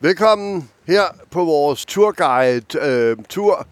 Velkommen 0.00 0.70
her 0.86 1.04
på 1.30 1.44
vores 1.44 1.86
turguide-tur. 1.86 3.58
Øh, 3.58 3.64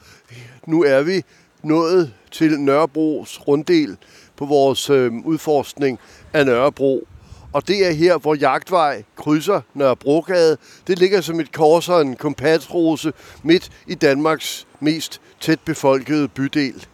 nu 0.66 0.82
er 0.84 1.02
vi 1.02 1.22
nået 1.62 2.14
til 2.30 2.60
Nørrebros 2.60 3.40
runddel 3.48 3.96
på 4.36 4.44
vores 4.44 4.90
øh, 4.90 5.12
udforskning 5.12 5.98
af 6.32 6.46
Nørrebro. 6.46 7.08
Og 7.52 7.68
det 7.68 7.86
er 7.86 7.92
her, 7.92 8.18
hvor 8.18 8.34
Jagtvej 8.34 9.02
krydser 9.16 9.60
Nørrebrogade. 9.74 10.56
Det 10.86 10.98
ligger 10.98 11.20
som 11.20 11.40
et 11.40 11.52
kors 11.52 11.88
og 11.88 12.00
en 12.00 12.16
kompasrose 12.16 13.12
midt 13.42 13.70
i 13.86 13.94
Danmarks 13.94 14.66
mest 14.80 15.20
tæt 15.40 15.60
befolkede 15.60 16.28
bydel. 16.28 16.86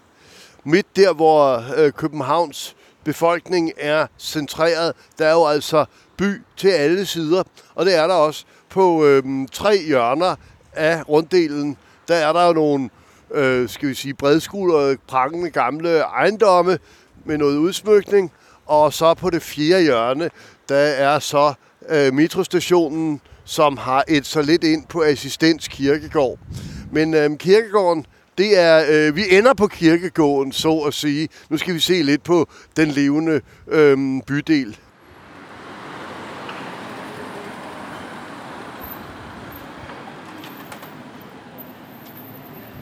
Midt 0.64 0.96
der, 0.96 1.14
hvor 1.14 1.64
øh, 1.76 1.92
Københavns 1.92 2.76
befolkning 3.04 3.72
er 3.76 4.06
centreret, 4.18 4.92
der 5.18 5.26
er 5.26 5.32
jo 5.32 5.46
altså 5.46 5.84
by 6.16 6.42
til 6.56 6.68
alle 6.68 7.06
sider. 7.06 7.42
Og 7.74 7.86
det 7.86 7.94
er 7.94 8.06
der 8.06 8.14
også 8.14 8.44
på 8.72 9.06
øh, 9.06 9.22
tre 9.52 9.78
hjørner 9.86 10.36
af 10.72 11.08
runddelen. 11.08 11.76
Der 12.08 12.14
er 12.14 12.32
der 12.32 12.46
jo 12.46 12.52
nogle, 12.52 12.90
øh, 13.34 13.68
skal 13.68 13.88
vi 13.88 13.94
sige, 13.94 14.14
bredskuldrede, 14.14 14.96
prangende 15.08 15.50
gamle 15.50 15.98
ejendomme 15.98 16.78
med 17.24 17.38
noget 17.38 17.56
udsmykning. 17.56 18.32
Og 18.66 18.92
så 18.92 19.14
på 19.14 19.30
det 19.30 19.42
fjerde 19.42 19.82
hjørne, 19.82 20.30
der 20.68 20.76
er 20.76 21.18
så 21.18 21.54
øh, 21.88 22.14
metrostationen, 22.14 23.20
som 23.44 23.76
har 23.76 24.04
et 24.08 24.26
så 24.26 24.42
lidt 24.42 24.64
ind 24.64 24.86
på 24.86 25.02
Assistens 25.02 25.68
Kirkegård. 25.68 26.38
Men 26.92 27.14
øh, 27.14 27.36
kirkegården, 27.36 28.06
det 28.38 28.58
er, 28.58 28.84
øh, 28.90 29.16
vi 29.16 29.22
ender 29.36 29.54
på 29.54 29.66
kirkegården, 29.66 30.52
så 30.52 30.78
at 30.78 30.94
sige. 30.94 31.28
Nu 31.48 31.56
skal 31.56 31.74
vi 31.74 31.80
se 31.80 32.02
lidt 32.02 32.24
på 32.24 32.48
den 32.76 32.88
levende 32.88 33.40
øh, 33.68 34.22
bydel. 34.26 34.76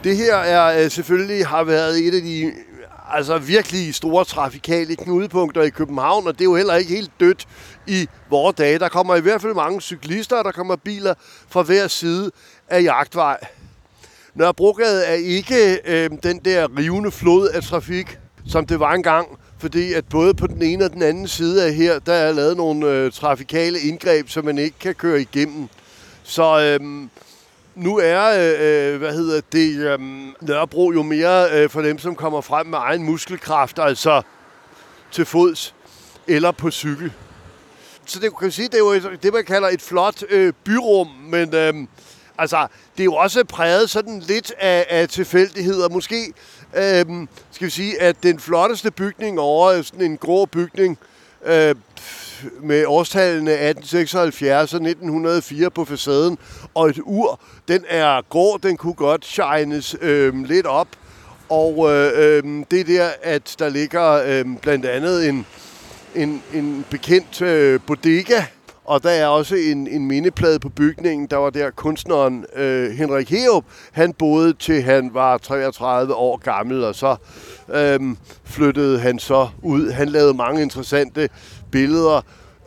Det 0.04 0.16
her 0.16 0.36
er 0.36 0.84
øh, 0.84 0.90
selvfølgelig 0.90 1.46
har 1.46 1.64
været 1.64 1.98
et 1.98 2.14
af 2.14 2.22
de 2.22 2.52
altså 3.10 3.38
virkelig 3.38 3.94
store 3.94 4.24
trafikale 4.24 4.96
knudepunkter 4.96 5.62
i 5.62 5.70
København, 5.70 6.26
og 6.26 6.32
det 6.32 6.40
er 6.40 6.44
jo 6.44 6.56
heller 6.56 6.74
ikke 6.74 6.94
helt 6.94 7.10
dødt 7.20 7.48
i 7.86 8.08
vores 8.30 8.56
dage. 8.56 8.78
Der 8.78 8.88
kommer 8.88 9.16
i 9.16 9.20
hvert 9.20 9.42
fald 9.42 9.54
mange 9.54 9.80
cyklister, 9.80 10.36
og 10.36 10.44
der 10.44 10.52
kommer 10.52 10.76
biler 10.76 11.14
fra 11.48 11.62
hver 11.62 11.88
side 11.88 12.30
af 12.68 12.82
jagtvej. 12.82 13.38
Nørrebrogade 14.34 15.04
er 15.04 15.14
ikke 15.14 15.80
øh, 15.84 16.10
den 16.22 16.38
der 16.38 16.78
rivende 16.78 17.10
flod 17.10 17.48
af 17.48 17.62
trafik, 17.62 18.18
som 18.48 18.66
det 18.66 18.80
var 18.80 18.92
engang, 18.92 19.28
fordi 19.58 19.92
at 19.92 20.04
både 20.10 20.34
på 20.34 20.46
den 20.46 20.62
ene 20.62 20.84
og 20.84 20.92
den 20.92 21.02
anden 21.02 21.28
side 21.28 21.66
af 21.66 21.74
her, 21.74 21.98
der 21.98 22.12
er 22.12 22.32
lavet 22.32 22.56
nogle 22.56 22.86
øh, 22.86 23.12
trafikale 23.12 23.78
indgreb, 23.78 24.28
som 24.28 24.44
man 24.44 24.58
ikke 24.58 24.78
kan 24.78 24.94
køre 24.94 25.20
igennem. 25.20 25.68
Så 26.22 26.78
øh, 26.80 27.08
nu 27.80 27.98
er, 27.98 28.24
øh, 28.28 28.92
øh, 28.92 28.98
hvad 28.98 29.12
hedder 29.12 29.40
det, 29.52 29.76
øh, 29.76 29.98
Nørrebro 30.40 30.92
jo 30.92 31.02
mere 31.02 31.50
øh, 31.52 31.70
for 31.70 31.82
dem, 31.82 31.98
som 31.98 32.14
kommer 32.14 32.40
frem 32.40 32.66
med 32.66 32.78
egen 32.78 33.02
muskelkraft, 33.02 33.78
altså 33.78 34.22
til 35.12 35.24
fods 35.24 35.74
eller 36.26 36.50
på 36.50 36.70
cykel. 36.70 37.12
Så 38.06 38.20
det 38.20 38.38
kan 38.38 38.50
sige, 38.50 38.68
det 38.68 38.74
er 38.74 38.78
jo 38.78 39.16
det, 39.22 39.32
man 39.32 39.44
kalder 39.44 39.68
et 39.68 39.82
flot 39.82 40.22
øh, 40.30 40.52
byrum, 40.64 41.06
men 41.06 41.54
øh, 41.54 41.74
altså, 42.38 42.66
det 42.96 43.00
er 43.00 43.04
jo 43.04 43.14
også 43.14 43.44
præget 43.44 43.90
sådan 43.90 44.20
lidt 44.20 44.52
af, 44.58 44.86
af 44.88 45.08
tilfældigheder. 45.08 45.88
Måske 45.88 46.32
øh, 46.76 47.06
skal 47.50 47.64
vi 47.64 47.70
sige, 47.70 48.00
at 48.02 48.22
den 48.22 48.40
flotteste 48.40 48.90
bygning 48.90 49.40
over 49.40 49.82
sådan 49.82 50.04
en 50.10 50.16
grå 50.16 50.46
bygning, 50.46 50.98
øh, 51.46 51.74
med 52.62 52.84
årstallene 52.86 53.50
1876 53.50 54.74
og 54.74 54.80
1904 54.88 55.70
på 55.70 55.84
facaden, 55.84 56.38
og 56.74 56.88
et 56.88 57.00
ur, 57.04 57.40
den 57.68 57.84
er 57.88 58.22
grå, 58.28 58.58
den 58.62 58.76
kunne 58.76 58.94
godt 58.94 59.26
shines 59.26 59.96
øh, 60.00 60.44
lidt 60.44 60.66
op, 60.66 60.88
og 61.48 61.92
øh, 61.92 62.12
øh, 62.16 62.64
det 62.70 62.80
er 62.80 62.84
der, 62.84 63.08
at 63.22 63.56
der 63.58 63.68
ligger 63.68 64.12
øh, 64.12 64.44
blandt 64.62 64.86
andet 64.86 65.28
en, 65.28 65.46
en, 66.14 66.42
en 66.54 66.84
bekendt 66.90 67.42
øh, 67.42 67.80
bodega, 67.86 68.42
og 68.90 69.02
der 69.02 69.10
er 69.10 69.26
også 69.26 69.54
en, 69.54 69.86
en 69.86 70.06
mindeplade 70.06 70.58
på 70.58 70.68
bygningen. 70.68 71.26
Der 71.26 71.36
var 71.36 71.50
der 71.50 71.70
kunstneren 71.70 72.44
øh, 72.56 72.90
Henrik 72.90 73.30
Herup. 73.30 73.64
Han 73.92 74.12
boede 74.12 74.52
til 74.52 74.82
han 74.82 75.10
var 75.14 75.38
33 75.38 76.14
år 76.14 76.36
gammel, 76.36 76.84
og 76.84 76.94
så 76.94 77.16
øh, 77.74 78.00
flyttede 78.44 78.98
han 78.98 79.18
så 79.18 79.48
ud. 79.62 79.90
Han 79.90 80.08
lavede 80.08 80.34
mange 80.34 80.62
interessante 80.62 81.28
billeder 81.70 82.20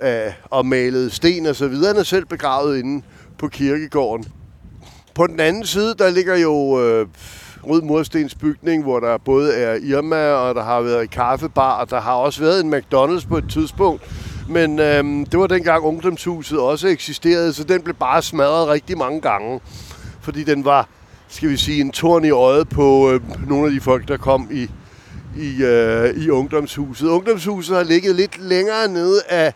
øh, 0.04 0.34
og 0.44 0.66
malede 0.66 1.10
sten 1.10 1.46
og 1.46 1.56
så 1.56 1.68
videre. 1.68 1.88
Han 1.88 2.00
er 2.00 2.04
selv 2.04 2.26
begravet 2.26 2.80
inde 2.80 3.06
på 3.38 3.48
kirkegården. 3.48 4.26
På 5.16 5.28
den 5.28 5.40
anden 5.40 5.66
side, 5.66 5.96
der 6.00 6.10
ligger 6.10 6.38
jo 6.38 6.82
øh, 6.82 7.08
Rød 7.64 7.82
Murstens 7.82 8.36
bygning, 8.36 8.84
hvor 8.84 9.00
der 9.00 9.18
både 9.18 9.54
er 9.54 9.76
Irma, 9.76 10.32
og 10.32 10.56
der 10.56 10.64
har 10.64 10.82
været 10.82 11.10
kaffebar, 11.10 11.80
og 11.82 11.90
der 11.90 12.02
har 12.02 12.14
også 12.14 12.42
været 12.42 12.64
en 12.64 12.74
McDonald's 12.74 13.28
på 13.28 13.38
et 13.38 13.50
tidspunkt. 13.50 14.02
Men 14.50 14.80
øhm, 14.80 15.26
det 15.26 15.40
var 15.40 15.48
dengang 15.48 15.84
ungdomshuset 15.84 16.60
også 16.60 16.88
eksisterede, 16.88 17.54
så 17.54 17.64
den 17.64 17.82
blev 17.82 17.96
bare 17.96 18.22
smadret 18.22 18.68
rigtig 18.68 18.98
mange 18.98 19.22
gange. 19.22 19.60
Fordi 20.22 20.44
den 20.44 20.66
var, 20.66 20.88
skal 21.28 21.50
vi 21.50 21.58
sige, 21.58 21.82
en 21.82 21.92
torn 21.92 22.26
i 22.26 22.30
øjet 22.30 22.70
på 22.70 23.12
øh, 23.12 23.50
nogle 23.50 23.66
af 23.66 23.72
de 23.72 23.82
folk, 23.82 24.08
der 24.08 24.18
kom 24.18 24.50
i, 24.52 24.70
i, 25.38 25.64
øh, 25.64 26.24
i 26.24 26.30
ungdomshuset. 26.30 27.08
Ungdomshuset 27.08 27.76
har 27.76 27.84
ligget 27.84 28.16
lidt 28.16 28.42
længere 28.42 28.88
nede 28.88 29.22
af, 29.30 29.54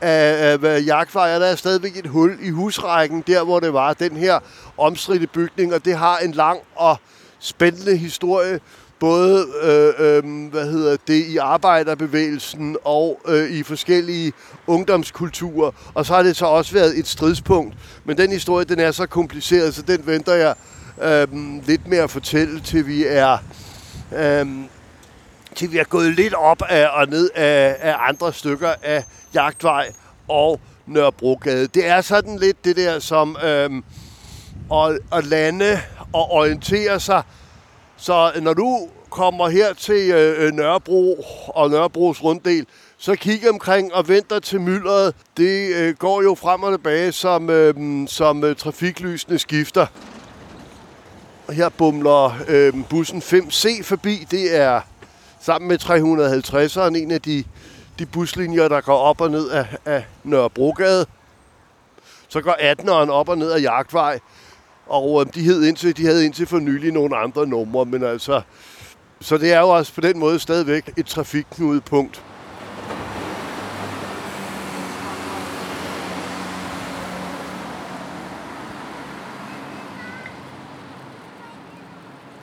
af, 0.00 0.58
af 0.64 0.86
jagtvej, 0.86 1.38
der 1.38 1.46
er 1.46 1.56
stadigvæk 1.56 1.96
et 1.96 2.06
hul 2.06 2.38
i 2.42 2.50
husrækken, 2.50 3.24
der 3.26 3.44
hvor 3.44 3.60
det 3.60 3.72
var 3.72 3.92
den 3.92 4.16
her 4.16 4.38
omstridte 4.78 5.26
bygning, 5.26 5.74
og 5.74 5.84
det 5.84 5.96
har 5.96 6.18
en 6.18 6.32
lang 6.32 6.60
og 6.76 6.96
spændende 7.40 7.96
historie, 7.96 8.60
både 9.00 9.46
øh, 9.62 9.92
øh, 9.98 10.50
hvad 10.50 10.70
hedder 10.70 10.96
det, 11.06 11.26
i 11.26 11.36
arbejderbevægelsen 11.36 12.76
og 12.84 13.20
øh, 13.28 13.50
i 13.50 13.62
forskellige 13.62 14.32
ungdomskulturer. 14.66 15.70
Og 15.94 16.06
så 16.06 16.14
har 16.14 16.22
det 16.22 16.36
så 16.36 16.46
også 16.46 16.72
været 16.72 16.98
et 16.98 17.08
stridspunkt. 17.08 17.74
Men 18.04 18.18
den 18.18 18.32
historie, 18.32 18.64
den 18.64 18.80
er 18.80 18.90
så 18.90 19.06
kompliceret, 19.06 19.74
så 19.74 19.82
den 19.82 20.06
venter 20.06 20.34
jeg 20.34 20.54
øh, 21.02 21.28
lidt 21.66 21.86
mere 21.86 22.02
at 22.02 22.10
fortælle, 22.10 22.60
til 22.60 22.86
vi 22.86 23.06
er... 23.06 23.38
Øh, 24.16 24.46
til 25.54 25.72
vi 25.72 25.78
er 25.78 25.84
gået 25.84 26.14
lidt 26.14 26.34
op 26.34 26.62
af 26.68 26.88
og 26.88 27.08
ned 27.08 27.30
af, 27.34 27.76
af 27.80 27.96
andre 28.08 28.32
stykker 28.32 28.74
af 28.82 29.04
Jagtvej 29.34 29.92
og 30.28 30.60
Nørrebrogade. 30.86 31.66
Det 31.66 31.86
er 31.86 32.00
sådan 32.00 32.36
lidt 32.36 32.64
det 32.64 32.76
der 32.76 32.98
som 32.98 33.36
øhm, 33.44 33.84
at, 34.72 34.98
at 35.12 35.24
lande 35.24 35.80
og 36.12 36.30
orientere 36.30 37.00
sig. 37.00 37.22
Så 37.96 38.32
når 38.42 38.54
du 38.54 38.88
kommer 39.10 39.48
her 39.48 39.72
til 39.74 40.10
øh, 40.10 40.44
øh, 40.44 40.52
Nørrebro 40.52 41.24
og 41.48 41.70
Nørrebros 41.70 42.22
runddel, 42.22 42.66
så 42.98 43.14
kig 43.14 43.50
omkring 43.50 43.94
og 43.94 44.08
venter 44.08 44.38
til 44.38 44.60
myldret. 44.60 45.14
Det 45.36 45.74
øh, 45.76 45.96
går 45.96 46.22
jo 46.22 46.34
frem 46.34 46.62
og 46.62 46.72
tilbage, 46.72 47.12
som, 47.12 47.50
øh, 47.50 47.74
som 48.08 48.44
øh, 48.44 48.56
trafiklysene 48.56 49.38
skifter. 49.38 49.86
Og 51.46 51.54
her 51.54 51.68
bumler 51.68 52.36
øh, 52.48 52.72
bussen 52.90 53.22
5C 53.22 53.82
forbi. 53.82 54.26
Det 54.30 54.56
er 54.56 54.80
sammen 55.40 55.68
med 55.68 55.78
350'eren 55.82 56.96
en 56.96 57.10
af 57.10 57.22
de, 57.22 57.44
de 57.98 58.06
buslinjer, 58.06 58.68
der 58.68 58.80
går 58.80 58.98
op 58.98 59.20
og 59.20 59.30
ned 59.30 59.50
af, 59.50 59.66
af 59.84 60.04
Nørrebrogade. 60.24 61.06
Så 62.28 62.40
går 62.40 62.52
18'eren 62.72 63.10
op 63.10 63.28
og 63.28 63.38
ned 63.38 63.50
af 63.50 63.60
Jagtvej. 63.60 64.18
Og 64.90 65.20
øh, 65.20 65.34
de, 65.34 65.40
hed 65.40 65.64
indtil, 65.64 65.96
de 65.96 66.06
havde 66.06 66.24
indtil 66.24 66.46
for 66.46 66.58
nylig 66.58 66.92
nogle 66.92 67.16
andre 67.16 67.46
numre, 67.46 67.84
men 67.84 68.04
altså... 68.04 68.42
Så 69.22 69.38
det 69.38 69.52
er 69.52 69.60
jo 69.60 69.68
også 69.68 69.94
på 69.94 70.00
den 70.00 70.18
måde 70.18 70.38
stadigvæk 70.38 70.92
et 70.96 71.06
trafikknudepunkt. 71.06 72.22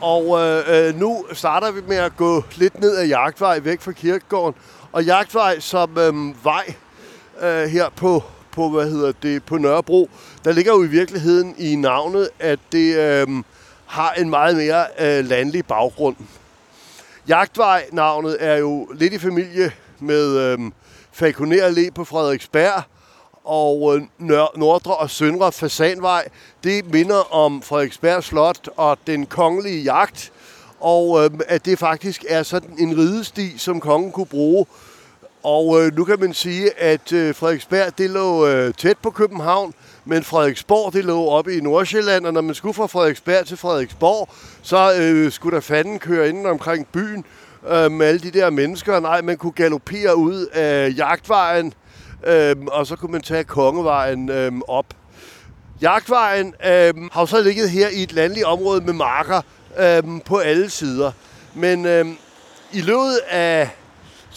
Og 0.02 0.40
øh, 0.42 0.88
øh, 0.88 1.00
nu 1.00 1.26
starter 1.34 1.72
vi 1.72 1.82
med 1.88 1.98
at 1.98 2.18
gå 2.18 2.44
lidt 2.56 2.80
ned 2.80 2.98
ad 2.98 3.06
Jagtvej, 3.08 3.60
væk 3.60 3.82
fra 3.82 3.92
kirkegården. 3.92 4.56
Og 4.92 5.04
Jagtvej 5.04 5.60
som 5.60 5.98
øh, 5.98 6.44
vej 6.44 6.74
øh, 7.42 7.70
her 7.70 7.90
på, 7.96 8.24
på, 8.58 8.70
hvad 8.70 8.90
hedder 8.90 9.12
det, 9.24 9.44
på 9.44 9.58
Nørrebro, 9.58 10.10
der 10.46 10.52
ligger 10.52 10.72
jo 10.74 10.84
i 10.84 10.88
virkeligheden 10.88 11.56
i 11.58 11.76
navnet, 11.76 12.30
at 12.40 12.60
det 12.72 12.96
øh, 12.96 13.28
har 13.86 14.12
en 14.12 14.30
meget 14.30 14.56
mere 14.56 14.86
øh, 15.00 15.26
landlig 15.26 15.66
baggrund. 15.66 16.16
Jagtvej-navnet 17.28 18.38
er 18.40 18.58
jo 18.58 18.86
lidt 18.86 19.14
i 19.14 19.18
familie 19.18 19.72
med 20.00 20.38
øh, 20.38 20.60
Falconer 21.12 21.70
Allé 21.70 21.92
på 21.92 22.04
Frederiksberg, 22.04 22.84
og 23.44 23.96
øh, 23.96 24.02
Nordre 24.56 24.96
og 24.96 25.10
Søndre 25.10 25.52
Fasanvej. 25.52 26.28
Det 26.64 26.94
minder 26.94 27.34
om 27.34 27.62
Frederiksberg 27.62 28.24
Slot 28.24 28.70
og 28.78 28.98
den 29.08 29.26
kongelige 29.26 29.84
jagt, 29.84 30.32
og 30.80 31.24
øh, 31.24 31.32
at 31.48 31.66
det 31.66 31.80
faktisk 31.80 32.26
er 32.30 32.44
sådan 32.44 32.76
en 32.80 32.98
ridesti, 32.98 33.58
som 33.58 33.80
kongen 33.80 34.12
kunne 34.12 34.26
bruge. 34.26 34.66
Og 35.48 35.82
øh, 35.82 35.96
nu 35.96 36.04
kan 36.04 36.20
man 36.20 36.34
sige, 36.34 36.80
at 36.80 37.14
øh, 37.14 37.36
Frederiksberg 37.36 37.98
det 37.98 38.10
lå 38.10 38.48
øh, 38.48 38.74
tæt 38.74 38.98
på 38.98 39.10
København, 39.10 39.74
Men 40.06 40.24
Frederiksborg, 40.24 40.94
det 40.94 41.06
lå 41.06 41.26
oppe 41.26 41.58
i 41.58 41.62
Nordsjælland, 41.62 42.26
og 42.26 42.34
når 42.34 42.42
man 42.42 42.56
skulle 42.56 42.74
fra 42.74 42.88
Frederiksberg 42.88 43.46
til 43.46 43.58
Frederiksborg, 43.58 44.30
så 44.62 44.94
øh, 45.00 45.32
skulle 45.32 45.56
der 45.56 45.62
fanden 45.62 46.00
køre 46.00 46.30
inden 46.30 46.46
omkring 46.46 46.88
byen 46.88 47.26
øh, 47.70 47.92
med 47.92 48.08
alle 48.08 48.20
de 48.20 48.32
der 48.32 48.50
mennesker. 48.50 49.00
Nej, 49.00 49.22
man 49.22 49.38
kunne 49.38 49.52
galopere 49.52 50.16
ud 50.16 50.46
af 50.46 50.94
jagtvejen, 50.98 51.74
øh, 52.28 52.56
og 52.68 52.88
så 52.88 52.96
kunne 52.96 53.12
man 53.12 53.22
tage 53.22 53.44
kongevejen 53.44 54.30
øh, 54.30 54.52
op. 54.68 54.86
Jagtvejen 55.82 56.54
øh, 56.66 56.94
har 57.12 57.26
så 57.26 57.42
ligget 57.42 57.70
her 57.70 57.88
i 57.90 58.04
et 58.04 58.14
landligt 58.14 58.46
område 58.46 58.82
med 58.82 58.94
marker 58.94 59.42
øh, 59.80 60.04
på 60.26 60.38
alle 60.38 60.70
sider. 60.70 61.12
Men 61.54 61.86
øh, 61.86 62.06
i 62.74 62.82
løbet 62.82 63.20
af 63.30 63.70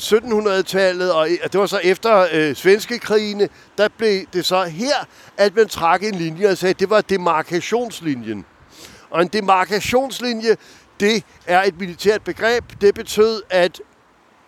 1700-tallet, 0.00 1.12
og 1.12 1.29
det 1.52 1.61
var 1.61 1.67
så 1.67 1.79
efter 1.79 2.26
øh, 2.32 2.56
svenske 2.56 2.99
krigene, 2.99 3.49
der 3.79 3.88
blev 3.99 4.20
det 4.32 4.47
så 4.47 4.64
her, 4.64 4.94
at 5.37 5.56
man 5.56 5.69
trak 5.69 6.02
en 6.02 6.14
linje 6.14 6.49
og 6.49 6.58
sagde, 6.58 6.70
at 6.70 6.81
det 6.81 6.91
var 6.91 7.00
demarkationslinjen. 7.00 8.44
Og 9.11 9.23
en 9.23 9.29
demarkationslinje, 9.29 10.56
det 11.00 11.25
er 11.47 11.62
et 11.62 11.81
militært 11.81 12.25
begreb. 12.25 12.64
Det 12.81 12.94
betød, 12.94 13.43
at 13.50 13.81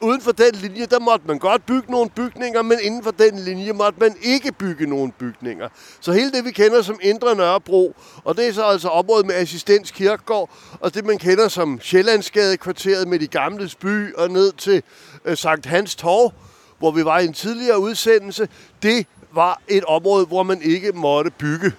uden 0.03 0.21
for 0.21 0.33
den 0.33 0.55
linje, 0.55 0.87
der 0.87 1.01
måtte 1.01 1.27
man 1.29 1.39
godt 1.39 1.67
bygge 1.67 1.93
nogle 1.93 2.11
bygninger, 2.11 2.63
men 2.63 2.79
inden 2.83 3.03
for 3.03 3.11
den 3.11 3.39
linje 3.39 3.73
måtte 3.73 4.01
man 4.01 4.17
ikke 4.23 4.53
bygge 4.53 4.87
nogle 4.87 5.13
bygninger. 5.13 5.69
Så 6.01 6.13
hele 6.13 6.33
det, 6.33 6.45
vi 6.45 6.51
kender 6.51 6.83
som 6.83 6.99
Indre 7.03 7.35
Nørrebro, 7.37 7.97
og 8.25 8.37
det 8.37 8.49
er 8.49 8.53
så 8.53 8.63
altså 8.63 8.89
området 8.89 9.27
med 9.27 9.35
Assistens 9.35 9.91
Kirkegård, 9.91 10.51
og 10.81 10.95
det, 10.95 11.05
man 11.05 11.19
kender 11.19 11.49
som 11.49 11.81
Sjællandsgade 11.81 12.57
kvarteret 12.57 13.09
med 13.09 13.19
de 13.19 13.27
gamle 13.27 13.71
by 13.81 14.15
og 14.15 14.31
ned 14.31 14.53
til 14.53 14.83
øh, 15.25 15.37
Sankt 15.37 15.67
Hans 15.67 15.95
Torv, 15.97 16.33
hvor 16.79 16.91
vi 16.91 17.05
var 17.05 17.19
i 17.19 17.25
en 17.25 17.33
tidligere 17.33 17.79
udsendelse, 17.79 18.49
det 18.83 19.07
var 19.35 19.61
et 19.69 19.85
område, 19.85 20.27
hvor 20.27 20.43
man 20.43 20.63
ikke 20.63 20.93
måtte 20.93 21.31
bygge. 21.31 21.73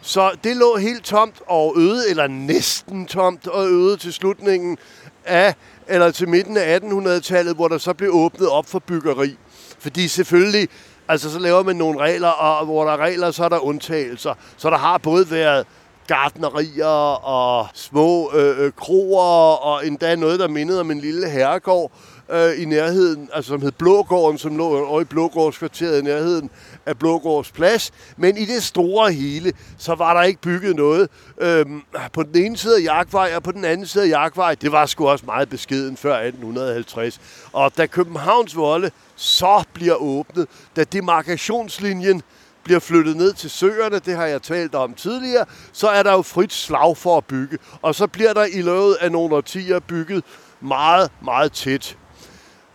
Så 0.00 0.30
det 0.44 0.56
lå 0.56 0.76
helt 0.76 1.04
tomt 1.04 1.42
og 1.46 1.74
øde, 1.76 2.10
eller 2.10 2.26
næsten 2.26 3.06
tomt 3.06 3.46
og 3.46 3.66
øde 3.66 3.96
til 3.96 4.12
slutningen 4.12 4.78
af, 5.24 5.54
eller 5.86 6.10
til 6.10 6.28
midten 6.28 6.56
af 6.56 6.78
1800-tallet, 6.78 7.54
hvor 7.54 7.68
der 7.68 7.78
så 7.78 7.92
blev 7.92 8.10
åbnet 8.14 8.48
op 8.48 8.66
for 8.66 8.78
byggeri. 8.78 9.36
Fordi 9.78 10.08
selvfølgelig, 10.08 10.68
altså 11.08 11.30
så 11.30 11.38
laver 11.38 11.62
man 11.62 11.76
nogle 11.76 11.98
regler, 11.98 12.28
og 12.28 12.64
hvor 12.64 12.84
der 12.84 12.92
er 12.92 12.96
regler, 12.96 13.30
så 13.30 13.44
er 13.44 13.48
der 13.48 13.58
undtagelser. 13.58 14.34
Så 14.56 14.70
der 14.70 14.78
har 14.78 14.98
både 14.98 15.30
været 15.30 15.66
gardnerier 16.06 17.24
og 17.24 17.68
små 17.74 18.32
øh, 18.34 18.60
øh, 18.60 18.72
kroer, 18.72 19.56
og 19.56 19.86
endda 19.86 20.16
noget, 20.16 20.40
der 20.40 20.48
mindede 20.48 20.80
om 20.80 20.90
en 20.90 21.00
lille 21.00 21.30
herregård 21.30 21.92
øh, 22.32 22.62
i 22.62 22.64
nærheden, 22.64 23.28
altså 23.32 23.48
som 23.48 23.62
hed 23.62 23.72
Blågården, 23.72 24.38
som 24.38 24.56
lå 24.56 24.86
over 24.86 25.00
i 25.00 25.04
Blågårdskvarteret 25.04 26.00
i 26.00 26.02
nærheden 26.02 26.50
af 26.86 26.98
Blågårds 26.98 27.50
Plads. 27.50 27.92
Men 28.16 28.36
i 28.36 28.44
det 28.44 28.62
store 28.62 29.12
hele, 29.12 29.52
så 29.78 29.94
var 29.94 30.14
der 30.14 30.22
ikke 30.22 30.40
bygget 30.40 30.76
noget. 30.76 31.08
øh, 31.40 31.66
på 32.12 32.22
den 32.22 32.44
ene 32.44 32.56
side 32.56 32.76
af 32.76 32.82
Jagtvej 32.82 33.32
og 33.36 33.42
på 33.42 33.52
den 33.52 33.64
anden 33.64 33.86
side 33.86 34.04
af 34.04 34.08
Jagtvej, 34.08 34.54
det 34.54 34.72
var 34.72 34.86
sgu 34.86 35.08
også 35.08 35.26
meget 35.26 35.48
beskeden 35.48 35.96
før 35.96 36.14
1850. 36.14 37.20
Og 37.52 37.76
da 37.76 37.86
Københavns 37.86 38.56
Volde 38.56 38.90
så 39.16 39.64
bliver 39.72 39.94
åbnet, 39.94 40.46
da 40.76 40.84
demarkationslinjen 40.84 42.22
bliver 42.64 42.80
flyttet 42.80 43.16
ned 43.16 43.32
til 43.32 43.50
søerne, 43.50 43.98
det 43.98 44.16
har 44.16 44.26
jeg 44.26 44.42
talt 44.42 44.74
om 44.74 44.94
tidligere, 44.94 45.44
så 45.72 45.88
er 45.88 46.02
der 46.02 46.12
jo 46.12 46.22
frit 46.22 46.52
slag 46.52 46.96
for 46.96 47.16
at 47.16 47.24
bygge. 47.24 47.58
Og 47.82 47.94
så 47.94 48.06
bliver 48.06 48.32
der 48.32 48.44
i 48.44 48.62
løbet 48.62 48.96
af 49.00 49.12
nogle 49.12 49.34
årtier 49.34 49.78
bygget 49.78 50.24
meget, 50.60 51.10
meget 51.22 51.52
tæt. 51.52 51.96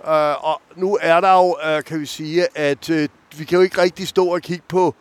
Øh, 0.07 0.45
og 0.45 0.62
nu 0.75 0.98
er 1.01 1.19
der 1.19 1.33
jo, 1.33 1.57
øh, 1.65 1.83
kan 1.83 2.00
vi 2.00 2.06
sige, 2.06 2.48
at 2.56 2.89
øh, 2.89 3.09
vi 3.38 3.45
kan 3.45 3.56
jo 3.56 3.62
ikke 3.62 3.81
rigtig 3.81 4.07
stå 4.07 4.25
og 4.25 4.42
kigge 4.42 4.63
på 4.68 4.95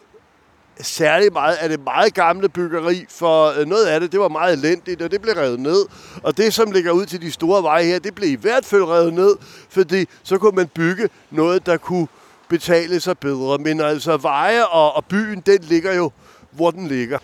særlig 0.81 1.33
meget 1.33 1.57
af 1.57 1.69
det 1.69 1.81
meget 1.85 2.15
gamle 2.15 2.49
byggeri, 2.49 3.07
for 3.09 3.61
øh, 3.61 3.67
noget 3.67 3.87
af 3.87 4.01
det, 4.01 4.13
det 4.13 4.21
var 4.21 4.29
meget 4.29 4.59
elendigt, 4.59 5.03
og 5.03 5.11
det 5.11 5.23
blev 5.23 5.35
revet 5.35 5.61
ned. 5.61 5.87
Og 6.23 6.37
det, 6.37 6.55
som 6.55 6.71
ligger 6.71 6.93
ud 6.93 7.07
til 7.07 7.21
de 7.21 7.33
store 7.33 7.63
veje 7.63 7.85
her, 7.85 7.99
det 7.99 8.15
blev 8.15 8.31
i 8.31 8.35
hvert 8.35 8.65
fald 8.65 8.83
revet 8.83 9.15
ned, 9.15 9.37
fordi 9.71 10.07
så 10.23 10.39
kunne 10.39 10.57
man 10.57 10.69
bygge 10.69 11.09
noget, 11.31 11.67
der 11.67 11.77
kunne 11.77 12.09
betale 12.49 13.01
sig 13.01 13.19
bedre. 13.19 13.59
Men 13.59 13.81
altså 13.81 14.17
veje 14.17 14.67
og, 14.67 14.97
og 14.97 15.05
byen, 15.05 15.41
den 15.41 15.61
ligger 15.63 15.95
jo, 15.95 16.11
hvor 16.51 16.71
den 16.71 16.89
ligger. 16.89 17.19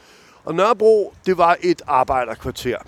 Og 0.44 0.54
Nørrebro, 0.54 1.14
det 1.26 1.38
var 1.38 1.56
et 1.60 1.82
arbejderkvarter. 1.86 2.78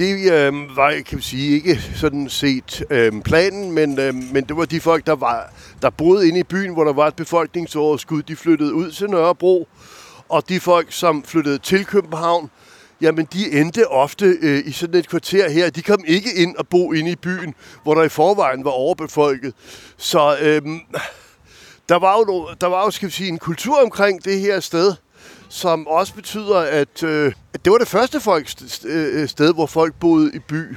Det 0.00 0.32
øh, 0.32 0.76
var, 0.76 0.94
kan 1.06 1.18
vi 1.18 1.22
sige, 1.22 1.54
ikke 1.54 1.82
sådan 1.94 2.28
set 2.28 2.84
øh, 2.90 3.22
planen, 3.22 3.72
men, 3.72 3.98
øh, 3.98 4.14
men 4.14 4.44
det 4.44 4.56
var 4.56 4.64
de 4.64 4.80
folk, 4.80 5.06
der, 5.06 5.14
var, 5.14 5.52
der 5.82 5.90
boede 5.90 6.28
inde 6.28 6.40
i 6.40 6.42
byen, 6.42 6.72
hvor 6.72 6.84
der 6.84 6.92
var 6.92 7.06
et 7.06 7.16
befolkningsoverskud. 7.16 8.22
De 8.22 8.36
flyttede 8.36 8.74
ud 8.74 8.90
til 8.90 9.10
Nørrebro, 9.10 9.68
og 10.28 10.48
de 10.48 10.60
folk, 10.60 10.92
som 10.92 11.22
flyttede 11.22 11.58
til 11.58 11.84
København, 11.84 12.50
jamen 13.00 13.28
de 13.32 13.60
endte 13.60 13.88
ofte 13.88 14.26
øh, 14.42 14.62
i 14.66 14.72
sådan 14.72 15.00
et 15.00 15.08
kvarter 15.08 15.50
her. 15.50 15.70
De 15.70 15.82
kom 15.82 16.04
ikke 16.06 16.34
ind 16.36 16.56
og 16.56 16.68
bo 16.68 16.92
inde 16.92 17.10
i 17.10 17.16
byen, 17.16 17.54
hvor 17.82 17.94
der 17.94 18.02
i 18.02 18.08
forvejen 18.08 18.64
var 18.64 18.70
overbefolket. 18.70 19.54
Så 19.96 20.36
øh, 20.40 20.62
der 21.88 21.98
var 21.98 22.18
jo, 22.18 22.48
der 22.60 22.66
var 22.66 22.84
jo 22.84 22.90
skal 22.90 23.08
vi 23.08 23.12
sige, 23.12 23.28
en 23.28 23.38
kultur 23.38 23.82
omkring 23.82 24.24
det 24.24 24.40
her 24.40 24.60
sted, 24.60 24.94
som 25.48 25.86
også 25.86 26.14
betyder, 26.14 26.58
at, 26.58 27.02
øh, 27.02 27.32
at 27.54 27.64
det 27.64 27.72
var 27.72 27.78
det 27.78 27.88
første 27.88 28.20
folk 28.20 28.48
øh, 28.84 29.28
sted, 29.28 29.54
hvor 29.54 29.66
folk 29.66 29.94
boede 29.94 30.30
i 30.34 30.38
by. 30.38 30.76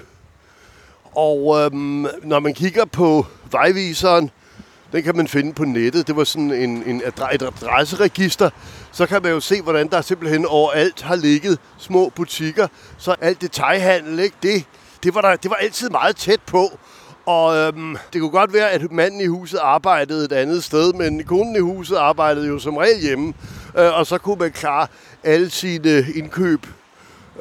Og 1.16 1.60
øhm, 1.60 2.08
når 2.24 2.40
man 2.40 2.54
kigger 2.54 2.86
på 2.86 3.26
vejviseren, 3.52 4.32
den 4.92 5.04
kan 5.04 5.16
man 5.16 5.28
finde 5.28 5.54
på 5.54 5.66
nettet. 5.66 6.08
Det 6.08 6.16
var 6.16 6.24
sådan 6.24 6.52
en, 6.52 6.84
en 6.86 7.02
adre, 7.06 7.36
et 7.36 7.42
adresseregister. 7.42 8.50
Så 8.92 9.06
kan 9.06 9.22
man 9.24 9.32
jo 9.32 9.40
se, 9.40 9.62
hvordan 9.62 9.88
der 9.88 10.02
simpelthen 10.02 10.46
overalt 10.46 11.02
har 11.02 11.16
ligget 11.16 11.60
små 11.78 12.10
butikker. 12.10 12.68
Så 12.98 13.16
alt 13.22 13.42
detaljhandel, 13.42 14.20
ikke? 14.20 14.36
Det, 14.44 14.64
det, 15.04 15.16
var 15.16 15.22
der, 15.22 15.36
det 15.36 15.50
var 15.52 15.56
altid 15.56 15.90
meget 15.90 16.16
tæt 16.16 16.42
på. 16.42 16.80
Og 17.26 17.56
øhm, 17.56 17.98
det 18.14 18.22
kunne 18.22 18.32
godt 18.32 18.54
være, 18.54 18.72
at 18.72 18.92
manden 18.92 19.22
i 19.22 19.26
huset 19.26 19.58
arbejdede 19.58 20.26
et 20.26 20.32
andet 20.32 20.64
sted, 20.64 20.94
men 20.94 21.24
konen 21.24 21.56
i 21.56 21.60
huset 21.60 21.96
arbejdede 21.96 22.48
jo 22.48 22.60
som 22.60 22.78
regel 22.78 23.02
hjemme. 23.02 23.34
Øh, 23.78 23.98
og 23.98 24.08
så 24.08 24.18
kunne 24.18 24.40
man 24.40 24.52
klare 24.52 24.88
alle 25.24 25.50
sine 25.50 26.06
indkøb 26.16 26.66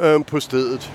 øh, 0.01 0.25
på 0.25 0.41
stedet. 0.41 0.93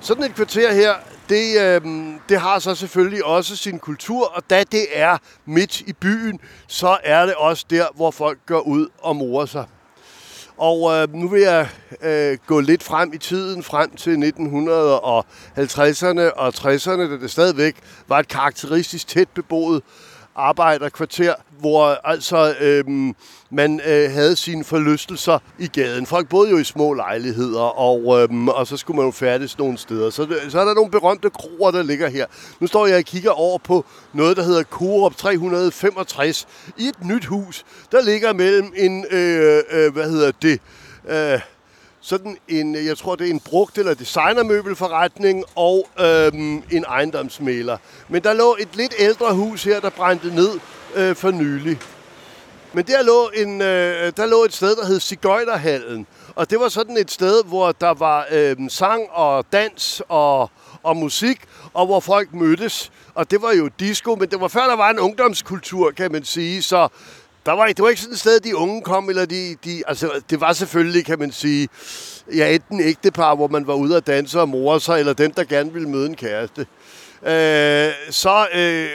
Sådan 0.00 0.24
et 0.24 0.34
kvarter 0.34 0.72
her, 0.72 0.94
det, 1.30 1.60
øh, 1.60 1.80
det 2.28 2.40
har 2.40 2.58
så 2.58 2.74
selvfølgelig 2.74 3.24
også 3.24 3.56
sin 3.56 3.78
kultur, 3.78 4.32
og 4.34 4.42
da 4.50 4.64
det 4.72 4.86
er 4.92 5.18
midt 5.46 5.80
i 5.80 5.92
byen, 5.92 6.40
så 6.66 6.98
er 7.04 7.26
det 7.26 7.34
også 7.34 7.64
der, 7.70 7.86
hvor 7.94 8.10
folk 8.10 8.38
går 8.46 8.60
ud 8.60 8.88
og 8.98 9.16
morer 9.16 9.46
sig. 9.46 9.66
Og 10.56 10.92
øh, 10.92 11.14
nu 11.14 11.28
vil 11.28 11.40
jeg 11.40 11.68
øh, 12.02 12.38
gå 12.46 12.60
lidt 12.60 12.82
frem 12.82 13.12
i 13.12 13.18
tiden, 13.18 13.62
frem 13.62 13.96
til 13.96 14.10
1950'erne 14.10 16.34
og 16.36 16.48
60'erne, 16.48 17.00
da 17.00 17.18
det 17.22 17.30
stadigvæk 17.30 17.76
var 18.08 18.18
et 18.18 18.28
karakteristisk 18.28 19.08
tæt 19.08 19.28
beboet 19.28 19.82
arbejderkvarter, 20.34 21.34
hvor 21.60 22.00
altså 22.04 22.54
øhm, 22.60 23.14
man 23.50 23.80
øh, 23.86 24.10
havde 24.10 24.36
sine 24.36 24.64
forlystelser 24.64 25.38
i 25.58 25.66
gaden. 25.66 26.06
Folk 26.06 26.28
boede 26.28 26.50
jo 26.50 26.58
i 26.58 26.64
små 26.64 26.92
lejligheder, 26.92 27.60
og, 27.60 28.22
øhm, 28.22 28.48
og 28.48 28.66
så 28.66 28.76
skulle 28.76 28.96
man 28.96 29.06
jo 29.06 29.10
færdes 29.10 29.58
nogle 29.58 29.78
steder. 29.78 30.10
Så, 30.10 30.26
så 30.48 30.60
er 30.60 30.64
der 30.64 30.74
nogle 30.74 30.90
berømte 30.90 31.30
kroer, 31.30 31.70
der 31.70 31.82
ligger 31.82 32.08
her. 32.08 32.26
Nu 32.60 32.66
står 32.66 32.86
jeg 32.86 32.96
og 32.96 33.04
kigger 33.04 33.30
over 33.30 33.58
på 33.58 33.84
noget, 34.12 34.36
der 34.36 34.42
hedder 34.42 34.62
Coop 34.62 35.16
365 35.16 36.48
i 36.78 36.86
et 36.86 37.04
nyt 37.04 37.24
hus, 37.24 37.64
der 37.92 38.02
ligger 38.02 38.32
mellem 38.32 38.72
en, 38.76 39.04
øh, 39.10 39.62
øh, 39.70 39.92
hvad 39.92 40.10
hedder 40.10 40.32
det, 40.42 40.60
øh, 41.08 41.40
sådan 42.00 42.36
en, 42.48 42.86
jeg 42.86 42.98
tror 42.98 43.16
det 43.16 43.26
er 43.26 43.30
en 43.30 43.40
brugt 43.40 43.78
eller 43.78 43.94
designermøbelforretning 43.94 45.44
og 45.54 45.88
øhm, 46.00 46.62
en 46.70 46.84
ejendomsmæler. 46.88 47.76
Men 48.08 48.22
der 48.22 48.32
lå 48.32 48.56
et 48.60 48.76
lidt 48.76 48.94
ældre 48.98 49.34
hus 49.34 49.64
her, 49.64 49.80
der 49.80 49.90
brændte 49.90 50.34
ned 50.34 50.50
øh, 50.94 51.16
for 51.16 51.30
nylig. 51.30 51.78
Men 52.72 52.84
der 52.84 53.02
lå, 53.02 53.30
en, 53.34 53.62
øh, 53.62 54.12
der 54.16 54.26
lå 54.26 54.44
et 54.44 54.54
sted, 54.54 54.76
der 54.76 54.86
hed 54.86 55.00
Sigøjnerhallen. 55.00 56.06
Og 56.34 56.50
det 56.50 56.60
var 56.60 56.68
sådan 56.68 56.96
et 56.96 57.10
sted, 57.10 57.44
hvor 57.44 57.72
der 57.72 57.94
var 57.94 58.26
øh, 58.32 58.56
sang 58.68 59.10
og 59.10 59.44
dans 59.52 60.02
og, 60.08 60.50
og 60.82 60.96
musik, 60.96 61.40
og 61.74 61.86
hvor 61.86 62.00
folk 62.00 62.34
mødtes. 62.34 62.90
Og 63.14 63.30
det 63.30 63.42
var 63.42 63.52
jo 63.52 63.70
disco, 63.80 64.14
men 64.14 64.28
det 64.28 64.40
var 64.40 64.48
før 64.48 64.66
der 64.66 64.76
var 64.76 64.90
en 64.90 64.98
ungdomskultur, 64.98 65.90
kan 65.90 66.12
man 66.12 66.24
sige. 66.24 66.62
Så 66.62 66.88
der 67.46 67.52
var, 67.52 67.66
det 67.66 67.82
var 67.82 67.88
ikke 67.88 68.00
sådan 68.00 68.12
et 68.12 68.20
sted, 68.20 68.40
de 68.40 68.56
unge 68.56 68.82
kom, 68.82 69.08
eller 69.08 69.26
de, 69.26 69.56
de, 69.64 69.82
altså, 69.86 70.10
det 70.30 70.40
var 70.40 70.52
selvfølgelig, 70.52 71.04
kan 71.04 71.18
man 71.18 71.32
sige, 71.32 71.68
ja, 72.34 72.54
enten 72.54 72.80
ægtepar, 72.80 73.34
hvor 73.34 73.48
man 73.48 73.66
var 73.66 73.74
ude 73.74 73.96
at 73.96 74.06
danse 74.06 74.40
og 74.40 74.48
more 74.48 74.80
sig, 74.80 74.98
eller 74.98 75.12
dem, 75.12 75.32
der 75.32 75.44
gerne 75.44 75.72
ville 75.72 75.88
møde 75.88 76.06
en 76.06 76.16
kæreste. 76.16 76.66
Øh, 77.22 77.92
så 78.10 78.46
øh, 78.54 78.90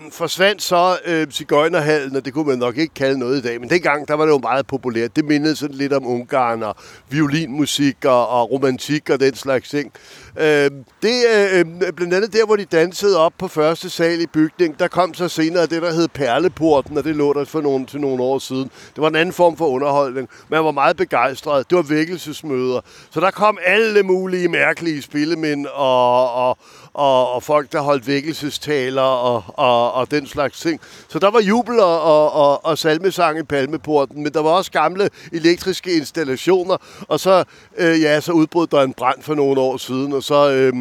Øhm, 0.00 0.10
forsvandt 0.10 0.62
så 0.62 0.98
øh, 1.04 1.26
Cigøjnerhallen, 1.30 2.16
og 2.16 2.24
det 2.24 2.34
kunne 2.34 2.46
man 2.48 2.58
nok 2.58 2.76
ikke 2.76 2.94
kalde 2.94 3.18
noget 3.18 3.38
i 3.38 3.40
dag, 3.40 3.60
men 3.60 3.70
dengang 3.70 4.08
der 4.08 4.14
var 4.14 4.24
det 4.24 4.32
jo 4.32 4.38
meget 4.38 4.66
populært. 4.66 5.16
Det 5.16 5.24
mindede 5.24 5.56
sådan 5.56 5.76
lidt 5.76 5.92
om 5.92 6.06
Ungarn 6.06 6.62
og 6.62 6.76
violinmusik 7.08 8.04
og, 8.04 8.28
og 8.28 8.50
romantik 8.50 9.10
og 9.10 9.20
den 9.20 9.34
slags 9.34 9.68
ting. 9.68 9.92
Øh, 10.36 10.70
det 11.02 11.34
er 11.34 11.58
øh, 11.58 11.92
blandt 11.92 12.14
andet 12.14 12.32
der, 12.32 12.46
hvor 12.46 12.56
de 12.56 12.64
dansede 12.64 13.18
op 13.18 13.32
på 13.38 13.48
første 13.48 13.90
sal 13.90 14.20
i 14.20 14.26
bygningen. 14.26 14.76
Der 14.78 14.88
kom 14.88 15.14
så 15.14 15.28
senere 15.28 15.66
det, 15.66 15.82
der 15.82 15.92
hed 15.92 16.08
Perleporten, 16.08 16.98
og 16.98 17.04
det 17.04 17.16
lå 17.16 17.32
der 17.32 17.44
for 17.44 17.60
nogle, 17.60 17.86
til 17.86 18.00
nogle 18.00 18.22
år 18.22 18.38
siden. 18.38 18.70
Det 18.94 19.02
var 19.02 19.08
en 19.08 19.16
anden 19.16 19.32
form 19.32 19.56
for 19.56 19.66
underholdning. 19.66 20.28
Man 20.48 20.64
var 20.64 20.70
meget 20.70 20.96
begejstret. 20.96 21.70
Det 21.70 21.76
var 21.76 21.82
vækkelsesmøder. 21.82 22.80
Så 23.10 23.20
der 23.20 23.30
kom 23.30 23.58
alle 23.64 24.02
mulige 24.02 24.48
mærkelige 24.48 25.02
spillemænd 25.02 25.66
og, 25.66 26.32
og, 26.32 26.58
og, 26.98 27.32
og 27.32 27.42
folk, 27.42 27.72
der 27.72 27.80
holdt 27.80 28.06
vækkelsestaler 28.06 29.02
og, 29.02 29.44
og, 29.46 29.92
og 29.92 30.10
den 30.10 30.26
slags 30.26 30.60
ting. 30.60 30.80
Så 31.08 31.18
der 31.18 31.30
var 31.30 31.40
jubel 31.40 31.80
og, 31.80 32.02
og, 32.02 32.32
og, 32.32 32.64
og 32.64 32.78
salmesang 32.78 33.38
i 33.38 33.42
Palmeporten, 33.42 34.22
men 34.22 34.32
der 34.32 34.42
var 34.42 34.50
også 34.50 34.70
gamle 34.70 35.10
elektriske 35.32 35.92
installationer, 35.92 36.76
og 37.08 37.20
så, 37.20 37.44
øh, 37.76 38.00
ja, 38.02 38.20
så 38.20 38.32
udbrød 38.32 38.66
der 38.66 38.82
en 38.82 38.92
brand 38.92 39.22
for 39.22 39.34
nogle 39.34 39.60
år 39.60 39.76
siden, 39.76 40.12
og 40.12 40.22
så, 40.22 40.50
øh, 40.50 40.72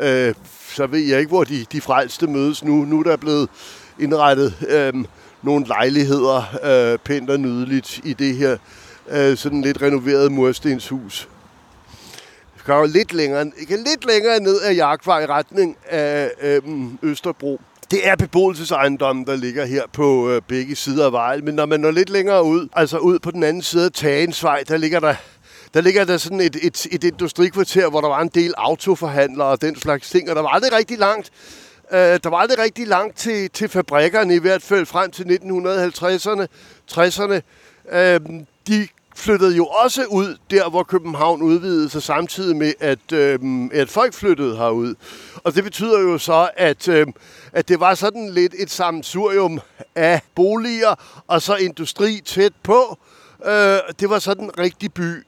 øh, 0.00 0.34
så 0.74 0.86
ved 0.86 1.00
jeg 1.00 1.18
ikke, 1.18 1.28
hvor 1.28 1.44
de, 1.44 1.66
de 1.72 1.80
frelste 1.80 2.26
mødes 2.26 2.64
nu. 2.64 2.84
Nu 2.84 2.98
er 2.98 3.02
der 3.02 3.16
blevet 3.16 3.48
indrettet 3.98 4.54
øh, 4.68 5.04
nogle 5.42 5.66
lejligheder 5.66 6.42
øh, 6.64 6.98
pænt 6.98 7.30
og 7.30 7.40
nydeligt 7.40 8.00
i 8.04 8.12
det 8.12 8.36
her 8.36 8.56
øh, 9.10 9.36
sådan 9.36 9.62
lidt 9.62 9.82
renoveret 9.82 10.32
murstenshus 10.32 11.28
går 12.64 12.86
lidt 12.86 13.12
længere, 13.12 13.44
lidt 13.68 14.06
længere 14.06 14.40
ned 14.40 14.60
ad 14.62 14.74
Jagtvej 14.74 15.22
i 15.22 15.26
retning 15.26 15.76
af 15.88 16.30
øhm, 16.42 16.98
Østerbro. 17.02 17.60
Det 17.90 18.08
er 18.08 18.16
beboelsesejendommen, 18.16 19.26
der 19.26 19.36
ligger 19.36 19.64
her 19.64 19.82
på 19.92 20.30
øh, 20.30 20.42
begge 20.48 20.76
sider 20.76 21.06
af 21.06 21.12
vejen. 21.12 21.44
Men 21.44 21.54
når 21.54 21.66
man 21.66 21.80
når 21.80 21.90
lidt 21.90 22.10
længere 22.10 22.44
ud, 22.44 22.68
altså 22.72 22.98
ud 22.98 23.18
på 23.18 23.30
den 23.30 23.42
anden 23.42 23.62
side 23.62 23.84
af 23.84 23.92
Tagensvej, 23.92 24.62
der 24.68 24.76
ligger 24.76 25.00
der 25.00 25.14
der 25.74 25.80
ligger 25.80 26.04
der 26.04 26.16
sådan 26.16 26.40
et, 26.40 26.56
et, 26.62 26.86
et 26.90 27.04
industrikvarter, 27.04 27.90
hvor 27.90 28.00
der 28.00 28.08
var 28.08 28.20
en 28.20 28.30
del 28.34 28.54
autoforhandlere 28.56 29.48
og 29.48 29.60
den 29.60 29.76
slags 29.76 30.10
ting, 30.10 30.30
og 30.30 30.36
der 30.36 30.42
var 30.42 30.48
aldrig 30.48 30.72
rigtig 30.72 30.98
langt. 30.98 31.30
Øh, 31.92 31.98
der 31.98 32.28
var 32.28 32.36
aldrig 32.36 32.58
rigtig 32.58 32.86
langt 32.86 33.16
til, 33.16 33.50
til 33.50 33.68
fabrikkerne, 33.68 34.34
i 34.34 34.38
hvert 34.38 34.62
fald 34.62 34.86
frem 34.86 35.10
til 35.10 35.24
1950'erne, 35.24 36.46
60'erne. 36.92 37.40
Øh, 37.96 38.20
de 38.68 38.88
flyttede 39.16 39.56
jo 39.56 39.66
også 39.66 40.04
ud 40.04 40.36
der, 40.50 40.70
hvor 40.70 40.82
København 40.82 41.42
udvidede 41.42 41.90
sig 41.90 42.02
samtidig 42.02 42.56
med, 42.56 42.72
at, 42.80 43.12
øh, 43.12 43.38
at 43.72 43.88
folk 43.88 44.14
flyttede 44.14 44.56
herud. 44.56 44.94
Og 45.44 45.54
det 45.54 45.64
betyder 45.64 46.00
jo 46.00 46.18
så, 46.18 46.50
at, 46.56 46.88
øh, 46.88 47.06
at 47.52 47.68
det 47.68 47.80
var 47.80 47.94
sådan 47.94 48.30
lidt 48.30 48.54
et 48.58 48.70
sammensurium 48.70 49.60
af 49.94 50.20
boliger 50.34 51.22
og 51.26 51.42
så 51.42 51.56
industri 51.56 52.20
tæt 52.24 52.52
på. 52.62 52.98
Øh, 53.46 53.78
det 54.00 54.10
var 54.10 54.18
sådan 54.18 54.44
en 54.44 54.58
rigtig 54.58 54.92
by. 54.94 55.26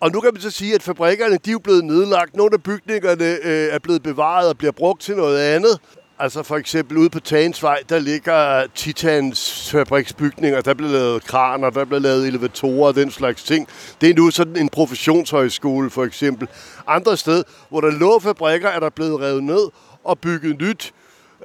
Og 0.00 0.12
nu 0.12 0.20
kan 0.20 0.30
man 0.34 0.42
så 0.42 0.50
sige, 0.50 0.74
at 0.74 0.82
fabrikkerne 0.82 1.38
de 1.44 1.50
er 1.50 1.52
jo 1.52 1.58
blevet 1.58 1.84
nedlagt. 1.84 2.36
Nogle 2.36 2.54
af 2.54 2.62
bygningerne 2.62 3.38
øh, 3.42 3.74
er 3.74 3.78
blevet 3.78 4.02
bevaret 4.02 4.48
og 4.48 4.58
bliver 4.58 4.72
brugt 4.72 5.02
til 5.02 5.16
noget 5.16 5.38
andet. 5.38 5.80
Altså 6.22 6.42
for 6.42 6.56
eksempel 6.56 6.98
ude 6.98 7.10
på 7.10 7.20
Tagensvej, 7.20 7.82
der 7.88 7.98
ligger 7.98 8.66
Titans 8.74 9.70
fabriksbygninger, 9.70 10.60
der 10.60 10.74
bliver 10.74 10.92
lavet 10.92 11.24
kraner, 11.24 11.70
der 11.70 11.84
bliver 11.84 12.00
lavet 12.00 12.26
elevatorer 12.26 12.88
og 12.88 12.94
den 12.94 13.10
slags 13.10 13.42
ting. 13.42 13.68
Det 14.00 14.10
er 14.10 14.14
nu 14.14 14.30
sådan 14.30 14.56
en 14.56 14.68
professionshøjskole 14.68 15.90
for 15.90 16.04
eksempel. 16.04 16.48
Andre 16.86 17.16
steder, 17.16 17.42
hvor 17.68 17.80
der 17.80 17.90
lå 17.90 18.18
fabrikker, 18.18 18.68
er 18.68 18.80
der 18.80 18.90
blevet 18.90 19.20
revet 19.20 19.44
ned 19.44 19.68
og 20.04 20.18
bygget 20.18 20.60
nyt. 20.60 20.92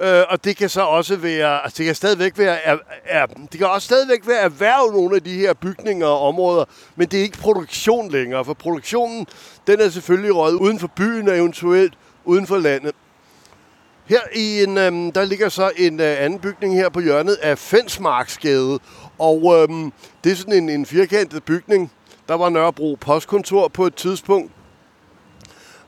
Øh, 0.00 0.22
og 0.28 0.44
det 0.44 0.56
kan 0.56 0.68
så 0.68 0.80
også 0.80 1.16
være, 1.16 1.62
altså 1.62 1.78
det 1.78 1.86
kan 1.86 1.94
stadigvæk 1.94 2.38
være, 2.38 2.64
er, 2.64 2.76
er, 3.04 3.26
det 3.26 3.58
kan 3.58 3.66
også 3.66 3.86
stadigvæk 3.86 4.28
være 4.28 4.40
erhverv 4.40 4.92
nogle 4.92 5.16
af 5.16 5.22
de 5.22 5.34
her 5.34 5.54
bygninger 5.54 6.06
og 6.06 6.20
områder, 6.20 6.64
men 6.96 7.08
det 7.08 7.18
er 7.18 7.22
ikke 7.22 7.38
produktion 7.38 8.10
længere, 8.10 8.44
for 8.44 8.54
produktionen, 8.54 9.26
den 9.66 9.80
er 9.80 9.88
selvfølgelig 9.88 10.34
røget 10.34 10.54
uden 10.54 10.78
for 10.78 10.90
byen 10.96 11.28
og 11.28 11.36
eventuelt 11.36 11.94
uden 12.24 12.46
for 12.46 12.58
landet. 12.58 12.92
Her 14.08 14.20
i 14.34 14.62
en, 14.62 14.78
øhm, 14.78 15.12
der 15.12 15.24
ligger 15.24 15.48
så 15.48 15.70
en 15.76 16.00
øh, 16.00 16.24
anden 16.24 16.38
bygning 16.38 16.74
her 16.74 16.88
på 16.88 17.00
hjørnet 17.00 17.34
af 17.34 17.58
Fensmarksgade, 17.58 18.78
og 19.18 19.54
øhm, 19.56 19.92
det 20.24 20.32
er 20.32 20.36
sådan 20.36 20.52
en, 20.54 20.68
en 20.68 20.86
firkantet 20.86 21.44
bygning. 21.44 21.92
Der 22.28 22.34
var 22.34 22.48
Nørrebro 22.48 22.96
postkontor 23.00 23.68
på 23.68 23.86
et 23.86 23.94
tidspunkt, 23.94 24.52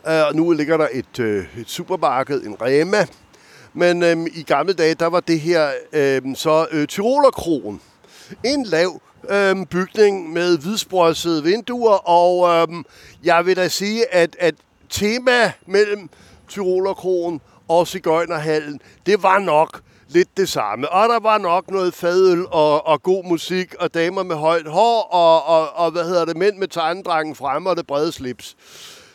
øh, 0.08 0.26
og 0.26 0.34
nu 0.34 0.52
ligger 0.52 0.76
der 0.76 0.88
et, 0.92 1.18
øh, 1.18 1.46
et 1.60 1.70
supermarked, 1.70 2.42
en 2.42 2.56
Rema. 2.62 3.06
Men 3.72 4.02
øhm, 4.02 4.26
i 4.26 4.42
gamle 4.42 4.72
dage, 4.72 4.94
der 4.94 5.06
var 5.06 5.20
det 5.20 5.40
her 5.40 5.70
øhm, 5.92 6.34
så 6.34 6.66
øh, 6.70 6.86
Tyrolerkrogen. 6.86 7.80
En 8.44 8.64
lav 8.64 9.00
øhm, 9.30 9.66
bygning 9.66 10.32
med 10.32 10.58
hvidsprossede 10.58 11.44
vinduer, 11.44 12.08
og 12.08 12.48
øhm, 12.48 12.84
jeg 13.24 13.46
vil 13.46 13.56
da 13.56 13.68
sige, 13.68 14.14
at, 14.14 14.36
at 14.40 14.54
tema 14.90 15.52
mellem 15.66 16.08
Tyrolerkrogen 16.48 17.40
og 17.68 17.86
Cigøjnerhallen, 17.86 18.80
det 19.06 19.22
var 19.22 19.38
nok 19.38 19.80
lidt 20.08 20.36
det 20.36 20.48
samme. 20.48 20.88
Og 20.88 21.08
der 21.08 21.20
var 21.20 21.38
nok 21.38 21.70
noget 21.70 21.94
fadøl 21.94 22.46
og, 22.50 22.86
og 22.86 23.02
god 23.02 23.24
musik, 23.24 23.74
og 23.74 23.94
damer 23.94 24.22
med 24.22 24.36
højt 24.36 24.66
hår, 24.66 25.02
og, 25.02 25.44
og, 25.46 25.76
og 25.76 25.90
hvad 25.90 26.04
hedder 26.04 26.24
det, 26.24 26.36
mænd 26.36 26.56
med 26.56 26.68
tegnedrangen 26.68 27.34
fremme 27.34 27.70
og 27.70 27.76
det 27.76 27.86
brede 27.86 28.12
slips. 28.12 28.56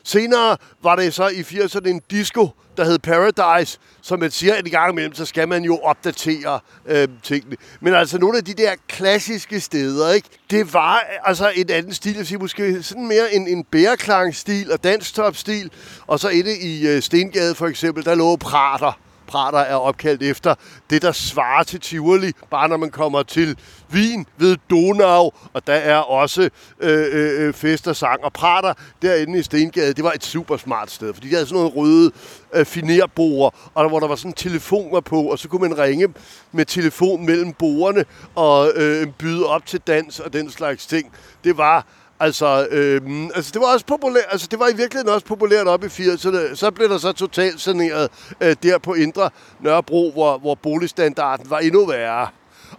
Senere 0.04 0.58
var 0.84 0.96
det 0.96 1.14
så 1.14 1.28
i 1.28 1.42
80'erne 1.42 1.88
en 1.88 2.02
disco, 2.12 2.50
der 2.78 2.86
hed 2.86 3.00
Paradise, 3.00 3.80
som 4.02 4.20
man 4.20 4.32
siger, 4.32 4.56
en 4.56 4.68
i 4.68 4.70
gang 4.70 4.92
imellem, 4.92 5.16
så 5.16 5.26
skal 5.26 5.48
man 5.48 5.64
jo 5.64 5.78
opdatere 5.78 6.60
øh, 6.86 7.08
tingene. 7.24 7.56
Men 7.82 7.94
altså 7.94 8.18
nogle 8.18 8.38
af 8.38 8.46
de 8.46 8.54
der 8.54 8.72
klassiske 8.88 9.60
steder, 9.60 10.12
ikke? 10.12 10.30
det 10.50 10.74
var 10.74 11.04
altså 11.24 11.52
en 11.56 11.70
anden 11.70 11.94
stil, 11.94 12.16
jeg 12.16 12.28
siger, 12.28 12.40
måske 12.40 12.84
sådan 12.84 13.08
mere 13.08 13.34
en, 13.34 13.48
en 13.48 13.64
bæreklangstil 13.64 14.72
og 14.72 14.84
danstop-stil. 14.84 15.72
Og 16.08 16.20
så 16.20 16.30
inde 16.30 16.58
i 16.58 16.88
øh, 16.88 17.02
Stengade 17.02 17.56
for 17.56 17.68
eksempel, 17.68 18.06
der 18.06 18.16
lå 18.16 18.36
Prater 18.36 19.03
Prater 19.34 19.60
er 19.60 19.76
opkaldt 19.76 20.24
efter 20.24 20.56
det, 20.90 21.02
der 21.02 21.12
svarer 21.12 21.64
til 21.64 21.80
Tivoli, 21.80 22.32
bare 22.52 22.70
når 22.70 22.78
man 22.78 22.92
kommer 22.92 23.24
til 23.24 23.58
Wien 23.94 24.26
ved 24.38 24.58
Donau, 24.70 25.32
og 25.54 25.68
der 25.68 25.74
er 25.74 25.98
også 25.98 26.50
øh, 26.80 27.08
øh, 27.12 27.48
øh, 27.48 27.54
fest 27.54 27.88
og 27.88 27.96
sang. 27.96 28.24
Og 28.24 28.34
Prater 28.34 28.74
derinde 29.02 29.40
i 29.40 29.44
Stengade, 29.44 29.94
det 29.94 30.04
var 30.04 30.12
et 30.12 30.24
super 30.24 30.58
smart 30.58 30.92
sted, 30.92 31.14
fordi 31.14 31.30
de 31.30 31.34
havde 31.34 31.48
sådan 31.48 31.64
nogle 31.64 31.76
røde 31.76 32.12
øh, 32.54 32.66
finerbord, 32.66 33.56
og 33.74 33.84
der, 33.84 33.90
hvor 33.90 34.00
der 34.00 34.08
var 34.08 34.16
sådan 34.16 34.34
telefoner 34.34 35.00
på, 35.02 35.22
og 35.22 35.40
så 35.40 35.48
kunne 35.48 35.70
man 35.70 35.78
ringe 35.78 36.08
med 36.52 36.66
telefon 36.66 37.26
mellem 37.26 37.54
borerne 37.54 38.06
og 38.36 38.72
øh, 38.76 39.08
byde 39.08 39.46
op 39.46 39.66
til 39.66 39.80
dans 39.80 40.20
og 40.20 40.34
den 40.34 40.52
slags 40.52 40.88
ting. 40.88 41.12
Det 41.44 41.58
var 41.58 41.86
Altså, 42.24 42.68
øhm, 42.72 43.30
altså, 43.36 43.52
det 43.54 43.62
var 43.62 43.74
også 43.74 43.86
populært, 43.86 44.26
altså, 44.30 44.48
det 44.52 44.60
var 44.60 44.68
i 44.68 44.76
virkeligheden 44.76 45.14
også 45.14 45.26
populært 45.26 45.68
op 45.68 45.84
i 45.84 45.88
80'erne. 45.88 46.56
Så 46.56 46.72
blev 46.72 46.90
der 46.90 46.98
så 46.98 47.12
totalt 47.12 47.62
saneret 47.62 48.10
øh, 48.42 48.56
der 48.64 48.78
på 48.78 48.94
Indre 48.94 49.30
Nørrebro, 49.60 50.12
hvor, 50.12 50.38
hvor 50.38 50.56
boligstandarden 50.56 51.50
var 51.50 51.60
endnu 51.60 51.86
værre. 51.86 52.28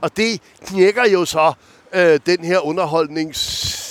Og 0.00 0.16
det 0.16 0.40
knækker 0.66 1.04
jo 1.12 1.24
så 1.24 1.52
øh, 1.94 2.20
den 2.26 2.44
her 2.44 2.66
underholdnings 2.66 3.83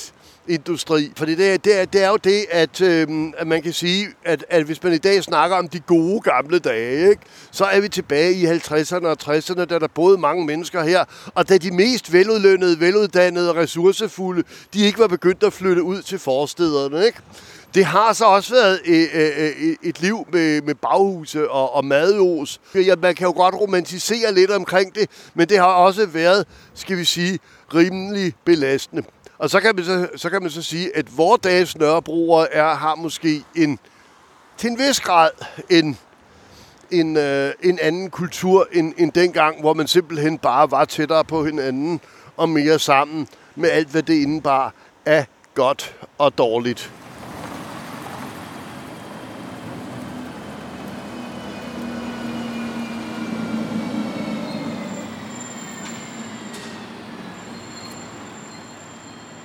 industri. 0.47 1.11
For 1.15 1.25
det, 1.25 1.37
det, 1.37 1.79
er, 1.79 1.85
det 1.85 2.03
er 2.03 2.09
jo 2.09 2.17
det, 2.17 2.45
at, 2.51 2.81
øh, 2.81 3.07
at 3.37 3.47
man 3.47 3.61
kan 3.61 3.73
sige, 3.73 4.07
at, 4.25 4.45
at 4.49 4.63
hvis 4.63 4.83
man 4.83 4.93
i 4.93 4.97
dag 4.97 5.23
snakker 5.23 5.57
om 5.57 5.67
de 5.67 5.79
gode 5.79 6.21
gamle 6.21 6.59
dage, 6.59 7.09
ikke, 7.09 7.21
så 7.51 7.65
er 7.65 7.81
vi 7.81 7.89
tilbage 7.89 8.33
i 8.33 8.45
50'erne 8.45 9.07
og 9.07 9.17
60'erne, 9.23 9.65
da 9.65 9.79
der 9.79 9.87
boede 9.87 10.17
mange 10.17 10.45
mennesker 10.45 10.83
her, 10.83 11.05
og 11.35 11.49
da 11.49 11.57
de 11.57 11.71
mest 11.71 12.13
veludlønnede, 12.13 12.79
veluddannede 12.79 13.49
og 13.49 13.55
ressourcefulde, 13.55 14.43
de 14.73 14.85
ikke 14.85 14.99
var 14.99 15.07
begyndt 15.07 15.43
at 15.43 15.53
flytte 15.53 15.83
ud 15.83 16.01
til 16.01 16.19
forstederne. 16.19 17.05
Ikke? 17.05 17.19
Det 17.75 17.85
har 17.85 18.13
så 18.13 18.25
også 18.25 18.53
været 18.53 18.79
øh, 18.85 19.07
øh, 19.13 19.31
øh, 19.37 19.49
et, 19.49 19.77
et 19.83 20.01
liv 20.01 20.27
med, 20.31 20.75
baghuse 20.75 21.49
og, 21.51 21.75
og 21.75 21.85
mados. 21.85 22.61
Man 22.73 23.15
kan 23.15 23.27
jo 23.27 23.31
godt 23.31 23.55
romantisere 23.55 24.33
lidt 24.33 24.51
omkring 24.51 24.95
det, 24.95 25.09
men 25.33 25.49
det 25.49 25.57
har 25.57 25.65
også 25.65 26.05
været, 26.05 26.47
skal 26.73 26.97
vi 26.97 27.05
sige, 27.05 27.39
rimelig 27.73 28.33
belastende. 28.45 29.03
Og 29.43 29.49
så 29.49 29.59
kan 29.59 29.75
man 29.75 29.85
så, 29.85 30.07
så, 30.15 30.29
kan 30.29 30.41
man 30.41 30.51
så 30.51 30.61
sige, 30.61 30.97
at 30.97 31.17
vores 31.17 31.41
dages 31.41 31.77
Nørrebroer 31.77 32.45
er, 32.51 32.75
har 32.75 32.95
måske 32.95 33.43
en, 33.55 33.79
til 34.57 34.69
en 34.69 34.77
vis 34.77 34.99
grad 34.99 35.29
en, 35.69 35.97
en, 36.91 37.17
øh, 37.17 37.53
en 37.63 37.79
anden 37.79 38.09
kultur 38.09 38.67
end, 38.71 38.93
end 38.97 39.11
dengang, 39.11 39.59
hvor 39.59 39.73
man 39.73 39.87
simpelthen 39.87 40.37
bare 40.37 40.71
var 40.71 40.85
tættere 40.85 41.25
på 41.25 41.45
hinanden 41.45 42.01
og 42.37 42.49
mere 42.49 42.79
sammen 42.79 43.27
med 43.55 43.69
alt, 43.69 43.87
hvad 43.87 44.03
det 44.03 44.13
indebar 44.13 44.73
af 45.05 45.25
godt 45.53 45.95
og 46.17 46.37
dårligt. 46.37 46.91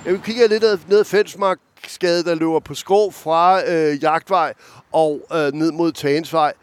Jeg 0.09 0.21
kigger 0.23 0.47
lidt 0.47 0.89
ned 0.89 0.99
ad 0.99 1.05
Fensmarksgade, 1.05 2.23
der 2.23 2.35
løber 2.35 2.59
på 2.59 2.75
skrå 2.75 3.11
fra 3.11 3.69
øh, 3.71 4.03
Jagtvej 4.03 4.53
og 4.91 5.21
øh, 5.33 5.53
ned 5.53 5.71
mod 5.71 5.91
Tagensvej. 5.91 6.53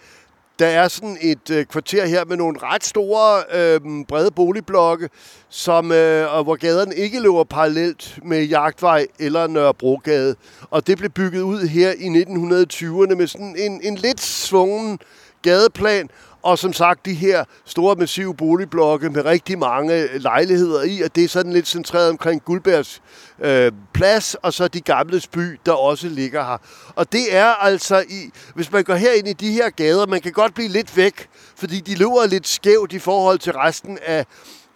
der 0.58 0.66
er 0.66 0.88
sådan 0.88 1.18
et 1.20 1.50
øh, 1.50 1.64
kvarter 1.64 2.06
her 2.06 2.24
med 2.24 2.36
nogle 2.36 2.58
ret 2.62 2.84
store, 2.84 3.42
øh, 3.54 3.80
brede 4.08 4.30
boligblokke, 4.30 5.08
som, 5.48 5.92
øh, 5.92 6.34
og 6.34 6.44
hvor 6.44 6.56
gaderne 6.56 6.94
ikke 6.94 7.20
løber 7.20 7.44
parallelt 7.44 8.18
med 8.24 8.44
Jagtvej 8.44 9.06
eller 9.18 9.46
Nørrebrogade. 9.46 10.36
Og 10.70 10.86
det 10.86 10.98
blev 10.98 11.10
bygget 11.10 11.42
ud 11.42 11.66
her 11.66 11.90
i 11.90 12.22
1920'erne 12.22 13.14
med 13.14 13.26
sådan 13.26 13.56
en, 13.58 13.80
en 13.82 13.94
lidt 13.94 14.20
svungen 14.20 14.98
gadeplan, 15.42 16.08
og 16.46 16.58
som 16.58 16.72
sagt, 16.72 17.06
de 17.06 17.14
her 17.14 17.44
store, 17.64 17.96
massive 17.96 18.34
boligblokke 18.34 19.10
med 19.10 19.24
rigtig 19.24 19.58
mange 19.58 19.94
øh, 19.94 20.20
lejligheder 20.20 20.82
i, 20.82 21.00
og 21.00 21.16
det 21.16 21.24
er 21.24 21.28
sådan 21.28 21.52
lidt 21.52 21.68
centreret 21.68 22.10
omkring 22.10 22.44
Guldbergs 22.44 23.02
øh, 23.40 23.72
plads, 23.94 24.34
og 24.34 24.52
så 24.52 24.68
de 24.68 24.80
gamle 24.80 25.22
by, 25.32 25.60
der 25.66 25.72
også 25.72 26.08
ligger 26.08 26.44
her. 26.44 26.58
Og 26.96 27.12
det 27.12 27.36
er 27.36 27.64
altså, 27.64 28.04
i, 28.08 28.30
hvis 28.54 28.72
man 28.72 28.84
går 28.84 28.94
herind 28.94 29.28
i 29.28 29.32
de 29.32 29.52
her 29.52 29.70
gader, 29.70 30.06
man 30.06 30.20
kan 30.20 30.32
godt 30.32 30.54
blive 30.54 30.68
lidt 30.68 30.96
væk, 30.96 31.28
fordi 31.56 31.80
de 31.80 31.94
løber 31.94 32.26
lidt 32.26 32.48
skævt 32.48 32.92
i 32.92 32.98
forhold 32.98 33.38
til 33.38 33.52
resten 33.52 33.98
af, 34.06 34.26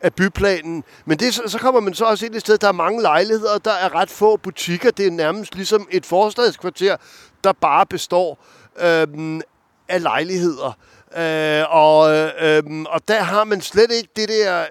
af 0.00 0.14
byplanen. 0.14 0.84
Men 1.04 1.18
det, 1.18 1.34
så 1.34 1.58
kommer 1.60 1.80
man 1.80 1.94
så 1.94 2.04
også 2.04 2.26
ind 2.26 2.34
et 2.34 2.40
sted, 2.40 2.58
der 2.58 2.68
er 2.68 2.72
mange 2.72 3.02
lejligheder, 3.02 3.54
og 3.54 3.64
der 3.64 3.72
er 3.72 3.94
ret 3.94 4.10
få 4.10 4.36
butikker. 4.36 4.90
Det 4.90 5.06
er 5.06 5.10
nærmest 5.10 5.54
ligesom 5.54 5.88
et 5.90 6.06
forstadskvarter, 6.06 6.96
der 7.44 7.52
bare 7.52 7.86
består 7.86 8.38
øhm, 8.80 9.40
af 9.88 10.02
lejligheder. 10.02 10.76
Øh, 11.16 11.64
og, 11.70 12.10
øh, 12.40 12.62
og 12.88 13.08
der 13.08 13.22
har 13.22 13.44
man 13.44 13.60
slet 13.60 13.92
ikke 13.92 14.08
det 14.16 14.28
der, 14.28 14.60
øh, 14.60 14.66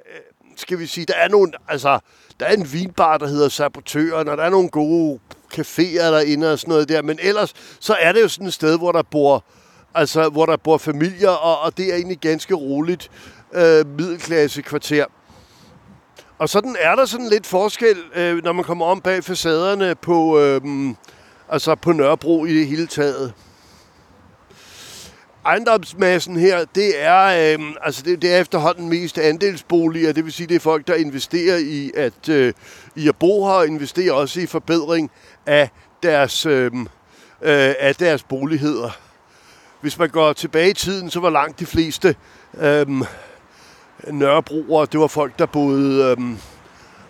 skal 0.56 0.80
vi 0.80 0.88
sige, 0.88 1.06
der 1.06 1.14
er 1.14 1.28
nogle, 1.28 1.52
altså, 1.68 2.00
der 2.40 2.46
er 2.46 2.54
en 2.54 2.74
vinbar, 2.74 3.18
der 3.18 3.28
hedder 3.28 3.50
Sabotøren, 3.50 4.28
og 4.28 4.38
der 4.38 4.44
er 4.44 4.50
nogle 4.50 4.70
gode 4.70 5.20
caféer 5.54 6.04
derinde 6.04 6.54
og 6.54 6.60
sådan 6.60 6.72
noget 6.72 6.90
der, 6.90 7.02
men 7.02 7.20
ellers 7.22 7.54
så 7.80 7.94
er 8.00 8.12
det 8.12 8.22
jo 8.22 8.28
sådan 8.28 8.48
et 8.48 8.54
sted, 8.54 8.78
hvor 8.78 8.92
der 8.92 9.02
bor, 9.02 9.44
altså, 9.96 10.30
hvor 10.30 10.46
der 10.46 10.58
bor 10.58 10.78
familier, 10.78 11.30
og, 11.30 11.60
og 11.60 11.78
det 11.78 11.92
er 11.92 11.96
egentlig 11.96 12.20
ganske 12.20 12.56
roligt 12.56 13.12
øh, 13.54 13.88
middelklasse 13.88 14.62
kvarter. 14.62 15.06
Og 16.38 16.50
sådan 16.50 16.76
er 16.80 16.96
der 16.96 17.06
sådan 17.06 17.30
lidt 17.30 17.48
forskel, 17.48 17.98
øh, 18.16 18.44
når 18.44 18.52
man 18.52 18.66
kommer 18.66 18.86
om 18.86 19.02
bag 19.02 19.24
facaderne 19.24 19.96
på, 19.96 20.40
øh, 20.40 20.62
altså 21.50 21.76
på 21.76 21.92
Nørrebro 21.92 22.46
i 22.46 22.60
det 22.60 22.68
hele 22.68 22.88
taget 22.88 23.34
ejendomsmassen 25.46 26.36
her, 26.36 26.66
det 26.76 27.04
er, 27.04 27.56
øh, 27.58 27.66
altså 27.82 28.02
det, 28.06 28.22
det 28.22 28.34
er 28.34 28.40
efterhånden 28.40 28.90
mest 28.90 29.18
andelsboliger, 29.18 30.14
det 30.14 30.26
vil 30.26 30.34
sige, 30.34 30.48
det 30.48 30.56
er 30.56 30.60
folk, 30.60 30.88
der 30.88 30.96
investerer 30.96 31.58
i 31.58 31.92
at, 31.96 32.30
øh, 32.30 32.54
i 32.96 33.08
at 33.08 33.16
bo 33.16 33.46
her, 33.46 33.54
og 33.54 33.68
investerer 33.68 34.14
også 34.14 34.40
i 34.42 34.46
forbedring 34.46 35.12
af 35.46 35.70
deres, 36.04 36.46
øh, 36.46 36.72
øh, 37.42 37.74
af 37.80 37.96
deres 37.96 38.24
boligheder. 38.24 38.90
Hvis 39.82 40.00
man 40.00 40.10
går 40.10 40.34
tilbage 40.34 40.70
i 40.70 40.74
tiden, 40.74 41.10
så 41.10 41.20
var 41.20 41.30
langt 41.30 41.60
de 41.60 41.66
fleste 41.66 42.16
øh, 42.58 42.88
nørrebroere, 44.08 44.88
det 44.92 45.00
var 45.00 45.08
folk, 45.08 45.40
der 45.40 45.46
boede, 45.46 46.16
øh, 46.20 46.38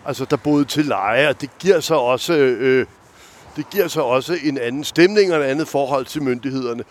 altså 0.06 0.24
der 0.24 0.36
boede 0.36 0.64
til 0.64 0.84
leje, 0.84 1.28
og 1.28 1.40
det 1.40 1.50
giver 1.58 1.80
så 1.80 1.94
også... 1.94 2.34
Øh, 2.34 2.80
øh, 2.80 2.86
det 3.56 3.70
giver 3.70 3.88
så 3.88 4.00
også 4.00 4.36
en 4.42 4.58
anden 4.58 4.84
stemning 4.84 5.32
og 5.32 5.40
et 5.40 5.44
andet 5.44 5.68
forhold 5.68 6.06
til 6.06 6.22
myndighederne. 6.22 6.84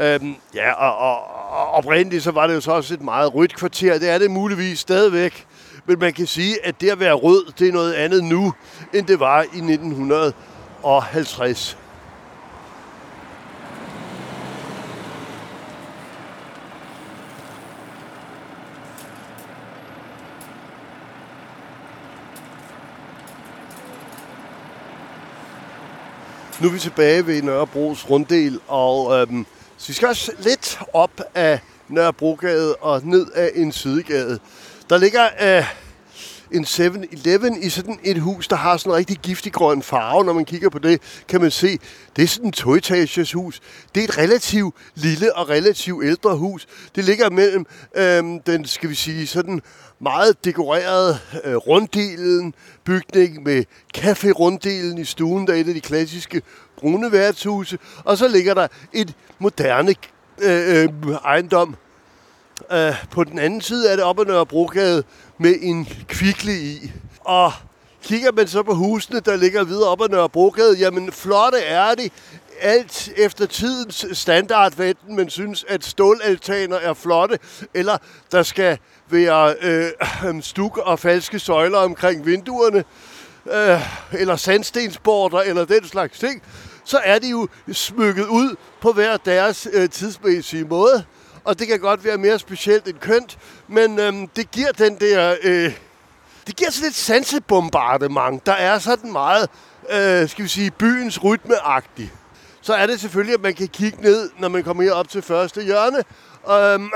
Øhm, 0.00 0.34
ja, 0.54 0.72
og, 0.72 0.96
og, 0.96 1.16
og 1.50 1.70
oprindeligt 1.70 2.24
så 2.24 2.30
var 2.30 2.46
det 2.46 2.54
jo 2.54 2.60
så 2.60 2.72
også 2.72 2.94
et 2.94 3.02
meget 3.02 3.34
rødt 3.34 3.56
kvarter. 3.56 3.98
Det 3.98 4.10
er 4.10 4.18
det 4.18 4.30
muligvis 4.30 4.78
stadigvæk. 4.78 5.46
Men 5.86 5.98
man 5.98 6.12
kan 6.12 6.26
sige, 6.26 6.66
at 6.66 6.80
det 6.80 6.90
at 6.90 7.00
være 7.00 7.12
rød, 7.12 7.52
det 7.58 7.68
er 7.68 7.72
noget 7.72 7.94
andet 7.94 8.24
nu, 8.24 8.54
end 8.94 9.06
det 9.06 9.20
var 9.20 9.42
i 9.42 9.46
1950. 9.46 11.78
Nu 26.60 26.68
er 26.68 26.72
vi 26.72 26.78
tilbage 26.78 27.26
ved 27.26 27.42
Nørrebros 27.42 28.10
runddel, 28.10 28.60
og 28.68 29.20
øhm, 29.20 29.46
så 29.78 29.86
vi 29.86 29.92
skal 29.92 30.08
også 30.08 30.32
lidt 30.38 30.78
op 30.92 31.20
af 31.34 31.60
Nørrebrogade 31.88 32.76
og 32.76 33.00
ned 33.04 33.26
af 33.34 33.50
en 33.54 33.72
sidegade. 33.72 34.38
Der 34.90 34.98
ligger 34.98 35.28
øh, 35.42 35.64
en 36.52 36.64
7-Eleven 36.64 37.62
i 37.62 37.68
sådan 37.68 37.98
et 38.04 38.20
hus, 38.20 38.48
der 38.48 38.56
har 38.56 38.76
sådan 38.76 38.92
en 38.92 38.96
rigtig 38.96 39.16
giftig 39.16 39.52
grøn 39.52 39.82
farve. 39.82 40.24
Når 40.24 40.32
man 40.32 40.44
kigger 40.44 40.68
på 40.68 40.78
det, 40.78 41.02
kan 41.28 41.40
man 41.40 41.50
se, 41.50 41.78
det 42.16 42.24
er 42.24 42.28
sådan 42.28 42.48
et 42.48 42.54
toetages 42.54 43.32
hus. 43.32 43.60
Det 43.94 44.00
er 44.00 44.04
et 44.04 44.18
relativt 44.18 44.74
lille 44.94 45.36
og 45.36 45.48
relativt 45.48 46.04
ældre 46.04 46.36
hus. 46.36 46.66
Det 46.94 47.04
ligger 47.04 47.30
mellem 47.30 47.66
øh, 47.96 48.24
den, 48.46 48.66
skal 48.66 48.90
vi 48.90 48.94
sige, 48.94 49.26
sådan 49.26 49.60
meget 50.00 50.44
dekoreret 50.44 51.20
øh, 51.44 51.56
runddelen 51.56 52.54
bygning 52.84 53.42
med 53.42 53.64
café-runddelen 53.98 54.98
i 54.98 55.04
stuen, 55.04 55.46
der 55.46 55.52
er 55.52 55.56
et 55.56 55.68
af 55.68 55.74
de 55.74 55.80
klassiske 55.80 56.42
brune 56.78 57.12
værtshuse. 57.12 57.78
Og 58.04 58.18
så 58.18 58.28
ligger 58.28 58.54
der 58.54 58.68
et 58.92 59.14
moderne 59.38 59.94
øh, 60.42 60.82
øh, 60.82 61.14
ejendom 61.24 61.76
øh, 62.72 62.94
på 63.10 63.24
den 63.24 63.38
anden 63.38 63.60
side 63.60 63.90
af 63.90 63.96
det, 63.96 64.04
op 64.04 64.20
ad 64.20 64.24
Nørrebrogade, 64.24 65.04
med 65.38 65.54
en 65.60 65.88
kvikle 66.08 66.52
i. 66.52 66.92
Og 67.20 67.52
kigger 68.02 68.32
man 68.32 68.48
så 68.48 68.62
på 68.62 68.74
husene, 68.74 69.20
der 69.20 69.36
ligger 69.36 69.64
videre 69.64 69.88
op 69.88 70.02
ad 70.02 70.08
Nørrebrogade, 70.08 70.76
jamen 70.78 71.12
flotte 71.12 71.58
er 71.58 71.94
de. 71.94 72.10
Alt 72.60 73.12
efter 73.16 73.46
tidens 73.46 74.06
standard, 74.12 74.74
hvad 74.74 74.94
man 75.08 75.30
synes, 75.30 75.64
at 75.68 75.84
stålaltaner 75.84 76.76
er 76.76 76.94
flotte, 76.94 77.38
eller 77.74 77.98
der 78.32 78.42
skal 78.42 78.78
være 79.10 79.54
øh, 79.62 80.42
stuk 80.42 80.78
og 80.78 80.98
falske 80.98 81.38
søjler 81.38 81.78
omkring 81.78 82.26
vinduerne, 82.26 82.84
øh, 83.52 83.80
eller 84.20 84.36
sandstensborder, 84.36 85.38
eller 85.38 85.64
den 85.64 85.84
slags 85.84 86.18
ting, 86.18 86.42
så 86.88 87.00
er 87.04 87.18
de 87.18 87.28
jo 87.28 87.48
smykket 87.72 88.26
ud 88.26 88.56
på 88.80 88.92
hver 88.92 89.16
deres 89.16 89.68
øh, 89.72 89.90
tidsmæssige 89.90 90.64
måde. 90.64 91.04
Og 91.44 91.58
det 91.58 91.66
kan 91.66 91.80
godt 91.80 92.04
være 92.04 92.18
mere 92.18 92.38
specielt 92.38 92.88
end 92.88 92.98
kønt, 92.98 93.38
men 93.68 93.98
øhm, 93.98 94.28
det 94.28 94.50
giver 94.50 94.72
den 94.72 94.96
der... 95.00 95.36
Øh, 95.42 95.76
det 96.46 96.56
giver 96.56 96.70
sådan 96.70 96.88
et 96.88 96.94
sansebombardement, 96.94 98.46
der 98.46 98.52
er 98.52 98.78
sådan 98.78 99.12
meget, 99.12 99.48
øh, 99.90 100.28
skal 100.28 100.44
vi 100.44 100.48
sige, 100.48 100.70
byens 100.70 101.24
rytmeagtig. 101.24 102.12
Så 102.60 102.74
er 102.74 102.86
det 102.86 103.00
selvfølgelig, 103.00 103.34
at 103.34 103.40
man 103.40 103.54
kan 103.54 103.68
kigge 103.68 104.02
ned, 104.02 104.30
når 104.38 104.48
man 104.48 104.64
kommer 104.64 104.82
her 104.82 104.92
op 104.92 105.08
til 105.08 105.22
første 105.22 105.62
hjørne. 105.62 106.04
Øhm, 106.50 106.90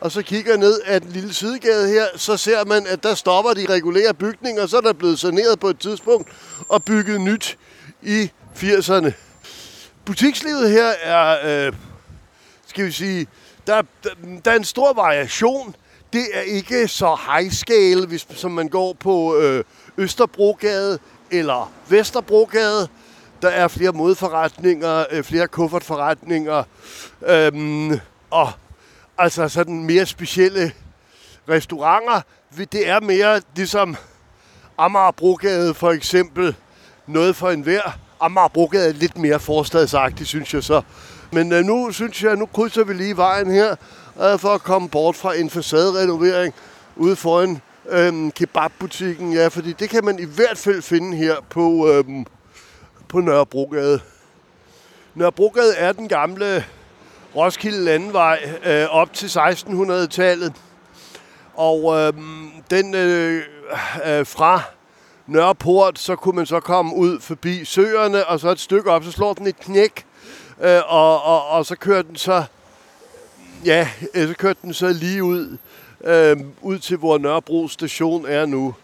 og 0.00 0.12
så 0.12 0.22
kigger 0.22 0.56
ned 0.56 0.80
af 0.80 1.00
den 1.00 1.10
lille 1.10 1.34
sidegade 1.34 1.88
her, 1.88 2.04
så 2.16 2.36
ser 2.36 2.64
man, 2.64 2.86
at 2.86 3.02
der 3.02 3.14
stopper 3.14 3.54
de 3.54 3.66
regulære 3.68 4.14
bygninger, 4.14 4.66
så 4.66 4.76
er 4.76 4.80
der 4.80 4.92
blevet 4.92 5.18
saneret 5.18 5.60
på 5.60 5.68
et 5.68 5.78
tidspunkt 5.78 6.28
og 6.68 6.84
bygget 6.84 7.20
nyt 7.20 7.58
i 8.02 8.30
80'erne. 8.56 9.12
Butikslivet 10.04 10.70
her 10.70 10.88
er, 11.02 11.38
øh, 11.66 11.72
skal 12.66 12.86
vi 12.86 12.92
sige, 12.92 13.26
der, 13.66 13.82
der, 14.04 14.10
der 14.44 14.50
er 14.50 14.56
en 14.56 14.64
stor 14.64 14.92
variation. 14.92 15.76
Det 16.12 16.26
er 16.32 16.40
ikke 16.40 16.88
så 16.88 17.18
high 17.28 17.52
scale, 17.52 18.06
hvis, 18.06 18.26
som 18.30 18.50
man 18.50 18.68
går 18.68 18.92
på 18.92 19.36
øh, 19.36 19.64
Østerbrogade 19.98 20.98
eller 21.30 21.72
Vesterbrogade. 21.88 22.88
Der 23.42 23.48
er 23.48 23.68
flere 23.68 23.92
modforretninger, 23.92 25.04
øh, 25.10 25.24
flere 25.24 25.48
kuffertforretninger, 25.48 26.64
øh, 27.26 27.98
og 28.30 28.52
altså 29.18 29.48
sådan 29.48 29.84
mere 29.84 30.06
specielle 30.06 30.72
restauranter. 31.48 32.20
Det 32.72 32.88
er 32.88 33.00
mere 33.00 33.40
ligesom 33.56 33.96
Amagerbrogade 34.78 35.74
for 35.74 35.90
eksempel, 35.90 36.56
noget 37.06 37.36
for 37.36 37.50
enhver. 37.50 38.03
Amagerbrogade 38.20 38.88
er 38.88 38.92
lidt 38.92 39.18
mere 39.18 39.40
forstadsagtigt, 39.40 40.28
synes 40.28 40.54
jeg 40.54 40.62
så. 40.62 40.82
Men 41.32 41.52
øh, 41.52 41.64
nu 41.64 41.92
synes 41.92 42.22
jeg, 42.22 42.36
nu 42.36 42.46
krydser 42.46 42.84
vi 42.84 42.94
lige 42.94 43.16
vejen 43.16 43.50
her, 43.50 43.70
øh, 44.22 44.38
for 44.38 44.48
at 44.48 44.62
komme 44.62 44.88
bort 44.88 45.16
fra 45.16 45.36
en 45.36 45.50
facaderenovering 45.50 46.54
ude 46.96 47.16
foran 47.16 47.60
øh, 47.88 48.32
kebabbutikken. 48.32 49.32
Ja, 49.32 49.48
fordi 49.48 49.72
det 49.72 49.90
kan 49.90 50.04
man 50.04 50.18
i 50.18 50.24
hvert 50.24 50.58
fald 50.58 50.82
finde 50.82 51.16
her 51.16 51.34
på, 51.50 51.88
øh, 51.88 52.04
på 53.08 53.20
Nørrebrogade. 53.20 54.00
Nørrebrogade 55.14 55.74
er 55.76 55.92
den 55.92 56.08
gamle 56.08 56.64
Roskilde 57.36 57.84
Landvej 57.84 58.50
øh, 58.64 58.86
op 58.90 59.12
til 59.12 59.26
1600-tallet. 59.26 60.52
Og 61.54 62.00
øh, 62.00 62.12
den 62.70 62.94
øh, 62.94 63.42
øh, 64.06 64.26
fra 64.26 64.62
Nørreport, 65.26 65.98
så 65.98 66.16
kunne 66.16 66.36
man 66.36 66.46
så 66.46 66.60
komme 66.60 66.94
ud 66.96 67.20
forbi 67.20 67.64
søerne, 67.64 68.26
og 68.26 68.40
så 68.40 68.48
et 68.48 68.60
stykke 68.60 68.90
op, 68.90 69.04
så 69.04 69.12
slår 69.12 69.34
den 69.34 69.46
et 69.46 69.56
knæk, 69.56 70.06
øh, 70.62 70.80
og, 70.86 71.22
og, 71.22 71.48
og 71.48 71.66
så 71.66 71.76
kører 71.76 72.02
den 72.02 72.16
så, 72.16 72.44
ja, 73.64 73.88
øh, 74.14 74.28
så 74.28 74.34
kører 74.34 74.54
den 74.62 74.74
så 74.74 74.88
lige 74.88 75.24
ud, 75.24 75.56
øh, 76.04 76.36
ud 76.62 76.78
til 76.78 76.96
hvor 76.96 77.18
Nørrebro 77.18 77.68
station 77.68 78.26
er 78.28 78.46
nu. 78.46 78.74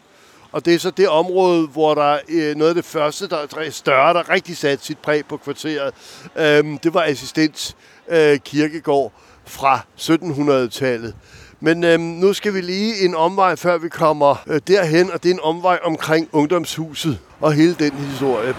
Og 0.53 0.65
det 0.65 0.75
er 0.75 0.79
så 0.79 0.91
det 0.91 1.09
område, 1.09 1.67
hvor 1.67 1.95
der 1.95 2.19
øh, 2.29 2.57
noget 2.57 2.69
af 2.69 2.75
det 2.75 2.85
første, 2.85 3.29
der 3.29 3.47
er 3.57 3.71
større, 3.71 4.15
der 4.15 4.31
rigtig 4.31 4.57
satte 4.57 4.85
sit 4.85 4.99
præg 4.99 5.27
på 5.27 5.37
kvarteret. 5.37 5.95
Øh, 6.37 6.65
det 6.83 6.95
var 6.95 7.03
assistens 7.03 7.77
øh, 8.09 8.39
kirkegård 8.39 9.13
fra 9.45 9.81
1700-tallet. 9.99 11.15
Men 11.63 11.85
øhm, 11.85 12.03
nu 12.03 12.33
skal 12.33 12.55
vi 12.55 12.61
lige 12.61 13.05
en 13.05 13.15
omvej, 13.15 13.57
før 13.57 13.79
vi 13.79 13.89
kommer 13.89 14.43
øh, 14.47 14.61
derhen, 14.67 15.11
og 15.11 15.23
det 15.23 15.29
er 15.31 15.35
en 15.35 15.41
omvej 15.43 15.79
omkring 15.83 16.29
ungdomshuset 16.33 17.19
og 17.41 17.53
hele 17.53 17.75
den 17.75 17.93
historie. 17.93 18.55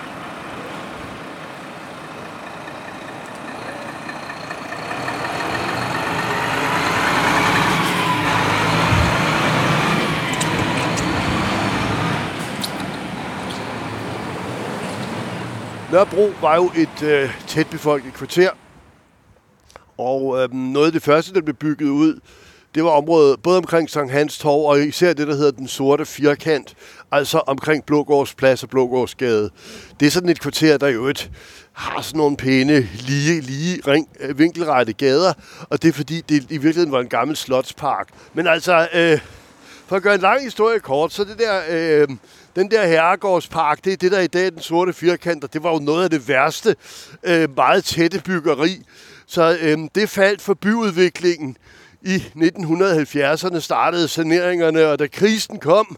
Nørrebro 15.91 16.31
var 16.41 16.55
jo 16.55 16.71
et 16.75 17.03
øh, 17.03 17.29
tætbefolket 17.47 18.13
kvarter, 18.13 18.49
og 19.97 20.43
øh, 20.43 20.53
noget 20.53 20.85
af 20.85 20.91
det 20.91 21.03
første, 21.03 21.33
der 21.33 21.41
blev 21.41 21.55
bygget 21.55 21.89
ud, 21.89 22.19
det 22.75 22.83
var 22.83 22.89
området 22.89 23.41
både 23.43 23.57
omkring 23.57 23.89
Sankt 23.89 24.11
Hans 24.11 24.37
Torv, 24.37 24.65
og 24.65 24.81
især 24.81 25.13
det, 25.13 25.27
der 25.27 25.35
hedder 25.35 25.51
den 25.51 25.67
sorte 25.67 26.05
firkant, 26.05 26.75
altså 27.11 27.37
omkring 27.37 27.85
Blågårdsplads 27.85 28.63
og 28.63 28.69
Blågårdsgade. 28.69 29.49
Det 29.99 30.05
er 30.05 30.11
sådan 30.11 30.29
et 30.29 30.39
kvarter, 30.39 30.77
der 30.77 30.87
jo 30.87 31.05
et 31.05 31.31
har 31.73 32.01
sådan 32.01 32.17
nogle 32.17 32.37
pæne, 32.37 32.87
lige, 32.93 33.41
lige 33.41 33.81
ring, 33.87 34.09
øh, 34.19 34.39
vinkelrette 34.39 34.93
gader, 34.93 35.33
og 35.69 35.81
det 35.81 35.89
er 35.89 35.93
fordi, 35.93 36.21
det 36.29 36.43
i 36.43 36.57
virkeligheden 36.57 36.91
var 36.91 36.99
en 36.99 37.07
gammel 37.07 37.37
slotspark. 37.37 38.07
Men 38.33 38.47
altså, 38.47 38.87
øh, 38.93 39.19
for 39.87 39.95
at 39.95 40.03
gøre 40.03 40.15
en 40.15 40.21
lang 40.21 40.43
historie 40.43 40.79
kort, 40.79 41.13
så 41.13 41.23
det 41.23 41.39
der, 41.39 41.61
øh, 41.69 42.07
den 42.55 42.71
der 42.71 42.87
herregårdspark, 42.87 43.85
det 43.85 43.93
er 43.93 43.97
det, 43.97 44.11
der 44.11 44.19
i 44.19 44.27
dag 44.27 44.45
er 44.45 44.49
den 44.49 44.61
sorte 44.61 44.93
firkant, 44.93 45.43
og 45.43 45.53
det 45.53 45.63
var 45.63 45.73
jo 45.73 45.79
noget 45.79 46.03
af 46.03 46.09
det 46.09 46.27
værste, 46.27 46.75
øh, 47.23 47.55
meget 47.55 47.83
tætte 47.83 48.21
byggeri. 48.25 48.81
Så 49.27 49.57
øh, 49.61 49.77
det 49.95 50.09
faldt 50.09 50.41
for 50.41 50.53
byudviklingen. 50.53 51.57
I 52.03 52.17
1970'erne 52.35 53.59
startede 53.59 54.07
saneringerne, 54.07 54.87
og 54.87 54.99
da 54.99 55.07
krisen 55.07 55.59
kom, 55.59 55.97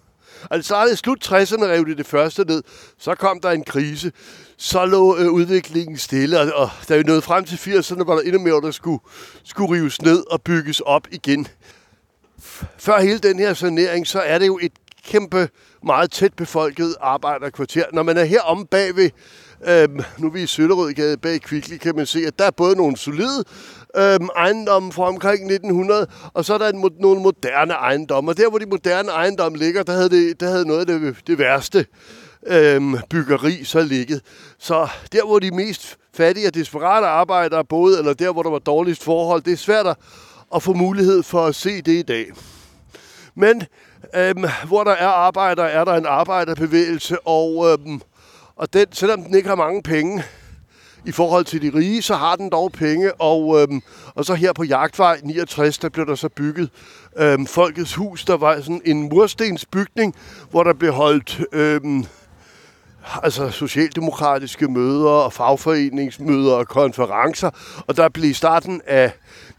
altså 0.52 0.68
startede 0.68 0.94
i 0.94 0.98
slut 0.98 1.28
60'erne, 1.28 1.66
rev 1.66 1.86
det 1.86 1.98
det 1.98 2.06
første 2.06 2.44
ned. 2.44 2.64
Så 3.00 3.16
kom 3.16 3.40
der 3.40 3.52
en 3.52 3.64
krise. 3.64 4.12
Så 4.58 4.86
lå 4.86 5.18
øh, 5.18 5.32
udviklingen 5.32 5.98
stille, 5.98 6.40
og, 6.40 6.52
og 6.62 6.70
da 6.90 6.98
vi 6.98 7.04
nåede 7.04 7.22
frem 7.22 7.46
til 7.46 7.56
80'erne, 7.56 8.04
var 8.06 8.16
der 8.16 8.22
endnu 8.22 8.40
mere, 8.40 8.62
der 8.62 8.72
skulle, 8.72 9.00
skulle 9.44 9.76
rives 9.76 10.02
ned 10.02 10.24
og 10.32 10.42
bygges 10.42 10.80
op 10.80 11.08
igen. 11.12 11.48
Før 12.78 13.00
hele 13.00 13.20
den 13.20 13.40
her 13.40 13.54
sanering, 13.54 14.08
så 14.08 14.20
er 14.20 14.40
det 14.40 14.48
jo 14.48 14.60
et 14.62 14.72
kæmpe, 15.06 15.50
meget 15.84 16.12
tæt 16.12 16.34
befolket 16.34 16.96
arbejderkvarter. 17.02 17.86
Når 17.94 18.04
man 18.04 18.18
er 18.18 18.24
her 18.24 18.42
om 18.42 18.66
bagved, 18.66 19.10
øhm, 19.68 20.00
nu 20.18 20.28
er 20.28 20.32
vi 20.32 20.44
i 20.44 20.48
Søllerødgade 20.48 21.18
bag 21.18 21.42
Kvickly, 21.42 21.78
kan 21.78 21.96
man 21.96 22.06
se, 22.06 22.20
at 22.28 22.40
der 22.40 22.46
er 22.46 22.52
både 22.52 22.76
nogle 22.76 22.98
solide 22.98 23.44
øhm, 23.98 24.30
ejendomme 24.36 24.92
fra 24.92 25.08
omkring 25.08 25.52
1900, 25.52 26.08
og 26.34 26.46
så 26.46 26.54
er 26.54 26.58
der 26.58 26.70
en, 26.70 26.92
nogle 27.00 27.22
moderne 27.22 27.74
ejendomme. 27.74 28.32
Og 28.32 28.38
der, 28.38 28.50
hvor 28.50 28.60
de 28.60 28.66
moderne 28.66 29.12
ejendomme 29.12 29.58
ligger, 29.58 29.84
der 29.84 29.94
havde, 29.94 30.10
det, 30.10 30.40
der 30.40 30.50
havde 30.50 30.68
noget 30.68 30.80
af 30.80 30.86
det, 30.86 31.16
det 31.28 31.40
værste 31.40 31.86
øhm, 32.48 32.96
byggeri 33.10 33.64
så 33.64 33.82
ligget. 33.82 34.22
Så 34.60 34.88
der, 35.12 35.26
hvor 35.26 35.40
de 35.40 35.52
mest 35.52 35.98
fattige 36.14 36.48
og 36.48 36.54
desperate 36.54 37.08
arbejdere 37.08 37.66
boede, 37.66 38.00
eller 38.00 38.14
der, 38.14 38.32
hvor 38.32 38.44
der 38.44 38.50
var 38.50 38.60
dårligst 38.60 39.04
forhold, 39.04 39.42
det 39.42 39.54
er 39.54 39.58
svært 39.58 39.88
at, 39.88 39.96
at 40.56 40.64
få 40.64 40.74
mulighed 40.74 41.24
for 41.24 41.46
at 41.46 41.56
se 41.56 41.82
det 41.82 41.94
i 41.94 42.02
dag. 42.02 42.26
Men 43.36 43.64
øhm, 44.16 44.46
hvor 44.68 44.84
der 44.84 44.92
er 44.92 45.08
arbejder, 45.08 45.64
er 45.64 45.84
der 45.84 45.94
en 45.94 46.06
arbejderbevægelse, 46.06 47.28
og, 47.28 47.72
øhm, 47.72 48.02
og 48.56 48.74
den, 48.74 48.86
selvom 48.92 49.24
den 49.24 49.36
ikke 49.36 49.50
har 49.50 49.56
mange 49.56 49.84
penge 49.84 50.24
i 51.06 51.12
forhold 51.12 51.46
til 51.46 51.62
de 51.62 51.78
rige, 51.78 52.02
så 52.02 52.16
har 52.16 52.36
den 52.36 52.50
dog 52.50 52.72
penge, 52.72 53.14
og, 53.14 53.62
øhm, 53.62 53.82
og 54.16 54.26
så 54.26 54.34
her 54.34 54.54
på 54.54 54.64
Jagtvej 54.64 55.20
69, 55.24 55.78
der 55.78 55.90
blev 55.90 56.06
der 56.06 56.16
så 56.16 56.30
bygget 56.30 56.70
øhm, 57.18 57.46
Folkets 57.46 57.96
Hus, 57.96 58.26
der 58.26 58.38
var 58.38 58.62
sådan 58.62 58.82
en 58.86 59.10
murstensbygning, 59.10 60.16
hvor 60.52 60.64
der 60.64 60.74
blev 60.74 60.92
holdt... 60.92 61.42
Øhm, 61.52 62.06
altså 63.24 63.50
socialdemokratiske 63.50 64.68
møder 64.68 65.10
og 65.10 65.34
fagforeningsmøder 65.34 66.54
og 66.54 66.68
konferencer. 66.68 67.50
Og 67.88 67.98
der 67.98 68.10
blev 68.10 68.30
i 68.30 68.34
starten 68.34 68.82
af 68.88 69.12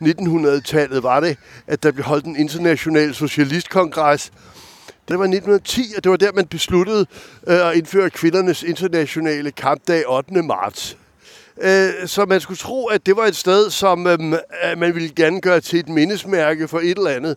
1900-tallet 0.03 1.03
var 1.03 1.21
det, 1.21 1.37
at 1.67 1.83
der 1.83 1.93
blev 1.93 2.05
holdt 2.05 2.25
en 2.25 2.37
international 2.37 3.15
socialistkongres. 3.15 4.33
Det 5.09 5.19
var 5.19 5.25
1910, 5.25 5.95
og 5.97 6.05
det 6.05 6.11
var 6.11 6.17
der, 6.17 6.33
man 6.33 6.47
besluttede 6.47 7.07
øh, 7.47 7.69
at 7.69 7.77
indføre 7.77 8.11
kvindernes 8.11 8.63
internationale 8.63 9.51
kampdag 9.51 10.09
8. 10.09 10.43
marts. 10.43 10.97
Øh, 11.61 12.07
så 12.07 12.25
man 12.25 12.41
skulle 12.41 12.59
tro, 12.59 12.87
at 12.87 13.07
det 13.07 13.17
var 13.17 13.27
et 13.27 13.37
sted, 13.37 13.71
som 13.71 14.07
øh, 14.07 14.19
man 14.77 14.95
ville 14.95 15.09
gerne 15.09 15.41
gøre 15.41 15.61
til 15.61 15.79
et 15.79 15.89
mindesmærke 15.89 16.69
for 16.69 16.79
et 16.79 16.99
eller 16.99 17.11
andet. 17.11 17.37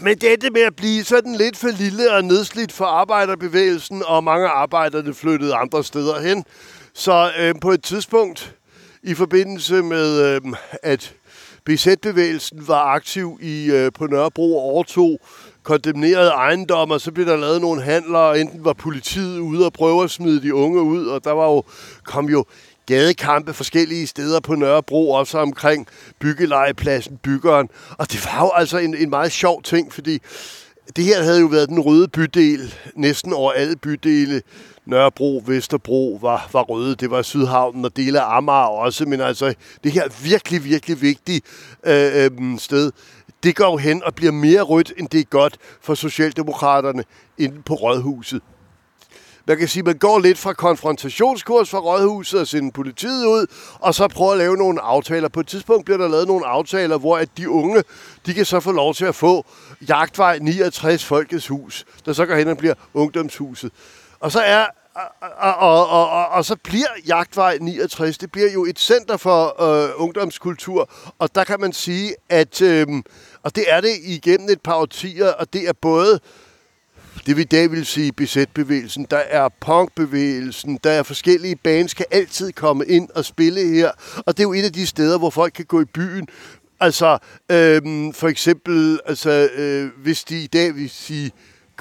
Men 0.00 0.18
dette 0.18 0.50
med 0.50 0.62
at 0.62 0.76
blive 0.76 1.04
sådan 1.04 1.34
lidt 1.34 1.56
for 1.56 1.68
lille 1.68 2.12
og 2.12 2.24
nedslidt 2.24 2.72
for 2.72 2.84
arbejderbevægelsen, 2.84 4.02
og 4.06 4.24
mange 4.24 4.48
arbejderne 4.48 5.14
flyttede 5.14 5.54
andre 5.54 5.84
steder 5.84 6.20
hen. 6.20 6.44
Så 6.94 7.30
øh, 7.38 7.54
på 7.60 7.70
et 7.70 7.82
tidspunkt 7.82 8.54
i 9.02 9.14
forbindelse 9.14 9.82
med, 9.82 10.20
øh, 10.20 10.40
at 10.82 11.14
BZ-bevægelsen 11.64 12.68
var 12.68 12.84
aktiv 12.84 13.38
i 13.42 13.70
øh, 13.70 13.92
på 13.92 14.06
Nørrebro 14.06 14.56
og 14.56 14.62
overtog 14.62 15.20
kondemnerede 15.68 16.30
ejendommer, 16.30 16.98
så 16.98 17.12
blev 17.12 17.26
der 17.26 17.36
lavet 17.36 17.60
nogle 17.60 17.82
handler, 17.82 18.18
og 18.18 18.40
enten 18.40 18.64
var 18.64 18.72
politiet 18.72 19.38
ude 19.38 19.66
og 19.66 19.72
prøve 19.72 20.04
at 20.04 20.10
smide 20.10 20.42
de 20.42 20.54
unge 20.54 20.82
ud, 20.82 21.06
og 21.06 21.24
der 21.24 21.32
var 21.32 21.44
jo, 21.44 21.62
kom 22.04 22.28
jo 22.28 22.44
gadekampe 22.86 23.54
forskellige 23.54 24.06
steder 24.06 24.40
på 24.40 24.54
Nørrebro, 24.54 25.10
også 25.10 25.38
omkring 25.38 25.86
byggelejepladsen, 26.18 27.16
byggeren. 27.22 27.68
Og 27.98 28.12
det 28.12 28.24
var 28.24 28.44
jo 28.44 28.50
altså 28.54 28.78
en, 28.78 28.94
en 28.94 29.10
meget 29.10 29.32
sjov 29.32 29.62
ting, 29.62 29.92
fordi 29.92 30.18
det 30.96 31.04
her 31.04 31.22
havde 31.22 31.40
jo 31.40 31.46
været 31.46 31.68
den 31.68 31.80
røde 31.80 32.08
bydel, 32.08 32.74
næsten 32.94 33.32
over 33.32 33.52
alle 33.52 33.76
bydele. 33.76 34.42
Nørrebro, 34.86 35.42
Vesterbro 35.46 36.18
var, 36.22 36.48
var 36.52 36.62
røde, 36.62 36.94
det 36.94 37.10
var 37.10 37.22
Sydhavnen 37.22 37.84
og 37.84 37.96
dele 37.96 38.20
af 38.20 38.36
Amager 38.36 38.68
også, 38.68 39.04
men 39.04 39.20
altså 39.20 39.54
det 39.84 39.92
her 39.92 40.08
virkelig, 40.22 40.64
virkelig 40.64 41.02
vigtige 41.02 41.40
øh, 41.86 42.24
øh, 42.24 42.58
sted, 42.58 42.92
det 43.42 43.56
går 43.56 43.70
jo 43.70 43.76
hen 43.76 44.02
og 44.04 44.14
bliver 44.14 44.32
mere 44.32 44.62
rødt, 44.62 44.92
end 44.96 45.08
det 45.08 45.20
er 45.20 45.24
godt 45.24 45.58
for 45.80 45.94
Socialdemokraterne 45.94 47.04
inde 47.38 47.62
på 47.62 47.74
Rådhuset. 47.74 48.42
Man 49.48 49.58
kan 49.58 49.68
sige, 49.68 49.80
at 49.80 49.86
man 49.86 49.98
går 49.98 50.18
lidt 50.18 50.38
fra 50.38 50.52
konfrontationskurs 50.52 51.70
fra 51.70 51.78
Rådhuset 51.78 52.40
og 52.40 52.46
sender 52.46 52.70
politiet 52.70 53.26
ud, 53.26 53.46
og 53.80 53.94
så 53.94 54.08
prøver 54.08 54.32
at 54.32 54.38
lave 54.38 54.56
nogle 54.56 54.80
aftaler. 54.80 55.28
På 55.28 55.40
et 55.40 55.46
tidspunkt 55.46 55.84
bliver 55.84 55.98
der 55.98 56.08
lavet 56.08 56.26
nogle 56.26 56.46
aftaler, 56.46 56.98
hvor 56.98 57.18
at 57.18 57.28
de 57.36 57.50
unge, 57.50 57.82
de 58.26 58.34
kan 58.34 58.44
så 58.44 58.60
få 58.60 58.72
lov 58.72 58.94
til 58.94 59.04
at 59.04 59.14
få 59.14 59.46
Jagtvej 59.88 60.38
69 60.38 61.04
Folkets 61.04 61.46
Hus, 61.46 61.84
der 62.06 62.12
så 62.12 62.26
går 62.26 62.34
hen 62.34 62.48
og 62.48 62.56
bliver 62.56 62.74
ungdomshuset. 62.94 63.72
Og 64.20 64.32
så 64.32 64.40
er 64.40 64.66
og, 65.38 65.54
og, 65.54 65.88
og, 65.88 66.10
og, 66.10 66.28
og 66.28 66.44
så 66.44 66.56
bliver 66.56 66.88
Jagtvej 67.06 67.58
69, 67.60 68.18
det 68.18 68.32
bliver 68.32 68.52
jo 68.52 68.64
et 68.64 68.78
center 68.78 69.16
for 69.16 69.62
øh, 69.62 69.90
ungdomskultur, 69.96 70.90
og 71.18 71.34
der 71.34 71.44
kan 71.44 71.60
man 71.60 71.72
sige, 71.72 72.14
at, 72.28 72.62
øh, 72.62 72.86
og 73.42 73.56
det 73.56 73.64
er 73.68 73.80
det 73.80 73.96
igennem 74.02 74.48
et 74.48 74.60
par 74.60 74.74
årtier, 74.74 75.32
og 75.32 75.52
det 75.52 75.68
er 75.68 75.72
både 75.72 76.20
det 77.26 77.36
vi 77.36 77.42
i 77.42 77.44
dag 77.44 77.70
vil 77.70 77.86
sige 77.86 78.12
BZ-bevægelsen, 78.12 79.06
der 79.10 79.16
er 79.16 79.48
punkbevægelsen, 79.60 80.78
der 80.84 80.90
er 80.90 81.02
forskellige 81.02 81.56
bands, 81.56 81.94
kan 81.94 82.06
altid 82.10 82.52
komme 82.52 82.86
ind 82.86 83.08
og 83.14 83.24
spille 83.24 83.68
her. 83.74 83.90
Og 84.26 84.36
det 84.36 84.40
er 84.40 84.48
jo 84.48 84.52
et 84.52 84.64
af 84.64 84.72
de 84.72 84.86
steder, 84.86 85.18
hvor 85.18 85.30
folk 85.30 85.52
kan 85.52 85.64
gå 85.64 85.80
i 85.80 85.84
byen. 85.84 86.28
Altså, 86.80 87.18
øhm, 87.50 88.12
for 88.12 88.28
eksempel, 88.28 89.00
altså, 89.06 89.48
øh, 89.54 89.90
hvis 90.02 90.24
de 90.24 90.42
i 90.42 90.46
dag 90.46 90.74
vil 90.74 90.90
sige 90.90 91.32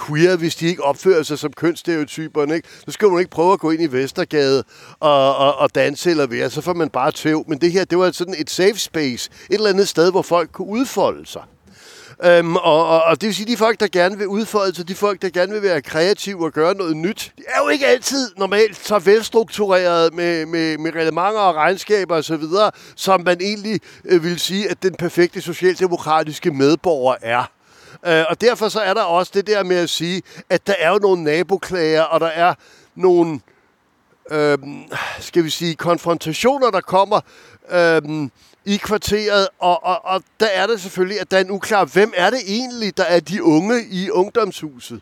queer, 0.06 0.36
hvis 0.36 0.56
de 0.56 0.68
ikke 0.68 0.84
opfører 0.84 1.24
sig 1.24 1.40
som 1.40 1.54
kønsstereotyperne, 1.54 2.56
ikke? 2.56 2.68
så 2.86 2.92
skal 2.92 3.08
man 3.08 3.20
ikke 3.20 3.32
prøve 3.32 3.54
at 3.54 3.60
gå 3.60 3.72
ind 3.72 3.82
i 3.82 3.88
Vestergade 3.88 4.64
og, 5.00 5.38
og, 5.38 5.56
og 5.58 5.76
danse 5.76 6.10
eller 6.10 6.28
være, 6.28 6.50
så 6.50 6.62
får 6.62 6.74
man 6.74 6.90
bare 6.90 7.12
tøv. 7.12 7.46
Men 7.48 7.62
det 7.62 7.72
her, 7.72 7.86
det 7.86 7.98
var 7.98 8.12
sådan 8.12 8.36
et 8.38 8.50
safe 8.50 8.80
space, 8.80 9.30
et 9.50 9.56
eller 9.56 9.70
andet 9.70 9.88
sted, 9.88 10.12
hvor 10.12 10.22
folk 10.22 10.52
kunne 10.52 10.68
udfolde 10.68 11.26
sig. 11.26 11.42
Øhm, 12.24 12.56
og, 12.56 12.88
og, 12.88 13.04
og 13.04 13.22
det 13.22 13.28
vil 13.28 13.36
sige, 13.36 13.48
de 13.48 13.58
folk, 13.58 13.80
der 13.80 13.88
gerne 13.88 14.18
vil 14.18 14.28
udfolde 14.28 14.76
sig, 14.76 14.88
de 14.88 14.96
folk, 14.96 15.22
der 15.22 15.30
gerne 15.30 15.54
vil 15.54 15.62
være 15.62 15.82
kreative 15.82 16.46
og 16.46 16.52
gøre 16.52 16.76
noget 16.76 16.98
nyt, 16.98 17.32
de 17.38 17.44
er 17.48 17.64
jo 17.64 17.70
ikke 17.70 17.88
altid 17.88 18.32
normalt 18.38 18.88
så 18.88 19.00
velstruktureret 19.00 20.14
med, 20.14 20.46
med, 20.46 20.78
med 20.78 20.96
reglementer 20.96 21.40
og 21.40 21.56
regnskaber 21.56 22.16
osv., 22.16 22.44
som 22.96 23.22
man 23.22 23.38
egentlig 23.42 23.80
øh, 24.06 24.24
vil 24.24 24.40
sige, 24.40 24.70
at 24.70 24.84
den 24.84 24.96
perfekte 24.96 25.42
socialdemokratiske 25.42 26.52
medborger 26.52 27.16
er. 27.22 27.57
Øh, 28.06 28.26
og 28.30 28.42
derfor 28.42 28.70
så 28.70 28.80
er 28.80 28.94
der 28.94 29.02
også 29.02 29.32
det 29.36 29.48
der 29.48 29.64
med 29.64 29.76
at 29.76 29.90
sige, 29.90 30.22
at 30.50 30.68
der 30.68 30.74
er 30.80 30.90
jo 30.90 30.98
nogle 30.98 31.24
naboklager, 31.24 32.02
og 32.02 32.20
der 32.20 32.28
er 32.28 32.54
nogle, 32.96 33.40
øh, 34.32 34.58
skal 35.20 35.44
vi 35.44 35.50
sige, 35.50 35.76
konfrontationer, 35.76 36.72
der 36.72 36.82
kommer 36.82 37.22
øh, 37.72 38.30
i 38.66 38.78
kvarteret, 38.78 39.48
og, 39.60 39.84
og, 39.86 40.06
og 40.06 40.24
der 40.40 40.48
er 40.48 40.68
det 40.68 40.82
selvfølgelig, 40.82 41.22
at 41.22 41.32
der 41.32 41.38
er 41.38 41.42
en 41.42 41.52
uklar, 41.52 41.86
hvem 41.86 42.14
er 42.16 42.30
det 42.30 42.40
egentlig, 42.48 42.98
der 42.98 43.04
er 43.04 43.20
de 43.20 43.44
unge 43.44 43.86
i 43.90 44.10
ungdomshuset? 44.10 45.02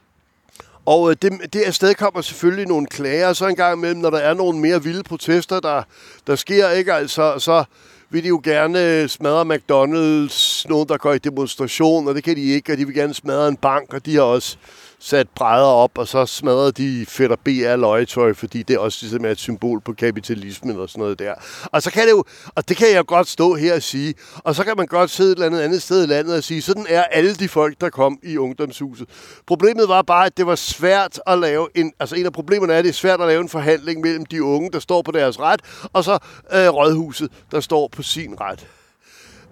Og 0.85 1.09
øh, 1.09 1.15
det, 1.21 1.53
det 1.53 1.61
afsted 1.61 1.95
kommer 1.95 2.21
selvfølgelig 2.21 2.67
nogle 2.67 2.87
klager, 2.87 3.33
så 3.33 3.47
en 3.47 3.55
gang 3.55 3.77
imellem, 3.77 4.01
når 4.01 4.09
der 4.09 4.17
er 4.17 4.33
nogle 4.33 4.59
mere 4.59 4.83
vilde 4.83 5.03
protester, 5.03 5.59
der, 5.59 5.83
der 6.27 6.35
sker, 6.35 6.69
ikke? 6.69 6.93
Altså, 6.93 7.39
så 7.39 7.63
vil 8.09 8.23
de 8.23 8.27
jo 8.27 8.41
gerne 8.43 9.01
øh, 9.01 9.09
smadre 9.09 9.55
McDonald's, 9.55 10.65
nogen 10.69 10.87
der 10.87 10.97
går 10.97 11.13
i 11.13 11.17
demonstration, 11.17 12.07
og 12.07 12.15
det 12.15 12.23
kan 12.23 12.35
de 12.35 12.41
ikke, 12.41 12.71
og 12.71 12.77
de 12.77 12.85
vil 12.85 12.95
gerne 12.95 13.13
smadre 13.13 13.47
en 13.47 13.57
bank, 13.57 13.93
og 13.93 14.05
de 14.05 14.15
har 14.15 14.21
også 14.21 14.57
sat 14.99 15.27
brædder 15.35 15.67
op, 15.67 15.97
og 15.97 16.07
så 16.07 16.25
smadrede 16.25 16.71
de 16.71 17.05
Fætter 17.05 17.35
BR 17.35 17.75
løgetøj, 17.75 18.33
fordi 18.33 18.63
det 18.63 18.77
også 18.77 18.97
ligesom 19.01 19.25
er 19.25 19.29
et 19.29 19.39
symbol 19.39 19.81
på 19.81 19.93
kapitalismen 19.93 20.79
og 20.79 20.89
sådan 20.89 21.01
noget 21.01 21.19
der. 21.19 21.33
Og 21.65 21.81
så 21.81 21.91
kan 21.91 22.03
det 22.03 22.11
jo, 22.11 22.23
og 22.55 22.69
det 22.69 22.77
kan 22.77 22.87
jeg 22.93 23.05
godt 23.05 23.27
stå 23.27 23.55
her 23.55 23.75
og 23.75 23.81
sige, 23.81 24.13
og 24.35 24.55
så 24.55 24.63
kan 24.63 24.73
man 24.77 24.87
godt 24.87 25.09
sidde 25.09 25.31
et 25.31 25.35
eller 25.35 25.45
andet 25.45 25.61
andet 25.61 25.81
sted 25.81 26.03
i 26.03 26.07
landet 26.07 26.37
og 26.37 26.43
sige, 26.43 26.61
sådan 26.61 26.85
er 26.89 27.03
alle 27.03 27.35
de 27.35 27.47
folk, 27.47 27.81
der 27.81 27.89
kom 27.89 28.19
i 28.23 28.37
ungdomshuset. 28.37 29.09
Problemet 29.47 29.89
var 29.89 30.01
bare, 30.01 30.25
at 30.25 30.37
det 30.37 30.45
var 30.45 30.55
svært 30.55 31.19
at 31.27 31.39
lave 31.39 31.67
en, 31.75 31.93
altså 31.99 32.15
en 32.15 32.25
af 32.25 32.33
problemerne 32.33 32.73
er, 32.73 32.77
at 32.77 32.83
det 32.83 32.89
er 32.89 32.93
svært 32.93 33.21
at 33.21 33.27
lave 33.27 33.41
en 33.41 33.49
forhandling 33.49 34.01
mellem 34.01 34.25
de 34.25 34.43
unge, 34.43 34.71
der 34.71 34.79
står 34.79 35.01
på 35.01 35.11
deres 35.11 35.39
ret, 35.39 35.61
og 35.93 36.03
så 36.03 36.13
øh, 36.53 36.67
rådhuset, 36.67 37.31
der 37.51 37.59
står 37.59 37.87
på 37.87 38.03
sin 38.03 38.41
ret. 38.41 38.67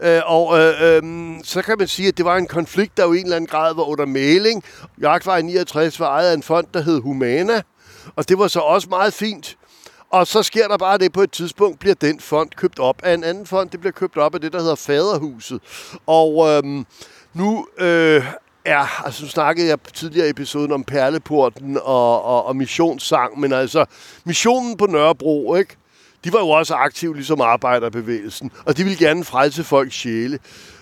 Øh, 0.04 0.22
og 0.26 0.60
øh, 0.60 0.82
øh, 0.82 1.02
så 1.44 1.62
kan 1.62 1.76
man 1.78 1.88
sige, 1.88 2.08
at 2.08 2.18
det 2.18 2.26
var 2.26 2.38
en 2.38 2.48
konflikt, 2.48 2.98
der 2.98 3.04
jo 3.06 3.14
i 3.14 3.20
en 3.20 3.24
eller 3.24 3.36
anden 3.36 3.48
grad 3.48 3.76
var 3.76 3.84
under 3.84 4.06
maling. 4.06 4.64
Jagtvej 5.02 5.42
69 5.42 6.00
var 6.00 6.08
ejet 6.08 6.30
af 6.30 6.34
en 6.34 6.44
fond, 6.44 6.68
der 6.74 6.82
hed 6.82 7.02
Humana, 7.02 7.62
og 8.16 8.30
det 8.30 8.40
var 8.40 8.48
så 8.48 8.60
også 8.60 8.88
meget 8.90 9.14
fint. 9.14 9.58
Og 10.10 10.28
så 10.28 10.44
sker 10.44 10.68
der 10.68 10.78
bare 10.78 10.98
det, 10.98 11.14
på 11.14 11.22
et 11.22 11.32
tidspunkt 11.32 11.80
bliver 11.80 11.96
den 11.96 12.20
fond 12.20 12.50
købt 12.50 12.80
op 12.80 12.96
af 13.04 13.14
en 13.14 13.24
anden 13.24 13.46
fond. 13.46 13.70
Det 13.70 13.80
bliver 13.80 13.92
købt 13.92 14.18
op 14.18 14.36
af 14.36 14.42
det, 14.42 14.54
der 14.54 14.60
hedder 14.60 14.76
Faderhuset. 14.76 15.62
Og 16.08 16.50
øhm, 16.50 16.86
nu 17.34 17.68
øh, 17.78 18.26
er, 18.66 19.06
altså 19.06 19.24
nu 19.24 19.30
snakkede 19.30 19.68
jeg 19.68 19.78
tidligere 19.94 20.28
i 20.28 20.30
episoden 20.30 20.72
om 20.72 20.84
Perleporten 20.84 21.78
og, 21.78 22.24
og, 22.24 22.46
og 22.46 22.56
missionssang, 22.56 23.40
men 23.40 23.54
altså 23.54 23.86
missionen 24.26 24.78
på 24.78 24.86
Nørrebro, 24.86 25.56
ikke? 25.56 25.76
De 26.24 26.34
var 26.34 26.40
jo 26.40 26.50
også 26.50 26.74
aktive 26.74 27.16
ligesom 27.16 27.42
arbejderbevægelsen, 27.42 28.52
og 28.66 28.78
de 28.78 28.84
ville 28.84 28.98
gerne 28.98 29.24
frelse 29.24 29.64
folks 29.64 29.96
sjæle. 29.96 30.40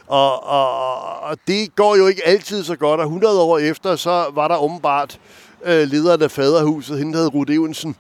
Og, 0.08 0.44
og, 0.48 1.20
og 1.22 1.38
det 1.48 1.76
går 1.76 1.96
jo 1.96 2.08
ikke 2.08 2.28
altid 2.28 2.64
så 2.64 2.76
godt, 2.76 3.00
og 3.00 3.06
100 3.06 3.42
år 3.42 3.58
efter, 3.58 3.96
så 3.96 4.26
var 4.34 4.48
der 4.48 4.58
åbenbart 4.58 5.20
øh, 5.66 5.88
lederen 5.88 6.22
af 6.22 6.32
faderhuset, 6.32 6.98
hende 6.98 7.14
der 7.14 7.20
hed 7.20 7.34
Rud 7.34 7.50
Evensen. 7.50 7.96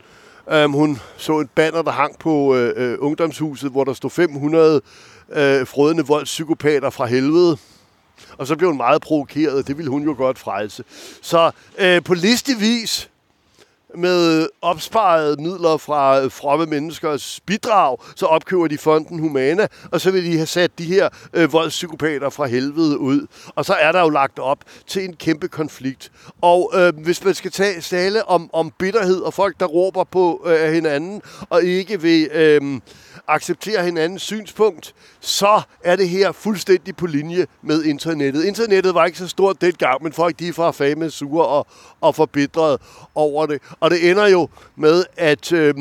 Øhm, 0.51 0.71
hun 0.71 0.99
så 1.17 1.39
et 1.39 1.49
banner, 1.49 1.81
der 1.81 1.91
hang 1.91 2.19
på 2.19 2.55
øh, 2.55 2.73
øh, 2.75 2.97
ungdomshuset, 2.99 3.71
hvor 3.71 3.83
der 3.83 3.93
stod 3.93 4.09
500 4.09 4.81
øh, 5.33 5.67
frødende 5.67 6.07
voldspsykopater 6.07 6.89
fra 6.89 7.05
helvede. 7.05 7.57
Og 8.37 8.47
så 8.47 8.55
blev 8.55 8.69
hun 8.69 8.77
meget 8.77 9.01
provokeret, 9.01 9.67
det 9.67 9.77
ville 9.77 9.91
hun 9.91 10.03
jo 10.03 10.13
godt 10.17 10.39
frelse. 10.39 10.83
Så 11.21 11.51
øh, 11.79 12.03
på 12.03 12.13
listevis 12.13 13.10
med 13.95 14.47
opsparede 14.61 15.41
midler 15.41 15.77
fra 15.77 16.21
øh, 16.21 16.31
fromme 16.31 16.65
menneskers 16.65 17.39
bidrag, 17.45 17.97
så 18.15 18.25
opkøber 18.25 18.67
de 18.67 18.77
fonden 18.77 19.19
Humana, 19.19 19.67
og 19.91 20.01
så 20.01 20.11
vil 20.11 20.25
de 20.25 20.35
have 20.35 20.45
sat 20.45 20.71
de 20.77 20.85
her 20.85 21.09
øh, 21.33 21.53
voldspsykopater 21.53 22.29
fra 22.29 22.45
helvede 22.45 22.99
ud. 22.99 23.27
Og 23.55 23.65
så 23.65 23.73
er 23.73 23.91
der 23.91 24.01
jo 24.01 24.09
lagt 24.09 24.39
op 24.39 24.57
til 24.87 25.05
en 25.05 25.15
kæmpe 25.15 25.47
konflikt. 25.47 26.11
Og 26.41 26.71
øh, 26.75 26.93
hvis 27.03 27.23
man 27.23 27.33
skal 27.33 27.51
tage 27.51 27.81
tale 27.81 28.29
om, 28.29 28.49
om 28.53 28.71
bitterhed 28.79 29.19
og 29.19 29.33
folk, 29.33 29.59
der 29.59 29.65
råber 29.65 30.03
på 30.03 30.47
øh, 30.47 30.73
hinanden, 30.73 31.21
og 31.49 31.63
ikke 31.63 32.01
vil... 32.01 32.29
Øh, 32.33 32.81
acceptere 33.27 33.83
hinandens 33.85 34.21
synspunkt, 34.21 34.95
så 35.19 35.61
er 35.83 35.95
det 35.95 36.09
her 36.09 36.31
fuldstændig 36.31 36.95
på 36.95 37.07
linje 37.07 37.45
med 37.63 37.83
internettet. 37.83 38.45
Internettet 38.45 38.95
var 38.95 39.05
ikke 39.05 39.17
så 39.17 39.27
stort 39.27 39.61
dengang, 39.61 40.03
men 40.03 40.13
folk 40.13 40.39
de 40.39 40.47
er 40.47 40.53
fra 40.53 40.71
fame 40.71 41.09
sure 41.09 41.45
og, 41.45 41.67
og 42.01 42.15
forbitret 42.15 42.81
over 43.15 43.45
det. 43.45 43.61
Og 43.81 43.91
det 43.91 44.09
ender 44.09 44.27
jo 44.27 44.49
med, 44.75 45.03
at... 45.17 45.53
øh, 45.53 45.73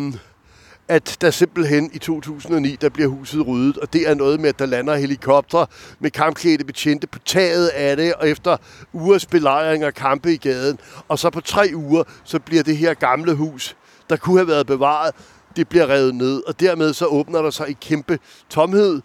at 0.91 1.17
der 1.21 1.31
simpelthen 1.31 1.91
i 1.93 1.99
2009, 1.99 2.77
der 2.81 2.89
bliver 2.89 3.09
huset 3.09 3.47
ryddet, 3.47 3.79
og 3.79 3.93
det 3.93 4.09
er 4.09 4.15
noget 4.15 4.41
med, 4.41 4.49
at 4.49 4.59
der 4.59 4.67
lander 4.67 4.97
helikopter 4.97 5.67
med 6.01 6.11
kampklædte 6.11 6.65
betjente 6.65 7.07
på 7.07 7.19
taget 7.19 7.69
af 7.69 7.97
det, 7.97 8.15
og 8.15 8.29
efter 8.29 8.57
ugers 8.93 9.27
belejring 9.27 9.85
og 9.85 9.95
kampe 9.95 10.33
i 10.33 10.37
gaden, 10.37 10.79
og 11.09 11.19
så 11.19 11.31
på 11.31 11.41
tre 11.41 11.71
uger, 11.75 12.03
så 12.25 12.39
bliver 12.39 12.63
det 12.63 12.77
her 12.77 12.95
gamle 12.95 13.35
hus, 13.35 13.77
der 14.11 14.17
kunne 14.17 14.39
have 14.39 14.49
været 14.49 14.67
bevaret, 14.67 15.15
det 15.57 15.69
bliver 15.69 15.87
revet 15.87 16.15
ned, 16.15 16.43
og 16.47 16.61
dermed 16.61 16.93
så 16.93 17.07
åbner 17.07 17.43
der 17.43 17.51
sig 17.51 17.69
en 17.69 17.77
kæmpe 17.81 18.19
tomhed. 18.49 19.01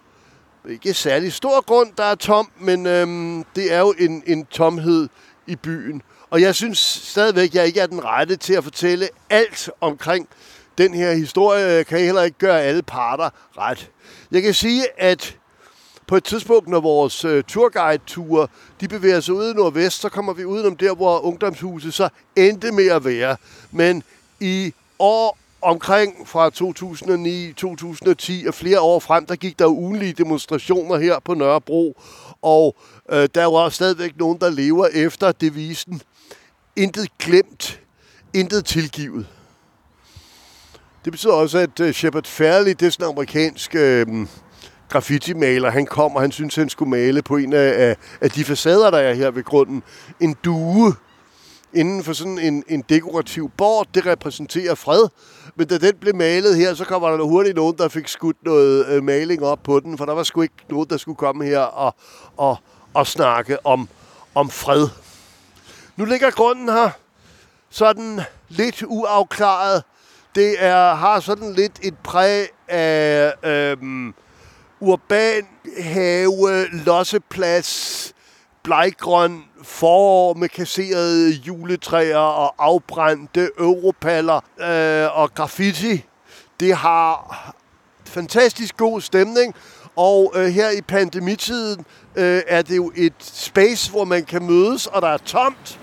Ikke 0.69 0.93
særlig 0.93 1.33
stor 1.33 1.65
grund, 1.65 1.89
der 1.97 2.03
er 2.03 2.15
tom, 2.15 2.49
men 2.59 2.85
øhm, 2.87 3.43
det 3.55 3.73
er 3.73 3.79
jo 3.79 3.93
en, 3.99 4.23
en 4.25 4.45
tomhed 4.45 5.07
i 5.47 5.55
byen. 5.55 6.01
Og 6.29 6.41
jeg 6.41 6.55
synes 6.55 6.77
stadigvæk, 7.03 7.49
at 7.49 7.55
jeg 7.55 7.65
ikke 7.67 7.79
er 7.79 7.87
den 7.87 8.03
rette 8.03 8.35
til 8.35 8.53
at 8.53 8.63
fortælle 8.63 9.09
alt 9.29 9.69
omkring 9.81 10.27
den 10.77 10.93
her 10.93 11.13
historie. 11.13 11.65
Jeg 11.65 11.85
kan 11.85 11.99
heller 11.99 12.21
ikke 12.21 12.37
gøre 12.37 12.61
alle 12.61 12.81
parter 12.81 13.29
ret. 13.57 13.89
Jeg 14.31 14.41
kan 14.41 14.53
sige, 14.53 14.83
at 14.97 15.37
på 16.07 16.15
et 16.15 16.23
tidspunkt, 16.23 16.67
når 16.67 16.79
vores 16.79 17.25
uh, 17.25 17.41
turguide-ture, 17.47 18.47
de 18.81 18.87
bevæger 18.87 19.19
sig 19.19 19.33
ud 19.33 19.51
i 19.51 19.53
nordvest, 19.53 20.01
så 20.01 20.09
kommer 20.09 20.33
vi 20.33 20.45
udenom 20.45 20.77
der, 20.77 20.95
hvor 20.95 21.19
ungdomshuset 21.19 21.93
så 21.93 22.09
endte 22.35 22.71
med 22.71 22.87
at 22.87 23.05
være. 23.05 23.37
Men 23.71 24.03
i 24.39 24.73
år 24.99 25.37
omkring 25.61 26.27
fra 26.27 26.49
2009, 26.49 27.53
2010 27.53 28.45
og 28.47 28.53
flere 28.53 28.81
år 28.81 28.99
frem, 28.99 29.25
der 29.25 29.35
gik 29.35 29.59
der 29.59 29.67
ugenlige 29.67 30.13
demonstrationer 30.13 30.97
her 30.97 31.19
på 31.19 31.33
Nørrebro, 31.33 32.01
og 32.41 32.75
øh, 33.09 33.29
der 33.35 33.45
var 33.45 33.69
stadigvæk 33.69 34.17
nogen, 34.17 34.37
der 34.41 34.49
lever 34.49 34.87
efter 34.87 35.31
devisen, 35.31 36.01
intet 36.75 37.17
glemt, 37.17 37.81
intet 38.33 38.65
tilgivet. 38.65 39.27
Det 41.05 41.11
betyder 41.11 41.33
også, 41.33 41.57
at 41.57 41.79
øh, 41.79 41.93
Shepard 41.93 42.25
Fairley, 42.25 42.71
det 42.71 42.81
er 42.81 42.89
sådan 42.89 43.05
en 43.05 43.11
amerikansk 43.11 43.75
øh, 43.75 44.07
graffiti-maler, 44.89 45.69
han 45.69 45.85
kom, 45.85 46.15
og 46.15 46.21
han 46.21 46.31
synes, 46.31 46.55
han 46.55 46.69
skulle 46.69 46.89
male 46.89 47.21
på 47.21 47.35
en 47.35 47.53
af, 47.53 47.89
af, 47.89 47.97
af 48.21 48.31
de 48.31 48.43
facader, 48.43 48.91
der 48.91 48.97
er 48.97 49.13
her 49.13 49.31
ved 49.31 49.43
grunden, 49.43 49.83
en 50.19 50.35
due, 50.43 50.93
inden 51.73 52.03
for 52.03 52.13
sådan 52.13 52.39
en, 52.39 52.63
en 52.67 52.83
dekorativ 52.89 53.51
bord. 53.57 53.87
Det 53.93 54.05
repræsenterer 54.05 54.75
fred. 54.75 55.07
Men 55.55 55.67
da 55.67 55.77
den 55.77 55.95
blev 56.01 56.15
malet 56.15 56.57
her, 56.57 56.73
så 56.73 56.85
kom 56.85 57.01
der 57.01 57.23
hurtigt 57.23 57.55
nogen, 57.55 57.77
der 57.77 57.87
fik 57.87 58.07
skudt 58.07 58.37
noget 58.45 58.87
øh, 58.87 59.03
maling 59.03 59.43
op 59.43 59.59
på 59.63 59.79
den, 59.79 59.97
for 59.97 60.05
der 60.05 60.13
var 60.13 60.23
sgu 60.23 60.41
ikke 60.41 60.55
nogen, 60.69 60.87
der 60.89 60.97
skulle 60.97 61.15
komme 61.15 61.45
her 61.45 61.59
og, 61.59 61.95
og, 62.37 62.57
og 62.93 63.07
snakke 63.07 63.65
om, 63.65 63.89
om 64.35 64.49
fred. 64.49 64.87
Nu 65.97 66.05
ligger 66.05 66.31
grunden 66.31 66.69
her 66.69 66.89
sådan 67.69 68.21
lidt 68.49 68.83
uafklaret. 68.87 69.83
Det 70.35 70.55
er, 70.63 70.93
har 70.93 71.19
sådan 71.19 71.53
lidt 71.53 71.79
et 71.81 71.97
præg 72.03 72.47
af 72.67 73.33
øhm, 73.43 74.13
urban 74.79 75.47
have, 75.79 76.67
losseplads, 76.71 78.13
bleggrøn 78.63 79.43
forår 79.63 80.33
med 80.33 80.49
kasserede 80.49 81.31
juletræer 81.31 82.17
og 82.17 82.55
afbrændte 82.57 83.49
europaller 83.59 84.39
øh, 84.59 85.17
og 85.17 85.33
graffiti. 85.33 86.05
Det 86.59 86.75
har 86.75 87.35
fantastisk 88.05 88.77
god 88.77 89.01
stemning, 89.01 89.55
og 89.95 90.33
øh, 90.35 90.45
her 90.45 90.69
i 90.69 90.81
pandemitiden 90.81 91.85
øh, 92.15 92.41
er 92.47 92.61
det 92.61 92.75
jo 92.75 92.91
et 92.95 93.13
space, 93.19 93.91
hvor 93.91 94.03
man 94.03 94.25
kan 94.25 94.43
mødes, 94.43 94.87
og 94.87 95.01
der 95.01 95.07
er 95.07 95.17
tomt. 95.17 95.79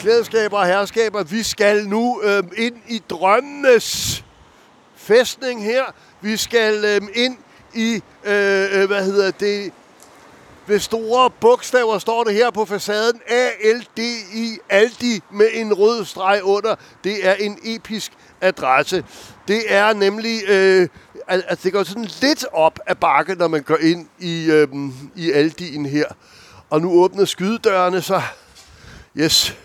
Klædeskaber 0.00 0.58
og 0.58 0.66
herskaber, 0.66 1.22
vi 1.22 1.42
skal 1.42 1.88
nu 1.88 2.22
øh, 2.22 2.42
ind 2.56 2.76
i 2.88 3.02
drømmenes 3.10 4.24
fæstning 4.96 5.64
her. 5.64 5.84
Vi 6.20 6.36
skal 6.36 6.84
øh, 6.84 7.08
ind 7.14 7.36
i, 7.74 8.02
øh, 8.24 8.80
øh, 8.80 8.86
hvad 8.86 9.04
hedder 9.04 9.30
det, 9.30 9.72
ved 10.66 10.78
store 10.78 11.30
bogstaver 11.30 11.98
står 11.98 12.24
det 12.24 12.34
her 12.34 12.50
på 12.50 12.64
facaden. 12.64 13.20
A-L-D-I, 13.26 14.58
Aldi 14.70 15.20
med 15.32 15.48
en 15.52 15.74
rød 15.74 16.04
streg 16.04 16.40
under. 16.42 16.74
Det 17.04 17.28
er 17.28 17.34
en 17.34 17.58
episk 17.64 18.12
adresse. 18.40 19.04
Det 19.48 19.62
er 19.68 19.92
nemlig, 19.92 20.40
øh, 20.48 20.88
altså 21.28 21.64
det 21.64 21.72
går 21.72 21.82
sådan 21.82 22.08
lidt 22.20 22.44
op 22.52 22.78
ad 22.86 22.94
bakke, 22.94 23.34
når 23.34 23.48
man 23.48 23.62
går 23.62 23.76
ind 23.76 24.06
i, 24.18 24.50
øh, 24.50 24.68
i 25.16 25.32
Aldien 25.32 25.86
her. 25.86 26.06
Og 26.70 26.80
nu 26.80 26.92
åbner 26.92 27.24
skydedørene 27.24 28.02
så. 28.02 28.22
Yes, 29.16 29.56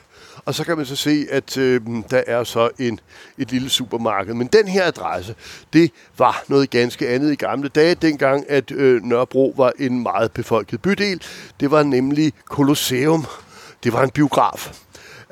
og 0.46 0.56
så 0.56 0.64
kan 0.64 0.78
man 0.78 0.86
så 0.86 0.96
se, 0.96 1.26
at 1.32 1.58
øh, 1.58 1.82
der 2.10 2.24
er 2.28 2.44
så 2.44 2.70
en, 2.80 3.00
et 3.38 3.52
lille 3.52 3.70
supermarked. 3.70 4.34
Men 4.34 4.48
den 4.48 4.68
her 4.68 4.88
adresse, 4.88 5.36
det 5.74 5.92
var 6.18 6.44
noget 6.48 6.70
ganske 6.70 7.10
andet 7.10 7.32
i 7.32 7.36
gamle 7.36 7.70
dage, 7.70 7.96
dengang 7.96 8.46
at 8.50 8.72
øh, 8.72 9.04
Nørrebro 9.04 9.54
var 9.58 9.72
en 9.80 10.04
meget 10.04 10.32
befolket 10.32 10.82
bydel. 10.82 11.22
Det 11.60 11.72
var 11.72 11.84
nemlig 11.84 12.34
Colosseum. 12.46 13.26
Det 13.84 13.94
var 13.94 14.04
en 14.04 14.10
biograf. 14.10 14.85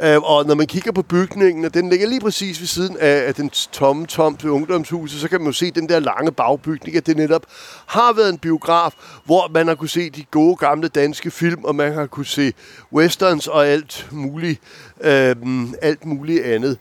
Øh, 0.04 0.22
og 0.22 0.46
når 0.46 0.56
man 0.56 0.68
kigger 0.68 0.92
på 0.92 1.02
bygningen, 1.02 1.66
og 1.66 1.74
den 1.74 1.90
ligger 1.90 2.08
lige 2.08 2.22
præcis 2.22 2.60
ved 2.60 2.68
siden 2.68 2.98
af, 3.00 3.28
af 3.28 3.36
den 3.36 3.50
tomme 3.50 4.06
tomt 4.06 4.44
ved 4.44 4.52
ungdomshuset, 4.52 5.22
så 5.22 5.28
kan 5.28 5.40
man 5.40 5.46
jo 5.48 5.52
se 5.52 5.72
den 5.72 5.90
der 5.90 6.00
lange 6.00 6.32
bagbygning, 6.32 6.98
at 6.98 7.08
det 7.08 7.18
netop 7.18 7.46
har 7.86 8.14
været 8.14 8.30
en 8.30 8.38
biograf, 8.38 8.94
hvor 9.26 9.52
man 9.54 9.68
har 9.68 9.76
kunne 9.76 9.90
se 9.90 10.10
de 10.10 10.24
gode 10.32 10.56
gamle 10.56 10.88
danske 10.88 11.32
film, 11.32 11.64
og 11.64 11.76
man 11.76 11.94
har 11.94 12.06
kunne 12.06 12.26
se 12.26 12.54
westerns 12.94 13.48
og 13.48 13.68
alt 13.68 14.08
muligt, 14.12 14.62
øh, 15.02 15.36
alt 15.82 16.06
muligt 16.06 16.44
andet. 16.44 16.78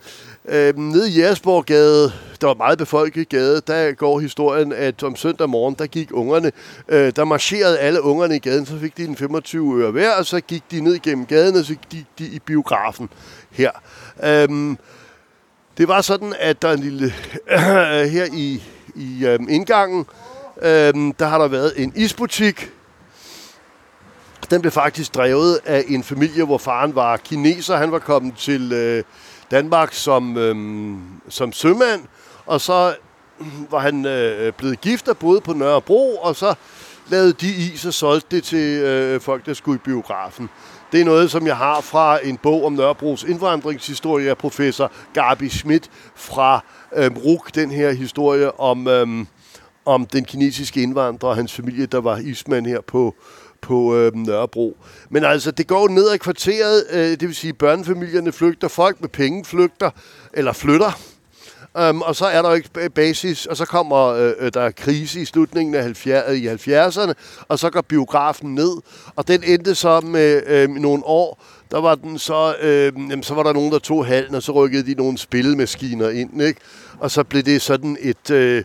Øh, 0.49 0.77
nede 0.77 1.09
i 1.09 1.13
Jægersborggade, 1.13 2.11
der 2.41 2.47
var 2.47 2.53
meget 2.53 2.77
befolket 2.77 3.29
gade, 3.29 3.61
der 3.67 3.91
går 3.91 4.19
historien, 4.19 4.73
at 4.73 5.03
om 5.03 5.15
søndag 5.15 5.49
morgen, 5.49 5.75
der 5.79 5.87
gik 5.87 6.09
ungerne, 6.11 6.51
øh, 6.87 7.11
der 7.15 7.23
marcherede 7.23 7.79
alle 7.79 8.01
ungerne 8.01 8.35
i 8.35 8.39
gaden, 8.39 8.65
så 8.65 8.79
fik 8.79 8.97
de 8.97 9.03
en 9.03 9.15
25 9.15 9.81
øre 9.81 9.91
hver, 9.91 10.11
og 10.11 10.25
så 10.25 10.39
gik 10.39 10.63
de 10.71 10.81
ned 10.81 10.99
gennem 10.99 11.25
gaden, 11.25 11.55
og 11.55 11.65
så 11.65 11.75
gik 11.89 12.05
de 12.19 12.25
i 12.25 12.39
biografen 12.39 13.09
her. 13.51 13.71
Øh, 14.23 14.75
det 15.77 15.87
var 15.87 16.01
sådan, 16.01 16.33
at 16.39 16.61
der 16.61 16.67
er 16.67 16.73
en 16.73 16.79
lille, 16.79 17.13
øh, 17.51 17.59
her 18.15 18.25
i, 18.33 18.63
i 18.95 19.25
øh, 19.25 19.39
indgangen, 19.49 20.05
øh, 20.61 20.93
der 21.19 21.25
har 21.25 21.37
der 21.37 21.47
været 21.47 21.73
en 21.77 21.93
isbutik, 21.95 22.71
den 24.49 24.61
blev 24.61 24.71
faktisk 24.71 25.15
drevet 25.15 25.59
af 25.65 25.83
en 25.87 26.03
familie, 26.03 26.43
hvor 26.43 26.57
faren 26.57 26.95
var 26.95 27.17
kineser. 27.17 27.75
Han 27.75 27.91
var 27.91 27.99
kommet 27.99 28.37
til 28.37 28.73
øh, 28.73 29.03
Danmark 29.53 29.93
som, 29.93 30.37
øh, 30.37 30.55
som 31.29 31.53
sømand, 31.53 32.01
og 32.45 32.61
så 32.61 32.95
var 33.69 33.79
han 33.79 34.05
øh, 34.05 34.53
blevet 34.53 34.81
gift 34.81 35.07
og 35.07 35.17
boede 35.17 35.41
på 35.41 35.53
Nørrebro, 35.53 36.15
og 36.15 36.35
så 36.35 36.53
lavede 37.07 37.33
de 37.33 37.47
is 37.47 37.85
og 37.85 37.93
solgte 37.93 38.35
det 38.35 38.43
til 38.43 38.81
øh, 38.81 39.21
folk, 39.21 39.45
der 39.45 39.53
skulle 39.53 39.75
i 39.75 39.81
biografen. 39.85 40.49
Det 40.91 41.01
er 41.01 41.05
noget, 41.05 41.31
som 41.31 41.47
jeg 41.47 41.57
har 41.57 41.81
fra 41.81 42.19
en 42.23 42.37
bog 42.37 42.65
om 42.65 42.73
Nørrebros 42.73 43.23
indvandringshistorie 43.23 44.29
af 44.29 44.37
professor 44.37 44.91
Gabi 45.13 45.49
Schmidt 45.49 45.89
fra 46.15 46.63
øh, 46.95 47.11
RUK, 47.25 47.55
den 47.55 47.71
her 47.71 47.91
historie 47.91 48.59
om, 48.59 48.87
øh, 48.87 49.25
om 49.85 50.05
den 50.05 50.25
kinesiske 50.25 50.81
indvandrer 50.81 51.29
og 51.29 51.35
hans 51.35 51.53
familie, 51.53 51.85
der 51.85 52.01
var 52.01 52.17
ismand 52.17 52.67
her 52.67 52.81
på, 52.81 53.15
på 53.63 53.95
øh, 53.95 54.15
Nørrebro. 54.15 54.77
Men 55.09 55.23
altså, 55.23 55.51
det 55.51 55.67
går 55.67 55.87
ned 55.87 56.09
ad 56.09 56.17
kvarteret, 56.17 56.83
øh, 56.91 57.09
det 57.09 57.21
vil 57.21 57.35
sige, 57.35 57.53
børnefamilierne 57.53 58.31
flygter, 58.31 58.67
folk 58.67 59.01
med 59.01 59.09
penge 59.09 59.45
flygter, 59.45 59.89
eller 60.33 60.53
flytter. 60.53 60.99
Um, 61.89 62.01
og 62.01 62.15
så 62.15 62.25
er 62.25 62.41
der 62.41 62.53
ikke 62.53 62.89
basis, 62.89 63.45
og 63.45 63.57
så 63.57 63.65
kommer 63.65 64.05
øh, 64.07 64.33
øh, 64.39 64.51
der 64.53 64.61
er 64.61 64.71
krise 64.71 65.21
i 65.21 65.25
slutningen 65.25 65.75
af 65.75 65.83
70, 65.83 66.37
i 66.37 66.47
70'erne, 66.47 67.13
og 67.47 67.59
så 67.59 67.69
går 67.69 67.81
biografen 67.81 68.55
ned, 68.55 68.77
og 69.15 69.27
den 69.27 69.43
endte 69.43 69.75
så 69.75 70.01
med 70.01 70.41
øh, 70.47 70.69
nogle 70.69 71.05
år, 71.05 71.43
der 71.71 71.81
var 71.81 71.95
den 71.95 72.19
så, 72.19 72.55
øh, 72.61 72.93
jamen, 72.95 73.23
så 73.23 73.33
var 73.33 73.43
der 73.43 73.53
nogen, 73.53 73.71
der 73.71 73.79
tog 73.79 74.05
hallen, 74.05 74.35
og 74.35 74.43
så 74.43 74.51
rykkede 74.51 74.85
de 74.85 74.93
nogle 74.93 75.17
spillemaskiner 75.17 76.09
ind, 76.09 76.41
ikke? 76.41 76.61
Og 76.99 77.11
så 77.11 77.23
blev 77.23 77.43
det 77.43 77.61
sådan 77.61 77.97
et, 77.99 78.31
øh, 78.31 78.63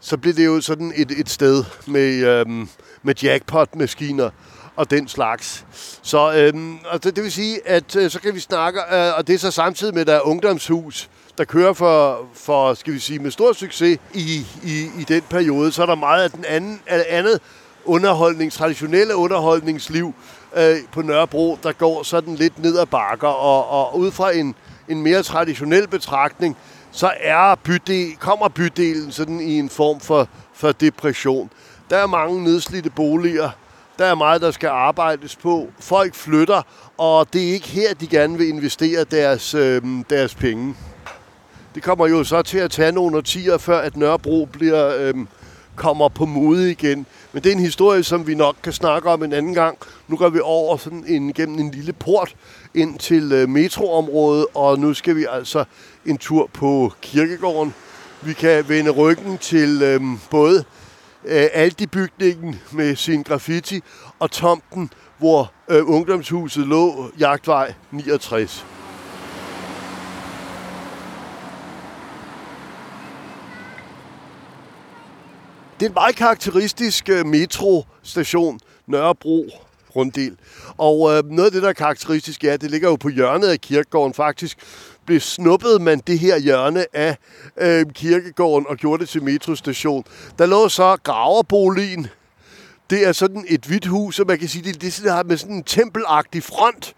så 0.00 0.16
blev 0.16 0.34
det 0.34 0.46
jo 0.46 0.60
sådan 0.60 0.92
et, 0.96 1.10
et 1.10 1.30
sted 1.30 1.64
med, 1.86 2.24
øh, 2.24 2.66
med 3.06 3.14
jackpot-maskiner 3.22 4.30
og 4.76 4.90
den 4.90 5.08
slags. 5.08 5.66
Så 6.02 6.32
øhm, 6.32 6.78
og 6.90 7.04
det, 7.04 7.16
det 7.16 7.24
vil 7.24 7.32
sige, 7.32 7.68
at 7.68 7.96
øh, 7.96 8.10
så 8.10 8.20
kan 8.20 8.34
vi 8.34 8.40
snakke, 8.40 8.80
øh, 8.80 9.18
og 9.18 9.26
det 9.26 9.34
er 9.34 9.38
så 9.38 9.50
samtidig 9.50 9.94
med, 9.94 10.00
at 10.00 10.06
der 10.06 10.14
er 10.14 10.20
ungdomshus, 10.20 11.10
der 11.38 11.44
kører 11.44 11.72
for, 11.72 12.26
for 12.34 12.74
skal 12.74 12.92
vi 12.92 12.98
sige, 12.98 13.18
med 13.18 13.30
stor 13.30 13.52
succes 13.52 13.98
i, 14.14 14.46
i, 14.64 14.90
i 14.98 15.04
den 15.08 15.22
periode. 15.30 15.72
Så 15.72 15.82
er 15.82 15.86
der 15.86 15.94
meget 15.94 16.24
af 16.24 16.30
den 16.30 16.44
anden, 16.44 16.80
af 16.86 17.06
andet 17.08 17.40
underholdning, 17.84 18.52
traditionelle 18.52 19.16
underholdningsliv 19.16 20.14
øh, 20.56 20.76
på 20.92 21.02
Nørrebro, 21.02 21.58
der 21.62 21.72
går 21.72 22.02
sådan 22.02 22.34
lidt 22.34 22.62
ned 22.62 22.78
ad 22.78 22.86
bakker, 22.86 23.28
og, 23.28 23.68
og 23.68 23.98
ud 23.98 24.10
fra 24.10 24.32
en, 24.32 24.54
en 24.88 25.02
mere 25.02 25.22
traditionel 25.22 25.88
betragtning, 25.88 26.56
så 26.92 27.12
er 27.20 27.54
bydel, 27.54 28.16
kommer 28.16 28.48
bydelen 28.48 29.12
sådan 29.12 29.40
i 29.40 29.58
en 29.58 29.68
form 29.68 30.00
for, 30.00 30.28
for 30.54 30.72
depression. 30.72 31.50
Der 31.90 31.96
er 31.96 32.06
mange 32.06 32.44
nedslidte 32.44 32.90
boliger. 32.90 33.50
Der 33.98 34.04
er 34.04 34.14
meget, 34.14 34.40
der 34.42 34.50
skal 34.50 34.68
arbejdes 34.68 35.36
på. 35.36 35.68
Folk 35.80 36.14
flytter, 36.14 36.62
og 36.98 37.32
det 37.32 37.48
er 37.48 37.52
ikke 37.52 37.68
her, 37.68 37.94
de 37.94 38.06
gerne 38.06 38.38
vil 38.38 38.48
investere 38.48 39.04
deres, 39.04 39.54
øh, 39.54 39.82
deres 40.10 40.34
penge. 40.34 40.74
Det 41.74 41.82
kommer 41.82 42.06
jo 42.06 42.24
så 42.24 42.42
til 42.42 42.58
at 42.58 42.70
tage 42.70 42.92
nogle 42.92 43.16
årtier, 43.16 43.58
før 43.58 43.78
at 43.78 43.96
Nørrebro 43.96 44.48
bliver, 44.52 44.96
øh, 44.98 45.14
kommer 45.76 46.08
på 46.08 46.26
mode 46.26 46.70
igen. 46.70 47.06
Men 47.32 47.42
det 47.42 47.52
er 47.52 47.56
en 47.56 47.62
historie, 47.62 48.02
som 48.02 48.26
vi 48.26 48.34
nok 48.34 48.56
kan 48.62 48.72
snakke 48.72 49.10
om 49.10 49.22
en 49.22 49.32
anden 49.32 49.54
gang. 49.54 49.78
Nu 50.08 50.16
går 50.16 50.28
vi 50.28 50.40
over 50.42 50.76
sådan 50.76 51.04
en, 51.06 51.32
gennem 51.32 51.58
en 51.58 51.70
lille 51.70 51.92
port 51.92 52.34
ind 52.74 52.98
til 52.98 53.32
øh, 53.32 53.48
metroområdet, 53.48 54.46
og 54.54 54.78
nu 54.78 54.94
skal 54.94 55.16
vi 55.16 55.26
altså 55.30 55.64
en 56.06 56.18
tur 56.18 56.50
på 56.52 56.92
kirkegården. 57.02 57.74
Vi 58.22 58.32
kan 58.32 58.68
vende 58.68 58.90
ryggen 58.90 59.38
til 59.38 59.82
øh, 59.82 60.00
både 60.30 60.64
øh, 61.26 61.46
Aldi-bygningen 61.52 62.60
med 62.72 62.96
sin 62.96 63.22
graffiti, 63.22 63.80
og 64.18 64.30
tomten, 64.30 64.90
hvor 65.18 65.52
øh, 65.68 65.82
ungdomshuset 65.88 66.66
lå, 66.66 67.10
Jagtvej 67.18 67.74
69. 67.90 68.66
Det 75.80 75.86
er 75.86 75.90
en 75.90 75.94
meget 75.94 76.16
karakteristisk 76.16 77.08
øh, 77.08 77.26
metrostation, 77.26 78.60
Nørrebro 78.86 79.46
runddel. 79.96 80.36
Og 80.76 81.12
øh, 81.12 81.24
noget 81.24 81.46
af 81.46 81.52
det, 81.52 81.62
der 81.62 81.68
er 81.68 81.72
karakteristisk, 81.72 82.44
er, 82.44 82.52
at 82.52 82.60
det 82.60 82.70
ligger 82.70 82.88
jo 82.88 82.96
på 82.96 83.08
hjørnet 83.08 83.48
af 83.48 83.60
kirkegården 83.60 84.14
faktisk. 84.14 84.58
Blev 85.06 85.20
snuppet 85.20 85.80
man 85.80 86.02
det 86.06 86.18
her 86.18 86.38
hjørne 86.38 86.96
af 86.96 87.16
øh, 87.60 87.86
kirkegården 87.92 88.66
og 88.68 88.76
gjorde 88.76 89.00
det 89.00 89.08
til 89.08 89.22
metrostation. 89.22 90.04
Der 90.38 90.46
lå 90.46 90.68
så 90.68 90.96
graverboligen. 91.02 92.06
Det 92.90 93.06
er 93.06 93.12
sådan 93.12 93.44
et 93.48 93.64
hvidt 93.64 93.86
hus, 93.86 94.20
og 94.20 94.26
man 94.26 94.38
kan 94.38 94.48
sige, 94.48 94.64
det, 94.72 94.82
det, 94.82 95.00
det 95.04 95.12
har 95.12 95.22
med 95.22 95.36
sådan 95.36 95.56
en 95.56 95.62
tempelagtig 95.62 96.42
front 96.42 96.94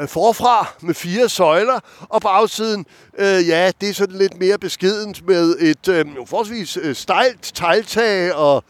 øh, 0.00 0.08
forfra 0.08 0.74
med 0.80 0.94
fire 0.94 1.28
søjler, 1.28 1.80
og 2.00 2.22
på 2.22 2.28
bagsiden, 2.28 2.86
øh, 3.18 3.48
ja, 3.48 3.70
det 3.80 3.88
er 3.88 3.94
sådan 3.94 4.18
lidt 4.18 4.40
mere 4.40 4.58
beskedent 4.58 5.26
med 5.26 5.56
et 5.60 5.88
øh, 5.88 6.04
forholdsvis 6.26 6.78
øh, 6.82 6.94
stejlt 6.94 7.52
tegltag 7.54 8.34
og 8.34 8.64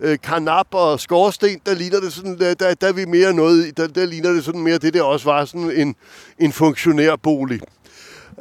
øh, 0.00 0.18
karnap 0.22 0.66
og 0.70 1.00
skorsten, 1.00 1.60
der 1.66 1.74
ligner 1.74 2.00
det 2.00 2.12
sådan, 2.12 2.38
der, 2.38 2.54
der, 2.54 2.74
der 2.74 2.88
er 2.88 2.92
vi 2.92 3.04
mere 3.04 3.32
noget, 3.32 3.76
der, 3.76 3.86
der 3.86 4.06
ligner 4.06 4.30
det 4.30 4.44
sådan 4.44 4.60
mere 4.60 4.78
det, 4.78 4.94
der 4.94 5.02
også 5.02 5.24
var 5.24 5.44
sådan 5.44 5.70
en, 5.70 5.94
en 6.38 6.52
funktionærbolig. 6.52 7.60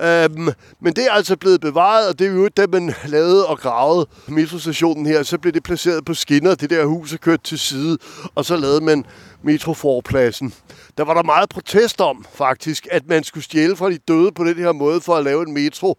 Øhm, 0.04 0.50
men 0.80 0.94
det 0.94 1.06
er 1.06 1.12
altså 1.12 1.38
blevet 1.38 1.62
bevaret, 1.62 2.10
og 2.10 2.20
det 2.20 2.28
er 2.28 2.32
jo 2.32 2.48
da 2.48 2.68
man 2.68 2.94
lavede 3.06 3.48
og 3.48 3.60
gravede 3.60 4.08
metrostationen 4.28 5.06
her, 5.06 5.24
så 5.24 5.38
blev 5.38 5.54
det 5.54 5.64
placeret 5.64 6.06
på 6.06 6.14
skinner, 6.14 6.56
det 6.56 6.70
der 6.70 6.86
hus 6.86 7.14
er 7.14 7.18
kørt 7.18 7.44
til 7.44 7.60
side, 7.60 7.98
og 8.36 8.46
så 8.46 8.56
lavede 8.56 8.82
man 8.84 9.06
metroforpladsen. 9.44 10.54
Der 10.98 11.04
var 11.04 11.14
der 11.14 11.24
meget 11.24 11.50
protest 11.50 12.02
om, 12.02 12.26
faktisk, 12.34 12.88
at 12.92 13.08
man 13.08 13.24
skulle 13.24 13.44
stjæle 13.44 13.76
fra 13.76 13.90
de 13.90 13.98
døde 13.98 14.32
på 14.32 14.44
den 14.44 14.56
her 14.56 14.72
måde 14.72 15.02
for 15.02 15.16
at 15.16 15.24
lave 15.24 15.48
en 15.48 15.54
metro. 15.54 15.98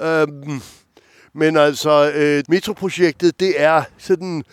Øhm, 0.00 0.62
men 1.34 1.56
altså, 1.56 2.12
øh, 2.14 2.44
metroprojektet, 2.48 3.40
det 3.40 3.62
er 3.62 3.82
sådan 3.98 4.44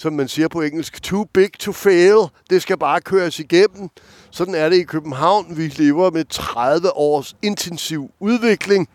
som 0.00 0.12
man 0.12 0.28
siger 0.28 0.48
på 0.48 0.60
engelsk, 0.60 1.02
too 1.02 1.24
big 1.24 1.52
to 1.58 1.72
fail. 1.72 2.16
Det 2.50 2.62
skal 2.62 2.78
bare 2.78 3.00
køres 3.00 3.38
igennem. 3.38 3.88
Sådan 4.30 4.54
er 4.54 4.68
det 4.68 4.76
i 4.76 4.82
København. 4.82 5.56
Vi 5.56 5.68
lever 5.68 6.10
med 6.10 6.24
30 6.24 6.96
års 6.96 7.36
intensiv 7.42 8.10
udvikling. 8.20 8.88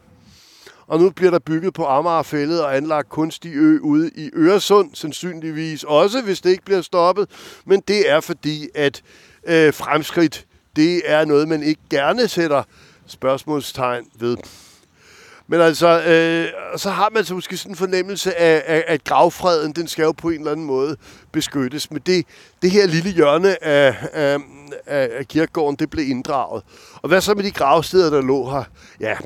Og 0.88 1.00
nu 1.00 1.10
bliver 1.10 1.32
der 1.32 1.39
bygget 1.39 1.74
på 1.74 1.86
Amagerfællet 1.86 2.63
og 2.63 2.78
anlagt 2.78 3.10
kunstig 3.10 3.52
ø 3.56 3.80
ude 3.80 4.12
i 4.15 4.30
Øresund, 4.34 4.89
sandsynligvis 4.93 5.84
også, 5.84 6.21
hvis 6.21 6.41
det 6.41 6.50
ikke 6.50 6.65
bliver 6.65 6.82
stoppet. 6.82 7.30
Men 7.65 7.84
det 7.88 8.10
er 8.10 8.19
fordi, 8.19 8.67
at 8.76 9.02
øh, 9.48 9.74
fremskridt, 9.74 10.45
det 10.76 11.02
er 11.06 11.26
noget, 11.26 11.48
man 11.48 11.63
ikke 11.63 11.82
gerne 11.89 12.28
sætter 12.28 12.63
spørgsmålstegn 13.08 14.06
ved. 14.19 14.38
Men 15.48 15.62
altså, 15.62 15.88
øh, 15.88 16.80
så 16.80 16.89
har 16.89 17.10
man 17.13 17.26
så 17.26 17.34
måske 17.34 17.58
sådan 17.58 17.71
en 17.71 17.76
fornemmelse 17.76 18.39
af, 18.39 18.63
af, 18.65 18.84
at 18.88 19.04
gravfreden, 19.04 19.71
den 19.71 19.88
skal 19.88 20.04
jo 20.04 20.12
på 20.12 20.30
en 20.30 20.39
eller 20.39 20.52
anden 20.52 20.65
måde 20.65 20.98
beskyttes. 21.32 21.91
Men 21.91 22.02
det, 22.06 22.26
det 22.62 22.71
her 22.71 22.88
lille 22.88 23.10
hjørne 23.10 23.63
af, 23.63 23.95
af, 24.13 24.38
af 24.86 25.28
kirkegården, 25.28 25.75
det 25.75 25.89
blev 25.89 26.10
inddraget. 26.10 26.63
Og 27.01 27.10
hvad 27.10 27.21
så 27.21 27.34
med 27.34 27.43
de 27.43 27.51
gravsteder, 27.51 28.10
der 28.10 28.21
lå 28.21 28.49
her? 28.49 28.63
Ja, 28.99 29.17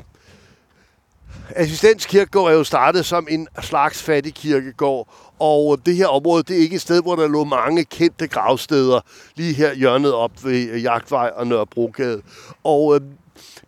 Assistens 1.56 2.06
Kirkegård 2.06 2.50
er 2.50 2.56
jo 2.56 2.64
startet 2.64 3.06
som 3.06 3.26
en 3.30 3.48
slags 3.62 4.02
fattig 4.02 4.34
kirkegård, 4.34 5.08
og 5.38 5.86
det 5.86 5.96
her 5.96 6.06
område, 6.06 6.42
det 6.42 6.56
er 6.56 6.60
ikke 6.60 6.74
et 6.74 6.80
sted, 6.80 7.02
hvor 7.02 7.16
der 7.16 7.28
lå 7.28 7.44
mange 7.44 7.84
kendte 7.84 8.28
gravsteder, 8.28 9.00
lige 9.34 9.54
her 9.54 9.74
hjørnet 9.74 10.12
op 10.12 10.44
ved 10.44 10.68
øh, 10.68 10.82
Jagtvej 10.82 11.30
og 11.36 11.46
Nørrebrogade. 11.46 12.22
Og 12.64 12.94
øh, 12.94 13.00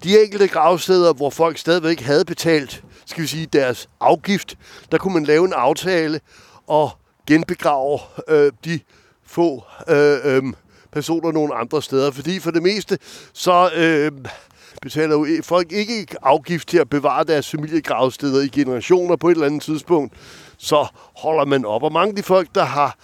de 0.04 0.22
enkelte 0.22 0.48
gravsteder, 0.48 1.12
hvor 1.12 1.30
folk 1.30 1.58
stadigvæk 1.58 2.00
havde 2.00 2.24
betalt, 2.24 2.84
skal 3.06 3.22
vi 3.22 3.26
sige, 3.26 3.46
deres 3.46 3.88
afgift, 4.00 4.58
der 4.92 4.98
kunne 4.98 5.14
man 5.14 5.24
lave 5.24 5.44
en 5.44 5.52
aftale 5.52 6.20
og 6.66 6.90
genbegrave 7.26 7.98
øh, 8.28 8.52
de 8.64 8.80
få 9.26 9.64
øh, 9.88 10.18
øh, 10.24 10.42
personer 10.92 11.32
nogle 11.32 11.54
andre 11.54 11.82
steder. 11.82 12.10
Fordi 12.10 12.38
for 12.38 12.50
det 12.50 12.62
meste, 12.62 12.98
så 13.32 13.70
øh, 13.76 14.12
betaler 14.82 15.16
jo 15.16 15.26
folk 15.42 15.72
ikke 15.72 16.06
afgift 16.22 16.68
til 16.68 16.78
at 16.78 16.90
bevare 16.90 17.24
deres 17.24 17.50
familiegravsteder 17.50 18.42
i 18.42 18.48
generationer 18.48 19.16
på 19.16 19.28
et 19.28 19.34
eller 19.34 19.46
andet 19.46 19.62
tidspunkt. 19.62 20.14
Så 20.58 20.86
holder 21.16 21.44
man 21.44 21.64
op. 21.64 21.82
Og 21.82 21.92
mange 21.92 22.08
af 22.08 22.16
de 22.16 22.22
folk, 22.22 22.48
der 22.54 22.64
har 22.64 22.96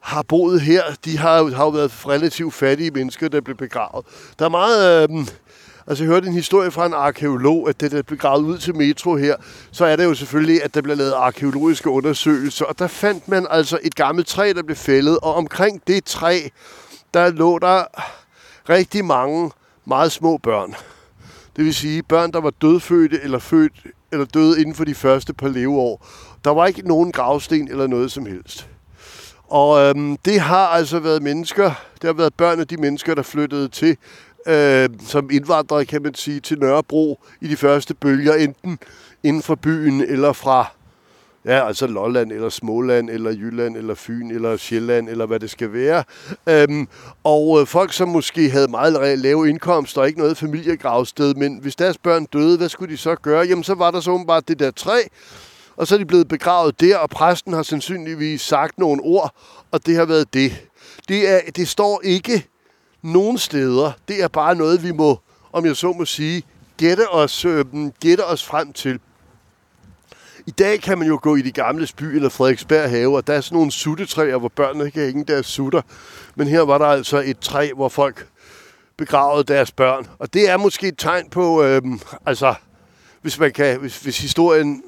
har 0.00 0.22
boet 0.22 0.60
her, 0.60 0.82
de 1.04 1.18
har, 1.18 1.54
har 1.54 1.64
jo 1.64 1.70
været 1.70 2.08
relativt 2.08 2.54
fattige 2.54 2.90
mennesker, 2.90 3.28
der 3.28 3.40
blev 3.40 3.56
begravet. 3.56 4.06
Der 4.38 4.44
er 4.44 4.48
meget... 4.48 5.10
Øh, 5.10 5.26
Altså, 5.88 6.04
jeg 6.04 6.12
hørte 6.12 6.26
en 6.26 6.34
historie 6.34 6.70
fra 6.70 6.86
en 6.86 6.94
arkeolog, 6.94 7.68
at 7.68 7.80
det, 7.80 7.92
der 7.92 8.02
blev 8.02 8.18
gravet 8.18 8.44
ud 8.44 8.58
til 8.58 8.76
metro 8.76 9.16
her, 9.16 9.36
så 9.72 9.84
er 9.84 9.96
det 9.96 10.04
jo 10.04 10.14
selvfølgelig, 10.14 10.64
at 10.64 10.74
der 10.74 10.82
blev 10.82 10.96
lavet 10.96 11.12
arkeologiske 11.12 11.90
undersøgelser, 11.90 12.64
og 12.64 12.78
der 12.78 12.86
fandt 12.86 13.28
man 13.28 13.46
altså 13.50 13.78
et 13.82 13.94
gammelt 13.94 14.26
træ, 14.26 14.52
der 14.56 14.62
blev 14.62 14.76
fældet, 14.76 15.18
og 15.22 15.34
omkring 15.34 15.82
det 15.86 16.04
træ, 16.04 16.40
der 17.16 17.30
lå 17.30 17.58
der 17.58 17.84
rigtig 18.68 19.04
mange 19.04 19.50
meget 19.84 20.12
små 20.12 20.36
børn. 20.38 20.74
Det 21.56 21.64
vil 21.64 21.74
sige 21.74 22.02
børn, 22.02 22.32
der 22.32 22.40
var 22.40 22.50
dødfødte 22.50 23.20
eller 23.22 23.38
født 23.38 23.72
eller 24.12 24.24
døde 24.24 24.60
inden 24.60 24.74
for 24.74 24.84
de 24.84 24.94
første 24.94 25.34
par 25.34 25.48
leveår. 25.48 26.06
Der 26.44 26.50
var 26.50 26.66
ikke 26.66 26.88
nogen 26.88 27.12
gravsten 27.12 27.68
eller 27.68 27.86
noget 27.86 28.12
som 28.12 28.26
helst. 28.26 28.68
Og 29.48 29.80
øhm, 29.80 30.16
det 30.16 30.40
har 30.40 30.66
altså 30.66 30.98
været 30.98 31.22
mennesker, 31.22 31.72
det 32.02 32.04
har 32.04 32.12
været 32.12 32.34
børn 32.34 32.60
af 32.60 32.68
de 32.68 32.76
mennesker, 32.76 33.14
der 33.14 33.22
flyttede 33.22 33.68
til 33.68 33.96
øh, 34.46 34.88
som 35.06 35.30
indvandrere, 35.30 35.84
kan 35.84 36.02
man 36.02 36.14
sige, 36.14 36.40
til 36.40 36.58
Nørrebro 36.58 37.20
i 37.40 37.48
de 37.48 37.56
første 37.56 37.94
bølger, 37.94 38.34
enten 38.34 38.78
inden 39.22 39.42
for 39.42 39.54
byen 39.54 40.00
eller 40.00 40.32
fra 40.32 40.75
Ja, 41.46 41.66
altså 41.66 41.86
Lolland, 41.86 42.32
eller 42.32 42.48
Småland, 42.48 43.10
eller 43.10 43.30
Jylland, 43.30 43.76
eller 43.76 43.94
Fyn, 43.94 44.30
eller 44.30 44.56
Sjælland, 44.56 45.08
eller 45.08 45.26
hvad 45.26 45.40
det 45.40 45.50
skal 45.50 45.72
være. 45.72 46.04
Øhm, 46.46 46.88
og 47.24 47.60
øh, 47.60 47.66
folk, 47.66 47.92
som 47.92 48.08
måske 48.08 48.50
havde 48.50 48.68
meget 48.68 49.18
lave 49.18 49.48
indkomster 49.48 50.00
og 50.00 50.06
ikke 50.06 50.18
noget 50.18 50.36
familiegravsted, 50.36 51.34
men 51.34 51.58
hvis 51.62 51.76
deres 51.76 51.98
børn 51.98 52.24
døde, 52.24 52.58
hvad 52.58 52.68
skulle 52.68 52.92
de 52.92 52.96
så 52.96 53.14
gøre? 53.14 53.46
Jamen, 53.46 53.64
så 53.64 53.74
var 53.74 53.90
der 53.90 54.00
så 54.00 54.10
åbenbart 54.10 54.48
det 54.48 54.58
der 54.58 54.70
træ, 54.70 54.98
og 55.76 55.86
så 55.86 55.94
er 55.94 55.98
de 55.98 56.04
blevet 56.04 56.28
begravet 56.28 56.80
der, 56.80 56.96
og 56.96 57.10
præsten 57.10 57.52
har 57.52 57.62
sandsynligvis 57.62 58.40
sagt 58.40 58.78
nogle 58.78 59.02
ord, 59.02 59.34
og 59.70 59.86
det 59.86 59.96
har 59.96 60.04
været 60.04 60.34
det. 60.34 60.66
Det, 61.08 61.28
er, 61.28 61.40
det 61.56 61.68
står 61.68 62.00
ikke 62.04 62.46
nogen 63.02 63.38
steder. 63.38 63.92
Det 64.08 64.22
er 64.22 64.28
bare 64.28 64.54
noget, 64.54 64.82
vi 64.82 64.92
må, 64.92 65.18
om 65.52 65.66
jeg 65.66 65.76
så 65.76 65.92
må 65.92 66.04
sige, 66.04 66.42
gætte 66.76 67.08
os, 67.10 67.44
øh, 67.44 67.64
gætte 68.00 68.26
os 68.26 68.44
frem 68.44 68.72
til. 68.72 69.00
I 70.48 70.50
dag 70.50 70.80
kan 70.80 70.98
man 70.98 71.08
jo 71.08 71.18
gå 71.22 71.36
i 71.36 71.42
de 71.42 71.52
gamle 71.52 71.88
by 71.96 72.04
eller 72.04 72.28
Frederiksberg 72.28 72.90
have, 72.90 73.16
og 73.16 73.26
der 73.26 73.32
er 73.34 73.40
sådan 73.40 73.56
nogle 73.56 73.72
suttetræer, 73.72 74.36
hvor 74.36 74.48
børnene 74.48 74.90
kan 74.90 75.02
hænge 75.02 75.24
deres 75.24 75.46
sutter. 75.46 75.82
Men 76.34 76.48
her 76.48 76.60
var 76.60 76.78
der 76.78 76.86
altså 76.86 77.22
et 77.26 77.38
træ, 77.38 77.70
hvor 77.74 77.88
folk 77.88 78.26
begravede 78.96 79.44
deres 79.44 79.72
børn. 79.72 80.06
Og 80.18 80.34
det 80.34 80.50
er 80.50 80.56
måske 80.56 80.88
et 80.88 80.98
tegn 80.98 81.30
på, 81.30 81.62
øhm, 81.62 82.00
altså, 82.26 82.54
hvis 83.22 83.38
man 83.38 83.52
kan, 83.52 83.80
hvis, 83.80 84.00
hvis 84.00 84.18
historien, 84.18 84.82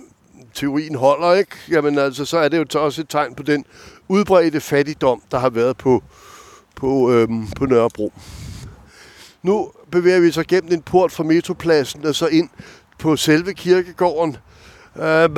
teorien 0.54 0.94
holder, 0.94 1.32
ikke? 1.32 1.56
Jamen 1.70 1.98
altså, 1.98 2.24
så 2.24 2.38
er 2.38 2.48
det 2.48 2.74
jo 2.74 2.80
også 2.80 3.00
et 3.00 3.08
tegn 3.08 3.34
på 3.34 3.42
den 3.42 3.64
udbredte 4.08 4.60
fattigdom, 4.60 5.22
der 5.30 5.38
har 5.38 5.50
været 5.50 5.76
på, 5.76 6.02
på, 6.76 7.12
øhm, 7.12 7.46
på 7.46 7.66
Nørrebro. 7.66 8.12
Nu 9.42 9.70
bevæger 9.90 10.20
vi 10.20 10.28
os 10.28 10.38
gennem 10.48 10.72
en 10.72 10.82
port 10.82 11.12
fra 11.12 11.24
metropladsen 11.24 12.06
og 12.06 12.14
så 12.14 12.26
ind 12.26 12.48
på 12.98 13.16
selve 13.16 13.54
kirkegården. 13.54 14.36
Øhm, 14.96 15.34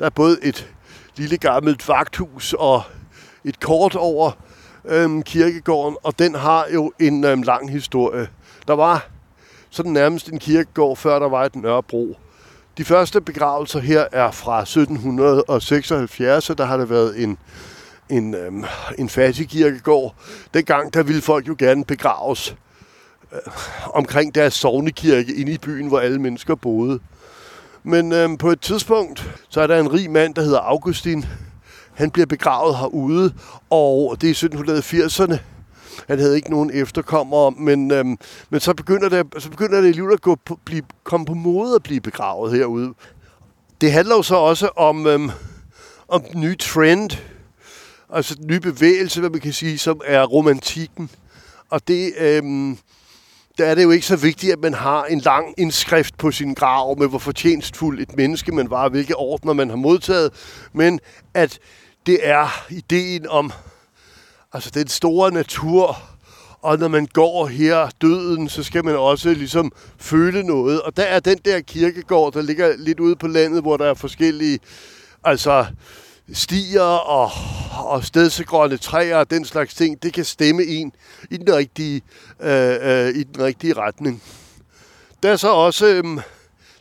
der 0.00 0.06
er 0.06 0.10
både 0.10 0.38
et 0.42 0.68
lille 1.16 1.38
gammelt 1.38 1.88
vagthus 1.88 2.54
og 2.58 2.82
et 3.44 3.60
kort 3.60 3.94
over 3.94 4.30
øhm, 4.84 5.22
kirkegården, 5.22 5.96
og 6.02 6.18
den 6.18 6.34
har 6.34 6.66
jo 6.74 6.92
en 7.00 7.24
øhm, 7.24 7.42
lang 7.42 7.70
historie. 7.70 8.28
Der 8.68 8.74
var 8.74 9.06
sådan 9.70 9.92
nærmest 9.92 10.28
en 10.28 10.38
kirkegård, 10.38 10.96
før 10.96 11.18
der 11.18 11.28
var 11.28 11.44
et 11.44 11.56
Nørrebro. 11.56 12.16
De 12.78 12.84
første 12.84 13.20
begravelser 13.20 13.80
her 13.80 14.06
er 14.12 14.30
fra 14.30 14.60
1776, 14.60 16.44
så 16.44 16.54
der 16.54 16.64
har 16.64 16.76
det 16.76 16.90
været 16.90 17.22
en 17.22 17.38
en, 18.08 18.34
øhm, 18.34 18.64
en 18.98 19.08
fattigkirkegård. 19.08 20.14
Dengang 20.54 20.94
der 20.94 21.02
ville 21.02 21.22
folk 21.22 21.48
jo 21.48 21.56
gerne 21.58 21.84
begraves 21.84 22.56
øh, 23.32 23.38
omkring 23.92 24.34
deres 24.34 24.54
sovnekirke 24.54 25.34
inde 25.34 25.52
i 25.52 25.58
byen, 25.58 25.88
hvor 25.88 26.00
alle 26.00 26.20
mennesker 26.20 26.54
boede. 26.54 27.00
Men 27.84 28.12
øhm, 28.12 28.36
på 28.36 28.50
et 28.50 28.60
tidspunkt, 28.60 29.30
så 29.48 29.60
er 29.60 29.66
der 29.66 29.80
en 29.80 29.92
rig 29.92 30.10
mand, 30.10 30.34
der 30.34 30.42
hedder 30.42 30.58
Augustin. 30.58 31.24
Han 31.94 32.10
bliver 32.10 32.26
begravet 32.26 32.76
herude, 32.76 33.34
og 33.70 34.16
det 34.20 34.30
er 34.30 34.44
i 34.44 34.46
1780'erne. 34.46 35.38
Han 36.08 36.18
havde 36.18 36.36
ikke 36.36 36.50
nogen 36.50 36.70
efterkommere, 36.74 37.50
men, 37.50 37.90
øhm, 37.90 38.18
men 38.50 38.60
så 38.60 38.74
begynder 38.74 39.08
det, 39.08 39.26
så 39.38 39.50
begynder 39.50 39.80
det 39.80 39.88
alligevel 39.88 40.12
at 40.12 40.20
gå 40.20 40.36
på, 40.44 40.58
blive, 40.64 40.82
komme 41.04 41.26
på 41.26 41.34
mode 41.34 41.74
at 41.74 41.82
blive 41.82 42.00
begravet 42.00 42.56
herude. 42.56 42.94
Det 43.80 43.92
handler 43.92 44.16
jo 44.16 44.22
så 44.22 44.36
også 44.36 44.68
om, 44.76 45.06
øhm, 45.06 45.30
om 46.08 46.22
den 46.32 46.40
nye 46.40 46.56
trend, 46.56 47.10
altså 48.10 48.34
den 48.34 48.46
nye 48.46 48.60
bevægelse, 48.60 49.20
hvad 49.20 49.30
man 49.30 49.40
kan 49.40 49.52
sige, 49.52 49.78
som 49.78 50.00
er 50.04 50.24
romantikken. 50.24 51.10
Og 51.70 51.88
det, 51.88 52.12
øhm, 52.18 52.78
der 53.58 53.66
er 53.66 53.74
det 53.74 53.82
jo 53.82 53.90
ikke 53.90 54.06
så 54.06 54.16
vigtigt, 54.16 54.52
at 54.52 54.58
man 54.62 54.74
har 54.74 55.04
en 55.04 55.20
lang 55.20 55.54
indskrift 55.58 56.18
på 56.18 56.30
sin 56.30 56.54
grav 56.54 56.98
med, 56.98 57.08
hvor 57.08 57.18
fortjenstfuld 57.18 58.00
et 58.00 58.16
menneske 58.16 58.52
man 58.52 58.70
var, 58.70 58.88
hvilke 58.88 59.16
ordner 59.16 59.52
man 59.52 59.70
har 59.70 59.76
modtaget, 59.76 60.32
men 60.72 61.00
at 61.34 61.58
det 62.06 62.18
er 62.22 62.66
ideen 62.70 63.28
om 63.28 63.52
altså 64.52 64.70
den 64.70 64.88
store 64.88 65.32
natur, 65.32 65.98
og 66.62 66.78
når 66.78 66.88
man 66.88 67.06
går 67.06 67.46
her 67.46 67.88
døden, 68.00 68.48
så 68.48 68.62
skal 68.62 68.84
man 68.84 68.96
også 68.96 69.30
ligesom 69.30 69.72
føle 69.98 70.42
noget. 70.42 70.82
Og 70.82 70.96
der 70.96 71.02
er 71.02 71.20
den 71.20 71.38
der 71.44 71.60
kirkegård, 71.60 72.32
der 72.32 72.42
ligger 72.42 72.76
lidt 72.78 73.00
ude 73.00 73.16
på 73.16 73.26
landet, 73.26 73.62
hvor 73.62 73.76
der 73.76 73.86
er 73.86 73.94
forskellige 73.94 74.58
altså 75.24 75.66
stier 76.32 76.80
og, 76.82 77.30
og 77.84 78.04
stedsegrønne 78.04 78.76
træer 78.76 79.16
og 79.16 79.30
den 79.30 79.44
slags 79.44 79.74
ting, 79.74 80.02
det 80.02 80.12
kan 80.12 80.24
stemme 80.24 80.64
en 80.64 80.92
i 81.30 81.36
den 81.36 81.54
rigtige, 81.54 82.02
øh, 82.40 82.76
øh, 82.82 83.08
i 83.08 83.22
den 83.22 83.44
rigtige 83.44 83.74
retning. 83.74 84.22
Der 85.22 85.30
er 85.30 85.36
så 85.36 85.48
også, 85.52 85.86
øh, 85.86 86.04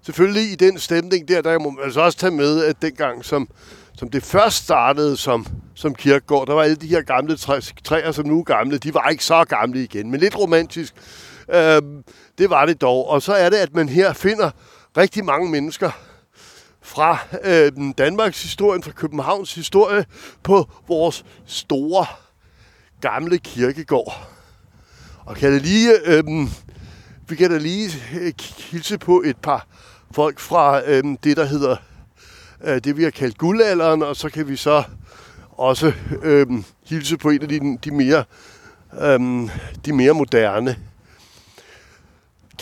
selvfølgelig 0.04 0.52
i 0.52 0.56
den 0.56 0.80
stemning 0.80 1.28
der, 1.28 1.41
der 1.41 1.60
må 1.60 1.70
man 1.70 1.84
altså 1.84 2.02
også 2.02 2.18
tage 2.18 2.32
med, 2.32 2.64
at 2.64 2.82
dengang, 2.82 3.26
som, 3.26 3.50
som 3.98 4.10
det 4.10 4.24
først 4.24 4.64
startede 4.64 5.18
som, 5.18 5.48
som 5.76 5.96
kirkegård, 5.96 6.48
der 6.48 6.54
var 6.54 6.64
alle 6.64 6.76
de 6.76 6.88
her 6.88 7.02
gamle 7.02 7.38
træ, 7.38 7.60
træer, 7.84 8.12
som 8.12 8.28
nu 8.28 8.39
er 8.39 8.44
gamle, 8.44 8.78
de 8.78 8.94
var 8.94 9.10
ikke 9.10 9.26
så 9.26 9.44
gamle 9.44 9.84
igen, 9.84 10.12
men 10.12 10.20
lidt 10.20 10.38
romantisk. 10.38 10.94
Øh, 11.50 11.82
det 12.38 12.50
var 12.50 12.66
det 12.66 12.82
dog. 12.82 13.10
Og 13.10 13.22
så 13.22 13.34
er 13.34 13.50
det, 13.50 13.58
at 13.58 13.74
man 13.74 13.89
her 13.89 14.14
finder 14.14 14.52
rigtig 14.98 15.26
mange 15.26 15.52
mennesker, 15.52 15.91
fra 16.84 17.18
øh, 17.44 17.72
Danmarks 17.98 18.44
historie, 18.44 18.82
fra 18.82 18.92
Københavns 18.92 19.56
historie, 19.56 20.06
på 20.44 20.70
vores 20.88 21.26
store 21.46 22.06
gamle 23.02 23.38
kirkegård. 23.38 24.28
Og 25.26 25.36
kan 25.36 25.54
det 25.54 25.62
lige, 25.62 25.92
øh, 26.06 26.24
vi 27.28 27.36
kan 27.36 27.52
da 27.52 27.58
lige 27.58 27.90
øh, 28.22 28.34
hilse 28.72 28.98
på 28.98 29.22
et 29.26 29.38
par 29.38 29.68
folk 30.12 30.40
fra 30.40 30.82
øh, 30.86 31.04
det, 31.24 31.38
der 31.38 31.46
hedder 31.46 31.76
øh, 32.64 32.82
det, 32.84 32.98
vi 32.98 33.04
har 33.04 33.10
kaldt 33.10 33.38
guldalderen, 33.38 34.04
og 34.04 34.16
så 34.16 34.30
kan 34.30 34.48
vi 34.48 34.56
så 34.56 34.84
også 35.52 35.94
øh, 36.24 36.48
hilse 36.86 37.18
på 37.18 37.30
en 37.30 37.42
af 37.42 37.48
de, 37.48 37.78
de 37.84 37.92
mere 37.92 38.24
øh, 39.02 39.50
de 39.86 39.94
mere 39.94 40.14
moderne 40.14 40.78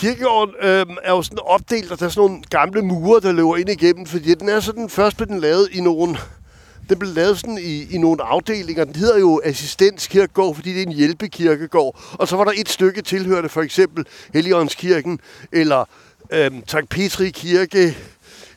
kirkegården 0.01 0.55
øh, 0.61 0.85
er 1.03 1.11
jo 1.11 1.21
sådan 1.21 1.39
opdelt, 1.45 1.91
og 1.91 1.99
der 1.99 2.05
er 2.05 2.09
sådan 2.09 2.29
nogle 2.29 2.43
gamle 2.49 2.81
mure, 2.81 3.21
der 3.21 3.31
løber 3.31 3.57
ind 3.57 3.69
igennem, 3.69 4.05
fordi 4.05 4.33
den 4.33 4.49
er 4.49 4.59
sådan, 4.59 4.89
først 4.89 5.17
blev 5.17 5.27
den 5.27 5.39
lavet 5.39 5.69
i 5.71 5.81
nogle, 5.81 6.17
den 6.89 6.99
blev 6.99 7.11
lavet 7.13 7.39
sådan 7.39 7.57
i, 7.57 7.95
i 7.95 7.97
nogle 7.97 8.23
afdelinger. 8.23 8.85
Den 8.85 8.95
hedder 8.95 9.19
jo 9.19 9.41
assistenskirkegård, 9.43 10.55
fordi 10.55 10.73
det 10.73 10.81
er 10.81 10.85
en 10.85 10.93
hjælpekirkegård. 10.93 11.99
Og 12.13 12.27
så 12.27 12.35
var 12.35 12.43
der 12.43 12.51
et 12.55 12.69
stykke 12.69 13.01
tilhørende, 13.01 13.49
for 13.49 13.61
eksempel 13.61 14.05
Helligåndskirken, 14.33 15.19
eller 15.51 15.85
øh, 16.31 16.51
Sankt 16.67 16.89
Petri 16.89 17.29
Kirke, 17.29 17.97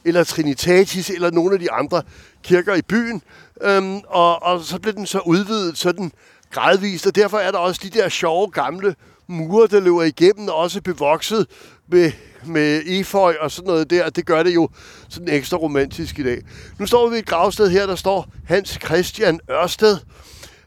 eller 0.04 0.24
Trinitatis, 0.24 1.10
eller 1.10 1.30
nogle 1.30 1.54
af 1.54 1.60
de 1.60 1.72
andre 1.72 2.02
kirker 2.42 2.74
i 2.74 2.82
byen. 2.82 3.22
Øhm, 3.62 4.00
og, 4.06 4.42
og 4.42 4.64
så 4.64 4.78
blev 4.78 4.94
den 4.94 5.06
så 5.06 5.18
udvidet 5.18 5.78
sådan 5.78 6.12
gradvist, 6.50 7.06
og 7.06 7.14
derfor 7.14 7.38
er 7.38 7.50
der 7.50 7.58
også 7.58 7.80
de 7.84 7.90
der 7.90 8.08
sjove 8.08 8.50
gamle 8.50 8.94
mure, 9.26 9.66
der 9.66 9.80
løber 9.80 10.02
igennem, 10.02 10.48
og 10.48 10.54
også 10.54 10.82
bevokset 10.82 11.46
med, 11.88 12.12
med 12.46 12.82
eføj 12.86 13.36
og 13.40 13.50
sådan 13.50 13.66
noget 13.66 13.90
der. 13.90 14.10
Det 14.10 14.26
gør 14.26 14.42
det 14.42 14.54
jo 14.54 14.68
sådan 15.08 15.28
ekstra 15.28 15.56
romantisk 15.56 16.18
i 16.18 16.22
dag. 16.22 16.42
Nu 16.78 16.86
står 16.86 17.06
vi 17.06 17.12
ved 17.12 17.18
et 17.18 17.26
gravsted 17.26 17.70
her, 17.70 17.86
der 17.86 17.94
står 17.94 18.26
Hans 18.46 18.78
Christian 18.84 19.40
Ørsted 19.50 19.96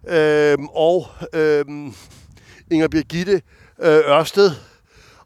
øhm, 0.09 0.67
og 0.67 1.07
øhm, 1.33 1.93
Inger 2.71 2.87
Birgitte 2.87 3.41
øh, 3.81 3.97
Ørsted. 3.97 4.51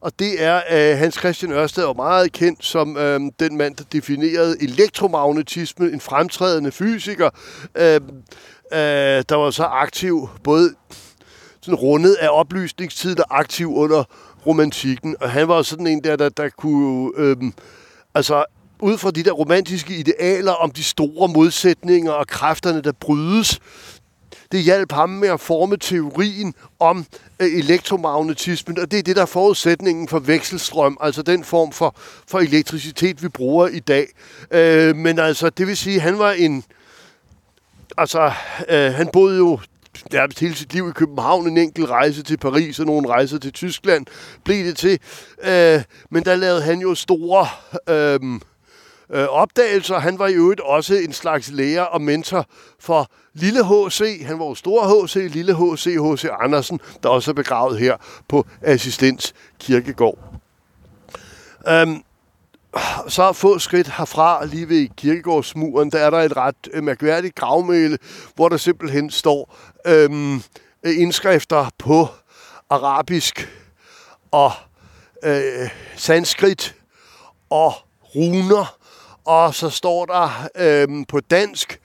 Og 0.01 0.19
det 0.19 0.43
er 0.43 0.61
øh, 0.71 0.97
Hans 0.97 1.15
Christian 1.15 1.51
Ørsted, 1.51 1.83
og 1.83 1.95
meget 1.95 2.31
kendt 2.31 2.65
som 2.65 2.97
øh, 2.97 3.19
den 3.39 3.57
mand, 3.57 3.75
der 3.75 3.83
definerede 3.91 4.63
elektromagnetisme, 4.63 5.91
en 5.91 5.99
fremtrædende 5.99 6.71
fysiker, 6.71 7.29
øh, 7.75 7.95
øh, 8.73 9.23
der 9.29 9.35
var 9.35 9.51
så 9.51 9.63
aktiv 9.63 10.29
både 10.43 10.73
sådan 11.61 11.75
rundet 11.75 12.13
af 12.13 12.29
oplysningstiden 12.31 13.19
og 13.19 13.39
aktiv 13.39 13.75
under 13.75 14.03
romantikken. 14.45 15.15
Og 15.21 15.31
han 15.31 15.47
var 15.47 15.61
sådan 15.61 15.87
en 15.87 16.03
der, 16.03 16.15
der, 16.15 16.29
der 16.29 16.49
kunne... 16.49 17.11
Øhm, 17.17 17.53
altså, 18.15 18.45
ud 18.79 18.97
fra 18.97 19.11
de 19.11 19.23
der 19.23 19.31
romantiske 19.31 19.95
idealer 19.95 20.51
om 20.51 20.71
de 20.71 20.83
store 20.83 21.27
modsætninger 21.27 22.11
og 22.11 22.27
kræfterne, 22.27 22.81
der 22.81 22.91
brydes, 22.91 23.59
det 24.51 24.63
hjalp 24.63 24.91
ham 24.91 25.09
med 25.09 25.29
at 25.29 25.39
forme 25.39 25.77
teorien 25.77 26.53
om 26.79 27.05
øh, 27.39 27.47
elektromagnetismen, 27.47 28.79
og 28.79 28.91
det 28.91 28.99
er 28.99 29.03
det, 29.03 29.15
der 29.15 29.21
er 29.21 29.25
forudsætningen 29.25 30.07
for 30.07 30.19
vekselstrøm, 30.19 30.97
altså 31.01 31.21
den 31.21 31.43
form 31.43 31.71
for, 31.71 31.95
for 32.27 32.39
elektricitet, 32.39 33.23
vi 33.23 33.27
bruger 33.27 33.67
i 33.67 33.79
dag. 33.79 34.07
Øh, 34.51 34.95
men 34.95 35.19
altså, 35.19 35.49
det 35.49 35.67
vil 35.67 35.77
sige, 35.77 35.99
han 35.99 36.19
var 36.19 36.31
en... 36.31 36.63
Altså, 37.97 38.31
øh, 38.69 38.93
han 38.93 39.09
boede 39.13 39.37
jo 39.37 39.59
nærmest 40.11 40.39
hele 40.39 40.55
sit 40.55 40.73
liv 40.73 40.89
i 40.89 40.91
København, 40.91 41.47
en 41.47 41.57
enkelt 41.57 41.89
rejse 41.89 42.23
til 42.23 42.37
Paris 42.37 42.79
og 42.79 42.85
nogle 42.85 43.09
rejser 43.09 43.39
til 43.39 43.51
Tyskland 43.51 44.05
blev 44.43 44.65
det 44.65 44.77
til. 44.77 44.99
Øh, 45.43 45.81
men 46.09 46.25
der 46.25 46.35
lavede 46.35 46.61
han 46.61 46.79
jo 46.79 46.95
store 46.95 47.47
øh, 47.89 48.19
øh, 49.13 49.27
opdagelser. 49.27 49.99
Han 49.99 50.19
var 50.19 50.27
i 50.27 50.33
øvrigt 50.33 50.59
også 50.59 50.95
en 50.95 51.13
slags 51.13 51.51
lærer 51.51 51.83
og 51.83 52.01
mentor 52.01 52.45
for 52.79 53.11
Lille 53.33 53.65
H.C. 53.65 54.21
Han 54.25 54.39
var 54.39 54.45
jo 54.45 54.55
stor 54.55 55.05
H.C., 55.05 55.15
Lille 55.15 55.55
H.C. 55.55 55.85
H.C. 55.85 56.25
Andersen, 56.39 56.79
der 57.03 57.09
også 57.09 57.31
er 57.31 57.35
begravet 57.35 57.79
her 57.79 57.97
på 58.27 58.45
Assistens 58.61 59.33
Kirkegård. 59.59 60.19
Um, 61.83 62.03
så 63.07 63.33
få 63.33 63.59
skridt 63.59 63.87
herfra, 63.97 64.45
lige 64.45 64.69
ved 64.69 64.87
kirkegårdsmuren, 64.97 65.91
der 65.91 65.99
er 65.99 66.09
der 66.09 66.17
et 66.17 66.37
ret 66.37 66.55
øh, 66.73 66.83
mærkværdigt 66.83 67.35
gravmæle, 67.35 67.97
hvor 68.35 68.49
der 68.49 68.57
simpelthen 68.57 69.09
står 69.09 69.55
øhm, 69.87 70.43
indskrifter 70.85 71.69
på 71.77 72.07
arabisk 72.69 73.49
og 74.31 74.51
øh, 75.23 75.69
sanskrit 75.95 76.75
og 77.49 77.73
runer, 78.15 78.77
og 79.25 79.55
så 79.55 79.69
står 79.69 80.05
der 80.05 80.47
øhm, 80.55 81.05
på 81.05 81.19
dansk, 81.19 81.79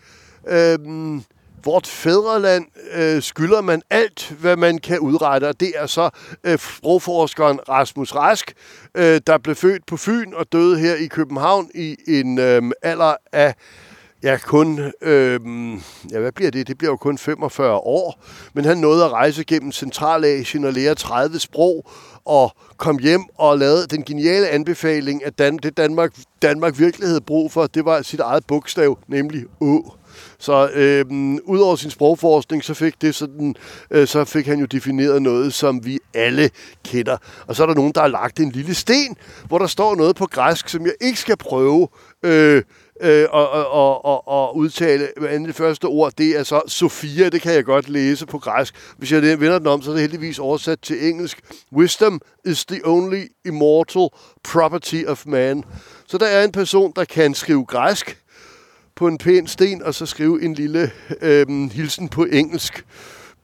øhm, 0.49 1.24
vort 1.66 1.86
fædreland 1.86 2.64
øh, 2.94 3.22
skylder 3.22 3.60
man 3.60 3.82
alt, 3.90 4.34
hvad 4.40 4.56
man 4.56 4.78
kan 4.78 4.98
udrette, 4.98 5.48
og 5.48 5.60
det 5.60 5.72
er 5.74 5.86
så 5.86 6.10
øh, 6.44 6.58
sprogforskeren 6.58 7.60
Rasmus 7.68 8.14
Rask, 8.14 8.52
øh, 8.94 9.20
der 9.26 9.38
blev 9.38 9.54
født 9.54 9.86
på 9.86 9.96
Fyn 9.96 10.32
og 10.32 10.52
døde 10.52 10.78
her 10.78 10.94
i 10.94 11.06
København 11.06 11.70
i 11.74 11.96
en 12.06 12.38
øh, 12.38 12.62
alder 12.82 13.14
af 13.32 13.54
Ja, 14.22 14.38
kun, 14.44 14.92
øh, 15.02 15.40
ja, 16.10 16.18
hvad 16.18 16.32
bliver 16.32 16.50
det? 16.50 16.68
Det 16.68 16.78
bliver 16.78 16.90
jo 16.90 16.96
kun 16.96 17.18
45 17.18 17.74
år. 17.74 18.24
Men 18.54 18.64
han 18.64 18.78
nåede 18.78 19.04
at 19.04 19.12
rejse 19.12 19.44
gennem 19.44 19.72
Centralasien 19.72 20.64
og 20.64 20.72
lære 20.72 20.94
30 20.94 21.38
sprog, 21.38 21.90
og 22.24 22.56
kom 22.76 22.98
hjem 22.98 23.22
og 23.38 23.58
lavede 23.58 23.86
den 23.86 24.04
geniale 24.04 24.48
anbefaling, 24.48 25.26
at 25.26 25.38
Dan, 25.38 25.56
det 25.56 25.76
Danmark, 25.76 26.14
Danmark 26.42 26.78
virkelig 26.78 27.08
havde 27.08 27.20
brug 27.20 27.52
for, 27.52 27.66
det 27.66 27.84
var 27.84 28.02
sit 28.02 28.20
eget 28.20 28.46
bogstav, 28.46 28.98
nemlig 29.08 29.44
Å. 29.60 29.96
Så 30.38 30.70
øh, 30.74 31.04
udover 31.44 31.76
sin 31.76 31.90
sprogforskning, 31.90 32.64
så 32.64 32.74
fik, 32.74 33.02
det 33.02 33.14
sådan, 33.14 33.54
øh, 33.90 34.06
så 34.06 34.24
fik 34.24 34.46
han 34.46 34.58
jo 34.58 34.66
defineret 34.66 35.22
noget, 35.22 35.54
som 35.54 35.84
vi 35.84 35.98
alle 36.14 36.50
kender. 36.84 37.16
Og 37.46 37.56
så 37.56 37.62
er 37.62 37.66
der 37.66 37.74
nogen, 37.74 37.92
der 37.92 38.00
har 38.00 38.08
lagt 38.08 38.40
en 38.40 38.50
lille 38.50 38.74
sten, 38.74 39.16
hvor 39.48 39.58
der 39.58 39.66
står 39.66 39.94
noget 39.94 40.16
på 40.16 40.26
græsk, 40.26 40.68
som 40.68 40.86
jeg 40.86 40.94
ikke 41.00 41.20
skal 41.20 41.36
prøve 41.36 41.88
øh, 42.22 42.62
øh, 43.00 43.26
og, 43.30 43.50
og, 43.50 44.04
og, 44.04 44.28
og 44.28 44.56
udtale 44.56 45.08
det 45.46 45.54
første 45.54 45.84
ord, 45.84 46.12
det 46.18 46.38
er 46.38 46.42
så 46.42 46.60
Sofia, 46.66 47.28
det 47.28 47.42
kan 47.42 47.52
jeg 47.52 47.64
godt 47.64 47.88
læse 47.88 48.26
på 48.26 48.38
græsk. 48.38 48.74
Hvis 48.98 49.12
jeg 49.12 49.22
vender 49.22 49.58
den 49.58 49.66
om, 49.66 49.82
så 49.82 49.90
er 49.90 49.94
det 49.94 50.00
heldigvis 50.00 50.38
oversat 50.38 50.80
til 50.80 51.08
engelsk. 51.08 51.40
Wisdom 51.72 52.20
is 52.44 52.64
the 52.64 52.80
only 52.84 53.22
immortal 53.44 54.08
property 54.44 55.04
of 55.06 55.26
man. 55.26 55.64
Så 56.06 56.18
der 56.18 56.26
er 56.26 56.44
en 56.44 56.52
person, 56.52 56.92
der 56.96 57.04
kan 57.04 57.34
skrive 57.34 57.64
græsk 57.64 58.18
på 58.97 59.09
en 59.09 59.18
pæn 59.18 59.47
sten, 59.47 59.82
og 59.82 59.94
så 59.94 60.07
skrive 60.07 60.42
en 60.42 60.55
lille 60.55 60.90
øh, 61.20 61.70
hilsen 61.72 62.09
på 62.09 62.24
engelsk 62.24 62.84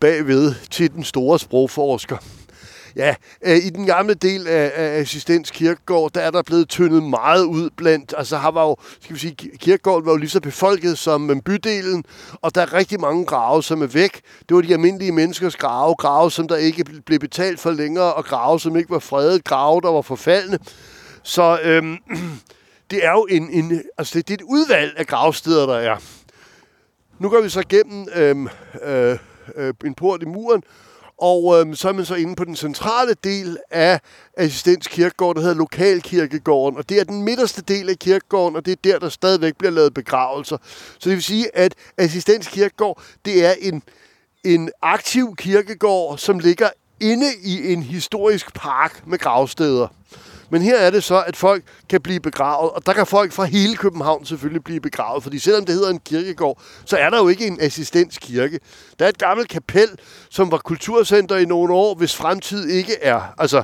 bagved 0.00 0.55
til 0.70 0.92
den 0.92 1.05
store 1.05 1.38
sprogforsker. 1.38 2.16
Ja, 2.96 3.14
øh, 3.42 3.57
i 3.57 3.70
den 3.70 3.86
gamle 3.86 4.14
del 4.14 4.46
af, 4.46 4.72
af 4.74 5.00
Assistens 5.00 5.50
Kirkegård, 5.50 6.12
der 6.12 6.20
er 6.20 6.30
der 6.30 6.42
blevet 6.42 6.68
tyndet 6.68 7.03
meget 7.03 7.44
ud 7.44 7.70
blandt, 7.76 8.14
altså 8.16 8.36
har 8.36 8.50
var 8.50 8.64
jo, 8.64 8.76
skal 9.00 9.14
vi 9.14 9.20
sige, 9.20 9.34
kirkegården 9.34 10.07
var 10.07 10.12
jo 10.12 10.18
lige 10.18 10.30
så 10.30 10.40
befolket 10.40 10.98
som 10.98 11.30
øhm, 11.30 11.40
bydelen, 11.40 12.05
og 12.42 12.55
der 12.55 12.61
er 12.62 12.72
rigtig 12.72 13.00
mange 13.00 13.26
grave, 13.26 13.62
som 13.62 13.82
er 13.82 13.86
væk. 13.86 14.20
Det 14.48 14.55
var 14.55 14.61
de 14.61 14.72
almindelige 14.72 15.12
menneskers 15.12 15.57
grave, 15.57 15.94
grave, 15.94 16.30
som 16.30 16.48
der 16.48 16.57
ikke 16.57 16.84
blev 17.07 17.18
betalt 17.18 17.61
for 17.61 17.70
længere, 17.70 18.14
og 18.14 18.24
grave, 18.24 18.61
som 18.61 18.76
ikke 18.76 18.90
var 18.90 18.98
fredet, 18.98 19.44
grave, 19.44 19.80
der 19.80 19.90
var 19.90 20.03
forfaldne. 20.03 20.59
Så 21.22 21.59
øhm, 21.64 21.96
det 22.93 23.05
er 23.05 23.11
jo 23.11 23.26
en, 23.30 23.51
en, 23.51 23.82
altså 23.99 24.18
det, 24.18 24.28
det 24.28 24.34
er 24.34 24.45
et 24.45 24.49
udvalg 24.49 24.95
af 24.97 25.07
gravsteder, 25.07 25.66
der 25.66 25.74
er. 25.74 25.97
Nu 27.18 27.28
går 27.28 27.40
vi 27.40 27.49
så 27.49 27.62
gennem 27.68 28.09
øhm, 28.14 28.49
øh, 28.82 29.18
øh, 29.57 29.74
en 29.84 29.95
port 29.95 30.22
i 30.22 30.24
muren, 30.24 30.62
og 31.18 31.61
øhm, 31.61 31.74
så 31.74 31.88
er 31.88 31.93
man 31.93 32.05
så 32.05 32.14
inde 32.14 32.34
på 32.34 32.45
den 32.45 32.57
centrale 32.57 33.14
del 33.24 33.59
af 33.70 34.01
Assistens 34.36 34.86
Kirkegård, 34.86 35.34
der 35.34 35.40
hedder 35.40 35.55
Lokalkirkegården. 35.55 36.78
Og 36.78 36.88
det 36.88 37.01
er 37.01 37.05
den 37.05 37.22
midterste 37.22 37.62
del 37.62 37.90
af 37.90 37.99
kirkegården, 37.99 38.57
og 38.57 38.66
det 38.66 38.72
er 38.72 38.76
der, 38.84 38.99
der 38.99 39.09
stadigvæk 39.09 39.57
bliver 39.57 39.72
lavet 39.72 39.95
begravelser. 39.95 40.57
Så 40.99 41.09
det 41.09 41.12
vil 41.12 41.22
sige, 41.22 41.57
at 41.57 41.74
Assistens 41.99 42.49
Kirkegård, 42.49 43.03
det 43.24 43.47
er 43.47 43.55
en, 43.61 43.82
en 44.45 44.70
aktiv 44.82 45.36
kirkegård, 45.36 46.18
som 46.18 46.38
ligger 46.38 46.68
inde 47.01 47.26
i 47.45 47.72
en 47.72 47.82
historisk 47.82 48.55
park 48.55 49.07
med 49.07 49.18
gravsteder. 49.18 49.88
Men 50.53 50.62
her 50.62 50.76
er 50.76 50.90
det 50.90 51.05
så, 51.05 51.22
at 51.26 51.36
folk 51.36 51.64
kan 51.90 52.00
blive 52.00 52.20
begravet, 52.20 52.70
og 52.70 52.86
der 52.86 52.92
kan 52.92 53.07
folk 53.07 53.32
fra 53.32 53.44
hele 53.44 53.76
København 53.76 54.24
selvfølgelig 54.24 54.64
blive 54.64 54.80
begravet, 54.80 55.22
fordi 55.22 55.38
selvom 55.38 55.64
det 55.64 55.74
hedder 55.74 55.90
en 55.90 55.98
kirkegård, 55.98 56.62
så 56.84 56.96
er 56.96 57.11
der 57.11 57.18
jo 57.18 57.28
ikke 57.28 57.46
en 57.46 57.61
assistenskirke. 57.61 58.61
Der 58.98 59.05
er 59.05 59.09
et 59.09 59.18
gammelt 59.18 59.48
kapel, 59.48 59.88
som 60.30 60.50
var 60.50 60.59
kulturcenter 60.59 61.36
i 61.36 61.44
nogle 61.44 61.74
år, 61.74 61.94
hvis 61.94 62.16
fremtid 62.16 62.68
ikke 62.68 62.96
er. 63.03 63.34
Altså, 63.38 63.62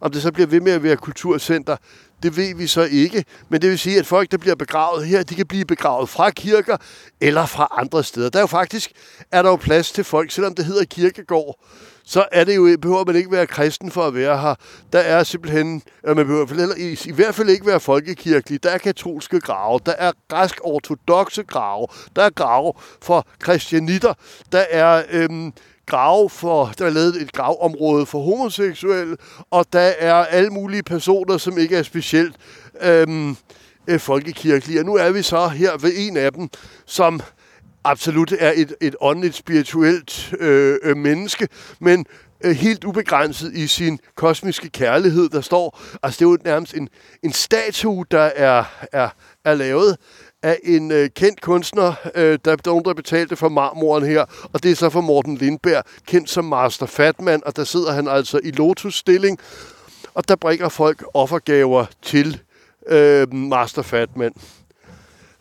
om 0.00 0.10
det 0.10 0.22
så 0.22 0.32
bliver 0.32 0.46
ved 0.46 0.60
med 0.60 0.72
at 0.72 0.82
være 0.82 0.96
kulturcenter, 0.96 1.76
det 2.22 2.36
ved 2.36 2.54
vi 2.54 2.66
så 2.66 2.82
ikke. 2.82 3.24
Men 3.48 3.62
det 3.62 3.70
vil 3.70 3.78
sige, 3.78 3.98
at 3.98 4.06
folk, 4.06 4.30
der 4.30 4.38
bliver 4.38 4.56
begravet 4.56 5.06
her, 5.06 5.22
de 5.22 5.34
kan 5.34 5.46
blive 5.46 5.64
begravet 5.64 6.08
fra 6.08 6.30
kirker 6.30 6.76
eller 7.20 7.46
fra 7.46 7.68
andre 7.78 8.04
steder. 8.04 8.30
Der 8.30 8.38
er 8.38 8.42
jo 8.42 8.46
faktisk 8.46 8.92
er 9.32 9.42
der 9.42 9.50
jo 9.50 9.56
plads 9.56 9.92
til 9.92 10.04
folk, 10.04 10.30
selvom 10.30 10.54
det 10.54 10.64
hedder 10.64 10.84
kirkegård 10.84 11.58
så 12.06 12.26
er 12.32 12.44
det 12.44 12.56
jo, 12.56 12.76
behøver 12.82 13.04
man 13.06 13.16
ikke 13.16 13.30
være 13.30 13.46
kristen 13.46 13.90
for 13.90 14.02
at 14.02 14.14
være 14.14 14.38
her. 14.38 14.54
Der 14.92 14.98
er 14.98 15.24
simpelthen, 15.24 15.82
man 16.04 16.16
behøver 16.16 16.46
heller, 16.46 16.74
i, 16.76 16.98
i 17.04 17.12
hvert 17.12 17.34
fald 17.34 17.48
ikke 17.48 17.66
være 17.66 17.80
folkekirkelig. 17.80 18.62
Der 18.62 18.70
er 18.70 18.78
katolske 18.78 19.40
grave, 19.40 19.80
der 19.86 19.92
er 19.92 20.12
græsk 20.28 20.60
ortodoxe 20.64 21.42
grave, 21.42 21.86
der 22.16 22.22
er 22.22 22.30
grave 22.30 22.72
for 23.02 23.26
kristianitter, 23.38 24.14
der 24.52 24.64
er 24.70 25.02
øhm, 25.10 25.52
grave 25.86 26.30
for, 26.30 26.72
der 26.78 26.86
er 26.86 26.90
lavet 26.90 27.22
et 27.22 27.32
gravområde 27.32 28.06
for 28.06 28.22
homoseksuelle, 28.22 29.16
og 29.50 29.66
der 29.72 29.92
er 29.98 30.14
alle 30.14 30.50
mulige 30.50 30.82
personer, 30.82 31.36
som 31.36 31.58
ikke 31.58 31.76
er 31.76 31.82
specielt 31.82 32.36
øhm, 32.82 33.36
øh, 33.86 34.00
folkekirkelige. 34.00 34.80
Og 34.80 34.86
nu 34.86 34.94
er 34.94 35.10
vi 35.10 35.22
så 35.22 35.48
her 35.48 35.76
ved 35.78 35.92
en 35.96 36.16
af 36.16 36.32
dem, 36.32 36.48
som 36.86 37.20
absolut 37.86 38.32
er 38.38 38.52
et, 38.56 38.74
et 38.80 38.96
åndeligt, 39.00 39.34
spirituelt 39.34 40.34
øh, 40.40 40.78
øh, 40.82 40.96
menneske, 40.96 41.48
men 41.80 42.06
øh, 42.44 42.56
helt 42.56 42.84
ubegrænset 42.84 43.52
i 43.54 43.66
sin 43.66 43.98
kosmiske 44.16 44.68
kærlighed, 44.68 45.28
der 45.28 45.40
står. 45.40 45.80
Altså, 46.02 46.18
det 46.18 46.24
er 46.26 46.30
jo 46.30 46.38
nærmest 46.44 46.74
en, 46.74 46.88
en 47.22 47.32
statue, 47.32 48.04
der 48.10 48.30
er, 48.36 48.64
er, 48.92 49.08
er 49.44 49.54
lavet 49.54 49.96
af 50.42 50.58
en 50.64 50.90
øh, 50.90 51.10
kendt 51.16 51.40
kunstner, 51.40 51.94
øh, 52.14 52.38
der, 52.44 52.56
der, 52.56 52.80
der 52.80 52.94
betalte 52.94 53.36
for 53.36 53.48
marmoren 53.48 54.04
her, 54.04 54.24
og 54.52 54.62
det 54.62 54.70
er 54.70 54.76
så 54.76 54.90
for 54.90 55.00
Morten 55.00 55.36
Lindberg, 55.36 55.84
kendt 56.06 56.30
som 56.30 56.44
Master 56.44 56.86
Fatman, 56.86 57.42
og 57.46 57.56
der 57.56 57.64
sidder 57.64 57.92
han 57.92 58.08
altså 58.08 58.40
i 58.44 58.50
lotusstilling, 58.50 59.38
og 60.14 60.28
der 60.28 60.36
bringer 60.36 60.68
folk 60.68 61.04
offergaver 61.14 61.86
til 62.02 62.40
øh, 62.88 63.34
Master 63.34 63.82
Fatman. 63.82 64.32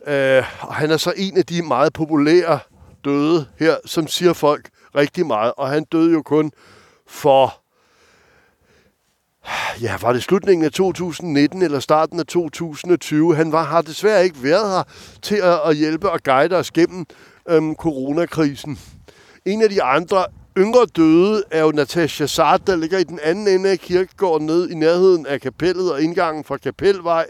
Øh, 0.07 0.43
og 0.61 0.75
han 0.75 0.91
er 0.91 0.97
så 0.97 1.13
en 1.17 1.37
af 1.37 1.45
de 1.45 1.61
meget 1.61 1.93
populære 1.93 2.59
døde 3.05 3.47
her, 3.59 3.75
som 3.85 4.07
siger 4.07 4.33
folk 4.33 4.69
rigtig 4.95 5.25
meget. 5.25 5.53
Og 5.57 5.69
han 5.69 5.83
døde 5.83 6.11
jo 6.11 6.21
kun 6.21 6.51
for, 7.07 7.61
ja, 9.81 9.97
var 10.01 10.13
det 10.13 10.23
slutningen 10.23 10.65
af 10.65 10.71
2019 10.71 11.61
eller 11.61 11.79
starten 11.79 12.19
af 12.19 12.25
2020? 12.25 13.35
Han 13.35 13.51
var, 13.51 13.63
har 13.63 13.81
desværre 13.81 14.23
ikke 14.23 14.43
været 14.43 14.71
her 14.71 14.83
til 15.21 15.35
at, 15.35 15.59
at 15.65 15.75
hjælpe 15.75 16.09
og 16.11 16.23
guide 16.23 16.55
os 16.55 16.71
gennem 16.71 17.05
øhm, 17.49 17.75
coronakrisen. 17.75 18.79
En 19.45 19.61
af 19.61 19.69
de 19.69 19.83
andre 19.83 20.25
yngre 20.57 20.85
døde 20.85 21.43
er 21.51 21.61
jo 21.61 21.71
Natasha 21.71 22.25
Sart, 22.25 22.67
der 22.67 22.75
ligger 22.75 22.97
i 22.97 23.03
den 23.03 23.19
anden 23.23 23.47
ende 23.47 23.69
af 23.69 23.79
kirkegården 23.79 24.45
nede 24.45 24.71
i 24.71 24.75
nærheden 24.75 25.25
af 25.25 25.41
kapellet 25.41 25.91
og 25.93 26.01
indgangen 26.01 26.43
fra 26.43 26.57
Kapelvej. 26.57 27.25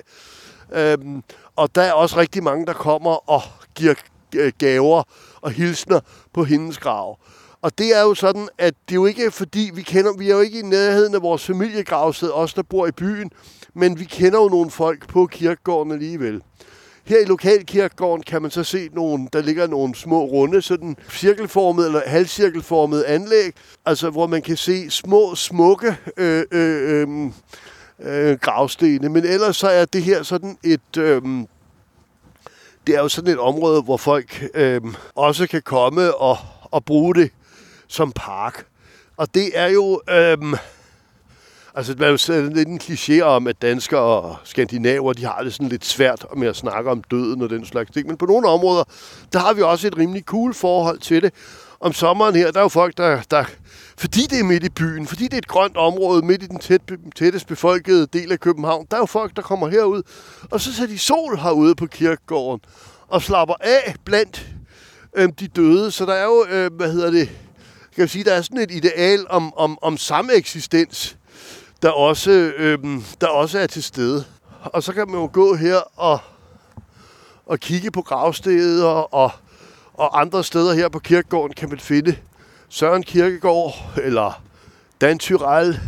Øhm, 0.74 1.24
og 1.56 1.76
der 1.76 1.82
er 1.82 1.94
også 1.94 2.18
rigtig 2.18 2.44
mange, 2.44 2.66
der 2.66 2.74
kommer 2.74 3.30
og 3.30 3.42
giver 3.76 3.94
øh, 4.36 4.52
gaver 4.58 5.04
og 5.42 5.52
hilsner 5.52 6.00
på 6.34 6.44
hendes 6.44 6.78
grav. 6.78 7.20
Og 7.62 7.78
det 7.78 7.98
er 7.98 8.02
jo 8.02 8.14
sådan, 8.14 8.50
at 8.58 8.74
det 8.90 8.92
er 8.92 8.96
jo 8.96 9.06
ikke 9.06 9.32
fordi, 9.32 9.72
vi 9.74 9.82
kender, 9.82 10.18
vi 10.18 10.30
er 10.30 10.36
jo 10.36 10.42
ikke 10.42 10.60
i 10.60 10.62
nærheden 10.62 11.16
af 11.16 11.22
vores 11.22 11.46
familiegravsted, 11.46 12.32
os 12.32 12.54
der 12.54 12.64
bor 12.64 12.88
i 12.88 12.92
byen, 12.92 13.32
men 13.74 14.00
vi 14.00 14.04
kender 14.04 14.42
jo 14.42 14.50
nogle 14.50 14.72
folk 14.72 15.08
på 15.08 15.26
kirkegården 15.26 15.92
alligevel. 15.92 16.42
Her 17.06 17.20
i 17.20 17.26
lokalkirkegården 17.26 18.24
kan 18.24 18.42
man 18.42 18.52
så 18.52 18.64
se, 18.64 18.90
nogle, 18.94 19.28
der 19.34 19.42
ligger 19.42 19.68
nogle 19.68 19.96
små 19.96 20.26
runde, 20.26 20.62
sådan 20.62 20.96
cirkelformede 21.12 21.88
eller 21.88 22.02
halvcirkelformede 22.06 23.08
anlæg, 23.08 23.54
altså 23.86 24.10
hvor 24.10 24.28
man 24.28 24.42
kan 24.42 24.58
se 24.58 24.90
små, 24.90 25.36
smukke 25.36 25.98
øh, 26.18 26.44
øh, 26.52 27.02
øh, 27.02 27.32
øh, 28.00 28.38
gravstene. 28.40 29.10
Men 29.10 29.26
ellers 29.26 29.58
så 29.58 29.68
er 29.68 29.86
det 29.86 30.04
her 30.04 30.24
sådan 30.24 30.58
et... 30.64 30.98
Øh, 30.98 31.22
det 32.88 32.96
er 32.96 33.00
jo 33.00 33.08
sådan 33.08 33.34
et 33.34 33.40
område, 33.40 33.82
hvor 33.82 33.98
folk 33.98 34.44
øh, 34.54 34.82
også 35.16 35.48
kan 35.48 35.62
komme 35.62 36.16
og, 36.16 36.38
og 36.62 36.86
bruge 36.86 37.16
det 37.16 37.32
som 37.88 38.12
park. 38.12 38.66
Og 39.18 39.36
det 39.36 39.60
er 39.60 39.68
jo... 39.68 40.02
Øh, 40.10 40.38
Altså, 41.78 41.96
man 41.98 42.08
er 42.08 42.36
jo 42.36 42.50
lidt 42.50 42.68
en 42.68 42.80
kliché 42.84 43.22
om, 43.22 43.48
at 43.48 43.62
danskere 43.62 44.02
og 44.02 44.36
skandinaver, 44.44 45.14
de 45.14 45.26
har 45.26 45.44
det 45.44 45.54
sådan 45.54 45.70
lidt 45.70 45.86
svært 45.86 46.26
med 46.38 46.48
at 46.48 46.56
snakke 46.56 46.92
om 46.92 47.04
døden 47.04 47.42
og 47.42 47.50
den 47.50 47.66
slags 47.66 47.92
ting. 47.92 48.08
Men 48.08 48.18
på 48.18 48.26
nogle 48.26 48.48
områder, 48.48 48.84
der 49.34 49.40
har 49.40 49.54
vi 49.54 49.62
også 49.62 49.88
et 49.88 49.98
rimelig 49.98 50.24
cool 50.24 50.54
forhold 50.54 51.00
til 51.00 51.22
det. 51.24 51.34
Om 51.80 51.94
sommeren 51.94 52.36
her, 52.36 52.52
der 52.52 52.60
er 52.60 52.64
jo 52.64 52.70
folk, 52.70 52.98
der, 52.98 53.22
der 53.32 53.46
fordi 53.98 54.22
det 54.30 54.40
er 54.40 54.44
midt 54.44 54.64
i 54.64 54.70
byen, 54.70 55.08
fordi 55.08 55.24
det 55.24 55.34
er 55.34 55.38
et 55.38 55.48
grønt 55.48 55.78
område 55.78 56.26
midt 56.26 56.44
i 56.44 56.48
den 56.48 56.60
tæt, 56.60 56.82
tættest 57.16 57.48
befolkede 57.48 58.08
del 58.08 58.32
af 58.32 58.40
København, 58.40 58.88
der 58.92 58.98
er 58.98 59.02
jo 59.02 59.06
folk, 59.06 59.36
der 59.36 59.42
kommer 59.42 59.68
herud, 59.68 60.02
og 60.52 60.62
så 60.62 60.74
sætter 60.74 60.96
de 60.96 61.00
sol 61.00 61.38
herude 61.38 61.76
på 61.76 61.86
kirkegården 61.86 62.62
og 63.08 63.22
slapper 63.22 63.56
af 63.62 63.96
blandt 64.06 64.48
øh, 65.16 65.30
de 65.40 65.48
døde. 65.48 65.92
Så 65.92 66.06
der 66.06 66.14
er 66.14 66.24
jo, 66.24 66.46
øh, 66.50 66.74
hvad 66.74 66.92
hedder 66.92 67.12
det, 67.12 67.28
kan 67.96 68.02
jeg 68.02 68.10
sige, 68.10 68.24
der 68.24 68.34
er 68.34 68.42
sådan 68.42 68.58
et 68.58 68.72
ideal 68.72 69.26
om, 69.30 69.54
om, 69.58 69.78
om 69.82 69.98
samme 69.98 70.34
eksistens 70.34 71.18
der 71.82 71.92
også, 71.92 72.32
øh, 72.32 72.80
der 73.22 73.28
også 73.28 73.60
er 73.60 73.68
til 73.68 73.84
stede. 73.84 74.26
Og 74.64 74.84
så 74.84 74.94
kan 74.94 75.08
man 75.08 75.20
jo 75.20 75.30
gå 75.34 75.56
her 75.56 75.78
og, 75.96 76.20
og 77.46 77.60
kigge 77.60 77.92
på 77.92 78.02
gravsteder 78.02 78.88
og, 78.88 79.32
og 79.94 80.22
andre 80.22 80.44
steder 80.44 80.74
her 80.74 80.90
på 80.90 81.00
kirkegården 81.00 81.54
kan 81.54 81.70
man 81.70 81.80
finde 81.80 82.16
Søren 82.70 83.04
Kirkegaard, 83.04 83.74
eller 84.04 84.44
Dan 85.02 85.20
Tyrell, 85.20 85.80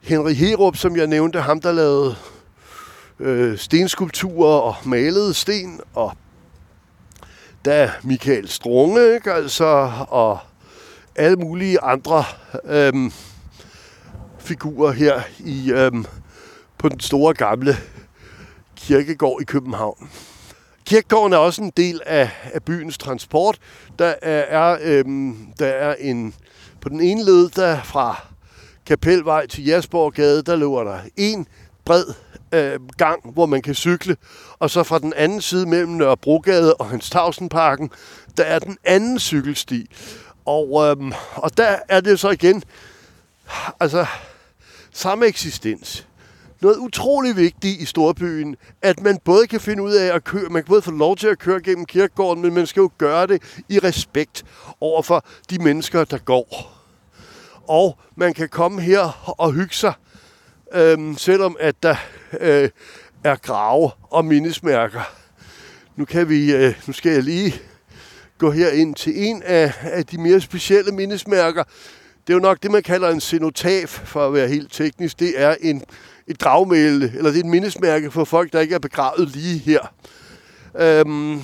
Henry 0.00 0.32
Herup, 0.32 0.76
som 0.76 0.96
jeg 0.96 1.06
nævnte, 1.06 1.40
ham 1.40 1.60
der 1.60 1.72
lavede 1.72 2.16
øh, 3.20 3.58
stenskulpturer 3.58 4.60
og 4.60 4.74
malede 4.84 5.34
sten, 5.34 5.80
og 5.94 6.12
da 7.64 7.92
Michael 8.02 8.48
Strunge, 8.48 9.14
ikke? 9.14 9.32
Altså, 9.32 9.92
og 10.08 10.38
alle 11.16 11.36
mulige 11.36 11.80
andre 11.80 12.24
øhm, 12.64 13.12
figurer 14.38 14.92
her 14.92 15.22
i 15.38 15.72
øhm, 15.72 16.06
på 16.78 16.88
den 16.88 17.00
store 17.00 17.34
gamle 17.34 17.76
kirkegård 18.76 19.42
i 19.42 19.44
København. 19.44 20.10
Kirkegården 20.86 21.32
er 21.32 21.36
også 21.36 21.62
en 21.62 21.72
del 21.76 22.00
af, 22.06 22.30
af 22.52 22.62
byens 22.62 22.98
transport. 22.98 23.58
Der 23.98 24.14
er, 24.22 24.78
øhm, 24.82 25.36
der 25.58 25.66
er 25.66 25.94
en 25.94 26.34
på 26.80 26.88
den 26.88 27.00
ene 27.00 27.24
led 27.24 27.48
der 27.48 27.82
fra 27.82 28.26
Kapelvej 28.86 29.46
til 29.46 29.64
Jasborggade, 29.64 30.42
der 30.42 30.56
løber 30.56 30.84
der 30.84 30.98
en 31.16 31.46
bred 31.84 32.04
øh, 32.52 32.80
gang, 32.98 33.32
hvor 33.32 33.46
man 33.46 33.62
kan 33.62 33.74
cykle. 33.74 34.16
Og 34.58 34.70
så 34.70 34.82
fra 34.82 34.98
den 34.98 35.12
anden 35.16 35.40
side 35.40 35.66
mellem 35.66 35.92
Nørrebrogade 35.92 36.74
og 36.74 36.90
Hans 36.90 37.10
Tavsenparken, 37.10 37.90
der 38.36 38.44
er 38.44 38.58
den 38.58 38.76
anden 38.84 39.18
cykelsti. 39.18 39.90
Og, 40.44 40.86
øhm, 40.86 41.12
og 41.34 41.56
der 41.56 41.78
er 41.88 42.00
det 42.00 42.20
så 42.20 42.30
igen, 42.30 42.62
altså 43.80 44.06
samme 44.92 45.26
eksistens. 45.26 46.06
Noget 46.66 46.78
utrolig 46.78 47.36
vigtigt 47.36 47.80
i 47.80 47.84
storbyen, 47.84 48.56
at 48.82 49.00
man 49.00 49.18
både 49.24 49.46
kan 49.46 49.60
finde 49.60 49.82
ud 49.82 49.92
af 49.92 50.14
at 50.14 50.24
køre, 50.24 50.48
man 50.48 50.62
kan 50.62 50.68
både 50.68 50.82
få 50.82 50.90
lov 50.90 51.16
til 51.16 51.26
at 51.26 51.38
køre 51.38 51.60
gennem 51.60 51.86
kirkegården, 51.86 52.42
men 52.42 52.54
man 52.54 52.66
skal 52.66 52.80
jo 52.80 52.90
gøre 52.98 53.26
det 53.26 53.42
i 53.68 53.78
respekt 53.78 54.44
over 54.80 55.02
for 55.02 55.24
de 55.50 55.58
mennesker, 55.58 56.04
der 56.04 56.18
går. 56.18 56.72
Og 57.68 57.98
man 58.16 58.34
kan 58.34 58.48
komme 58.48 58.80
her 58.80 59.32
og 59.40 59.52
hygge 59.52 59.74
sig, 59.74 59.92
øhm, 60.74 61.16
selvom 61.16 61.56
at 61.60 61.82
der 61.82 61.96
øh, 62.40 62.68
er 63.24 63.36
grave 63.36 63.90
og 64.02 64.24
mindesmærker. 64.24 65.02
Nu, 65.96 66.04
kan 66.04 66.28
vi, 66.28 66.54
øh, 66.54 66.74
nu 66.86 66.92
skal 66.92 67.12
jeg 67.12 67.22
lige 67.22 67.54
gå 68.38 68.50
her 68.50 68.70
ind 68.70 68.94
til 68.94 69.28
en 69.28 69.42
af, 69.42 69.72
af 69.82 70.06
de 70.06 70.18
mere 70.18 70.40
specielle 70.40 70.92
mindesmærker, 70.92 71.64
det 72.26 72.32
er 72.32 72.36
jo 72.36 72.42
nok 72.42 72.62
det, 72.62 72.70
man 72.70 72.82
kalder 72.82 73.10
en 73.10 73.20
cenotaf, 73.20 73.88
for 73.88 74.26
at 74.26 74.34
være 74.34 74.48
helt 74.48 74.72
teknisk. 74.72 75.20
Det 75.20 75.42
er 75.42 75.54
en, 75.60 75.82
et 76.28 76.40
dragmæle, 76.40 77.12
eller 77.16 77.30
det 77.30 77.36
er 77.36 77.44
et 77.44 77.50
mindesmærke 77.50 78.10
for 78.10 78.24
folk, 78.24 78.52
der 78.52 78.60
ikke 78.60 78.74
er 78.74 78.78
begravet 78.78 79.28
lige 79.28 79.58
her. 79.58 79.92
Øhm, 80.78 81.40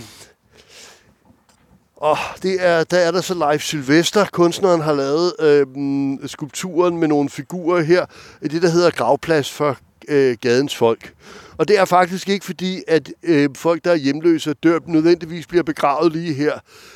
og 1.96 2.16
det 2.42 2.56
er, 2.60 2.84
der 2.84 2.98
er 2.98 3.10
der 3.10 3.20
så 3.20 3.34
Leif 3.34 3.62
Sylvester, 3.62 4.26
kunstneren 4.32 4.80
har 4.80 4.92
lavet 4.92 5.32
øhm, 5.40 6.28
skulpturen 6.28 6.96
med 6.96 7.08
nogle 7.08 7.28
figurer 7.28 7.82
her, 7.82 8.06
i 8.42 8.48
det 8.48 8.62
der 8.62 8.68
hedder 8.68 8.90
gravplads 8.90 9.50
for 9.50 9.78
øh, 10.08 10.36
gadens 10.40 10.76
folk. 10.76 11.14
Og 11.56 11.68
det 11.68 11.78
er 11.78 11.84
faktisk 11.84 12.28
ikke 12.28 12.44
fordi, 12.44 12.82
at 12.88 13.12
øh, 13.22 13.48
folk, 13.56 13.84
der 13.84 13.90
er 13.90 13.96
hjemløse 13.96 14.50
og 14.50 14.56
dør, 14.62 14.78
nødvendigvis 14.86 15.46
bliver 15.46 15.62
begravet 15.62 16.12
lige 16.12 16.34
her. 16.34 16.52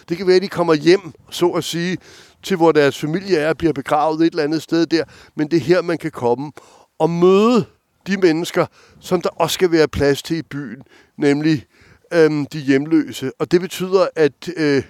Det 0.08 0.16
kan 0.16 0.26
være, 0.26 0.36
at 0.36 0.42
de 0.42 0.48
kommer 0.48 0.74
hjem, 0.74 1.12
så 1.30 1.48
at 1.48 1.64
sige, 1.64 1.98
til 2.42 2.56
hvor 2.56 2.72
deres 2.72 2.98
familie 2.98 3.38
er, 3.38 3.54
bliver 3.54 3.72
begravet 3.72 4.20
et 4.20 4.30
eller 4.30 4.44
andet 4.44 4.62
sted 4.62 4.86
der. 4.86 5.04
Men 5.34 5.50
det 5.50 5.56
er 5.56 5.60
her, 5.60 5.82
man 5.82 5.98
kan 5.98 6.10
komme 6.10 6.52
og 6.98 7.10
møde 7.10 7.64
de 8.06 8.16
mennesker, 8.16 8.66
som 9.00 9.22
der 9.22 9.28
også 9.28 9.54
skal 9.54 9.72
være 9.72 9.88
plads 9.88 10.22
til 10.22 10.36
i 10.36 10.42
byen, 10.42 10.82
nemlig 11.18 11.66
øhm, 12.12 12.46
de 12.46 12.58
hjemløse. 12.58 13.32
Og 13.38 13.50
det 13.50 13.60
betyder, 13.60 14.06
at 14.16 14.48
øh, 14.56 14.82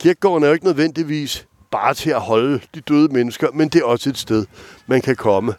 kirkegården 0.00 0.44
er 0.44 0.48
jo 0.48 0.54
ikke 0.54 0.66
nødvendigvis 0.66 1.46
bare 1.70 1.94
til 1.94 2.10
at 2.10 2.20
holde 2.20 2.60
de 2.74 2.80
døde 2.80 3.12
mennesker, 3.12 3.48
men 3.54 3.68
det 3.68 3.80
er 3.80 3.84
også 3.84 4.10
et 4.10 4.18
sted, 4.18 4.46
man 4.86 5.00
kan 5.00 5.16
komme 5.16 5.54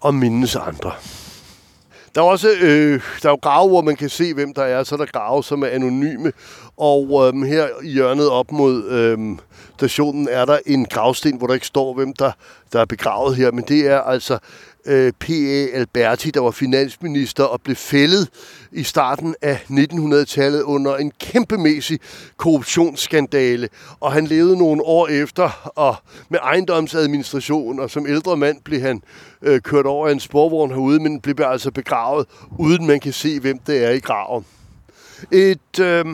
og 0.00 0.14
mindes 0.14 0.56
andre. 0.56 0.92
Der 2.14 2.20
er 2.20 2.24
også 2.24 2.48
øh, 2.60 3.00
der 3.22 3.28
er 3.28 3.32
jo 3.32 3.38
grave, 3.42 3.68
hvor 3.68 3.82
man 3.82 3.96
kan 3.96 4.08
se, 4.08 4.34
hvem 4.34 4.54
der 4.54 4.62
er. 4.62 4.84
Så 4.84 4.94
er 4.94 4.96
der 4.96 5.06
grave, 5.06 5.44
som 5.44 5.62
er 5.62 5.66
anonyme. 5.66 6.32
Og 6.76 7.32
øh, 7.34 7.42
her 7.42 7.68
i 7.82 7.88
hjørnet 7.88 8.28
op 8.28 8.52
mod 8.52 8.84
øh, 8.84 9.38
stationen 9.76 10.28
er 10.30 10.44
der 10.44 10.58
en 10.66 10.86
gravsten, 10.86 11.36
hvor 11.36 11.46
der 11.46 11.54
ikke 11.54 11.66
står, 11.66 11.94
hvem 11.94 12.12
der, 12.12 12.32
der 12.72 12.80
er 12.80 12.84
begravet 12.84 13.36
her. 13.36 13.52
Men 13.52 13.64
det 13.68 13.86
er 13.86 14.00
altså 14.00 14.38
øh, 14.86 15.12
P.A. 15.20 15.76
Alberti, 15.76 16.30
der 16.30 16.40
var 16.40 16.50
finansminister 16.50 17.44
og 17.44 17.60
blev 17.60 17.76
fældet 17.76 18.28
i 18.72 18.82
starten 18.82 19.34
af 19.42 19.58
1900-tallet 19.70 20.62
under 20.62 20.96
en 20.96 21.12
kæmpemæssig 21.20 22.00
korruptionsskandale. 22.36 23.68
Og 24.00 24.12
han 24.12 24.26
levede 24.26 24.58
nogle 24.58 24.82
år 24.82 25.08
efter 25.08 25.72
og 25.76 25.96
med 26.28 26.38
ejendomsadministration, 26.42 27.80
og 27.80 27.90
som 27.90 28.06
ældre 28.06 28.36
mand 28.36 28.60
blev 28.64 28.80
han 28.80 29.02
øh, 29.42 29.60
kørt 29.60 29.86
over 29.86 30.08
en 30.08 30.20
sporvogn 30.20 30.70
herude, 30.70 31.00
men 31.00 31.20
blev 31.20 31.36
altså 31.40 31.70
begravet, 31.70 32.26
uden 32.58 32.86
man 32.86 33.00
kan 33.00 33.12
se, 33.12 33.40
hvem 33.40 33.58
det 33.58 33.84
er 33.84 33.90
i 33.90 33.98
graven. 33.98 34.44
Et... 35.32 35.80
Øh, 35.80 36.04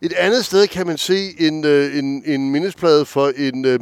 et 0.00 0.12
andet 0.12 0.44
sted 0.44 0.66
kan 0.66 0.86
man 0.86 0.98
se 0.98 1.40
en, 1.40 1.64
øh, 1.64 1.98
en, 1.98 2.22
en 2.26 2.50
mindesplade 2.50 3.04
for 3.04 3.32
en 3.36 3.64
øh, 3.64 3.80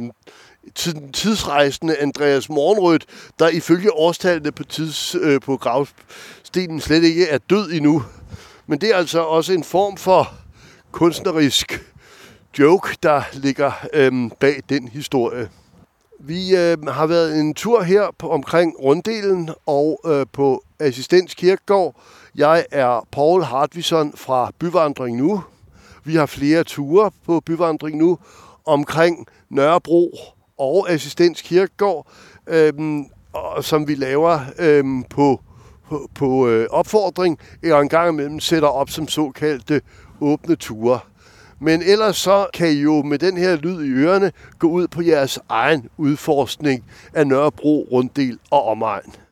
tidsrejsende 1.13 1.97
Andreas 1.97 2.49
Morgenrødt, 2.49 3.05
der 3.39 3.49
ifølge 3.49 3.93
årstallene 3.93 4.51
på, 4.51 4.63
tids, 4.63 5.15
øh, 5.15 5.41
på 5.41 5.57
gravstenen 5.57 6.79
slet 6.79 7.03
ikke 7.03 7.27
er 7.27 7.37
død 7.37 7.71
endnu. 7.71 8.03
Men 8.67 8.81
det 8.81 8.89
er 8.89 8.95
altså 8.95 9.23
også 9.23 9.53
en 9.53 9.63
form 9.63 9.97
for 9.97 10.33
kunstnerisk 10.91 11.83
joke, 12.59 12.97
der 13.03 13.21
ligger 13.33 13.71
øh, 13.93 14.31
bag 14.39 14.61
den 14.69 14.87
historie. 14.87 15.49
Vi 16.19 16.55
øh, 16.55 16.87
har 16.87 17.05
været 17.05 17.39
en 17.39 17.53
tur 17.53 17.81
her 17.81 18.07
på, 18.17 18.29
omkring 18.29 18.73
runddelen 18.79 19.49
og 19.65 19.99
øh, 20.05 20.25
på 20.33 20.63
Assistens 20.79 21.33
Kirkegård. 21.33 21.95
Jeg 22.35 22.65
er 22.71 23.07
Paul 23.11 23.43
Hartvison 23.43 24.13
fra 24.17 24.51
Byvandring 24.59 25.17
Nu. 25.17 25.43
Vi 26.03 26.15
har 26.15 26.25
flere 26.25 26.63
ture 26.63 27.11
på 27.25 27.39
Byvandring 27.39 27.97
Nu 27.97 28.17
omkring 28.65 29.27
Nørrebro 29.49 30.34
og 30.57 30.89
Assistens 30.89 31.41
Kirkegaard, 31.41 32.07
øhm, 32.47 33.05
og, 33.33 33.63
som 33.63 33.87
vi 33.87 33.95
laver 33.95 34.39
øhm, 34.59 35.03
på, 35.03 35.41
på, 35.89 36.09
på 36.15 36.47
øh, 36.47 36.67
opfordring, 36.71 37.39
og 37.71 37.81
en 37.81 37.89
gang 37.89 38.09
imellem 38.09 38.39
sætter 38.39 38.67
op 38.67 38.89
som 38.89 39.07
såkaldte 39.07 39.81
åbne 40.21 40.55
ture. 40.55 40.99
Men 41.59 41.81
ellers 41.81 42.17
så 42.17 42.47
kan 42.53 42.67
I 42.67 42.81
jo 42.81 43.01
med 43.01 43.19
den 43.19 43.37
her 43.37 43.55
lyd 43.55 43.83
i 43.83 43.89
ørerne 43.89 44.31
gå 44.59 44.67
ud 44.67 44.87
på 44.87 45.01
jeres 45.01 45.39
egen 45.49 45.89
udforskning 45.97 46.85
af 47.13 47.27
Nørrebro, 47.27 47.87
Runddel 47.91 48.39
og 48.51 48.65
omegn. 48.65 49.24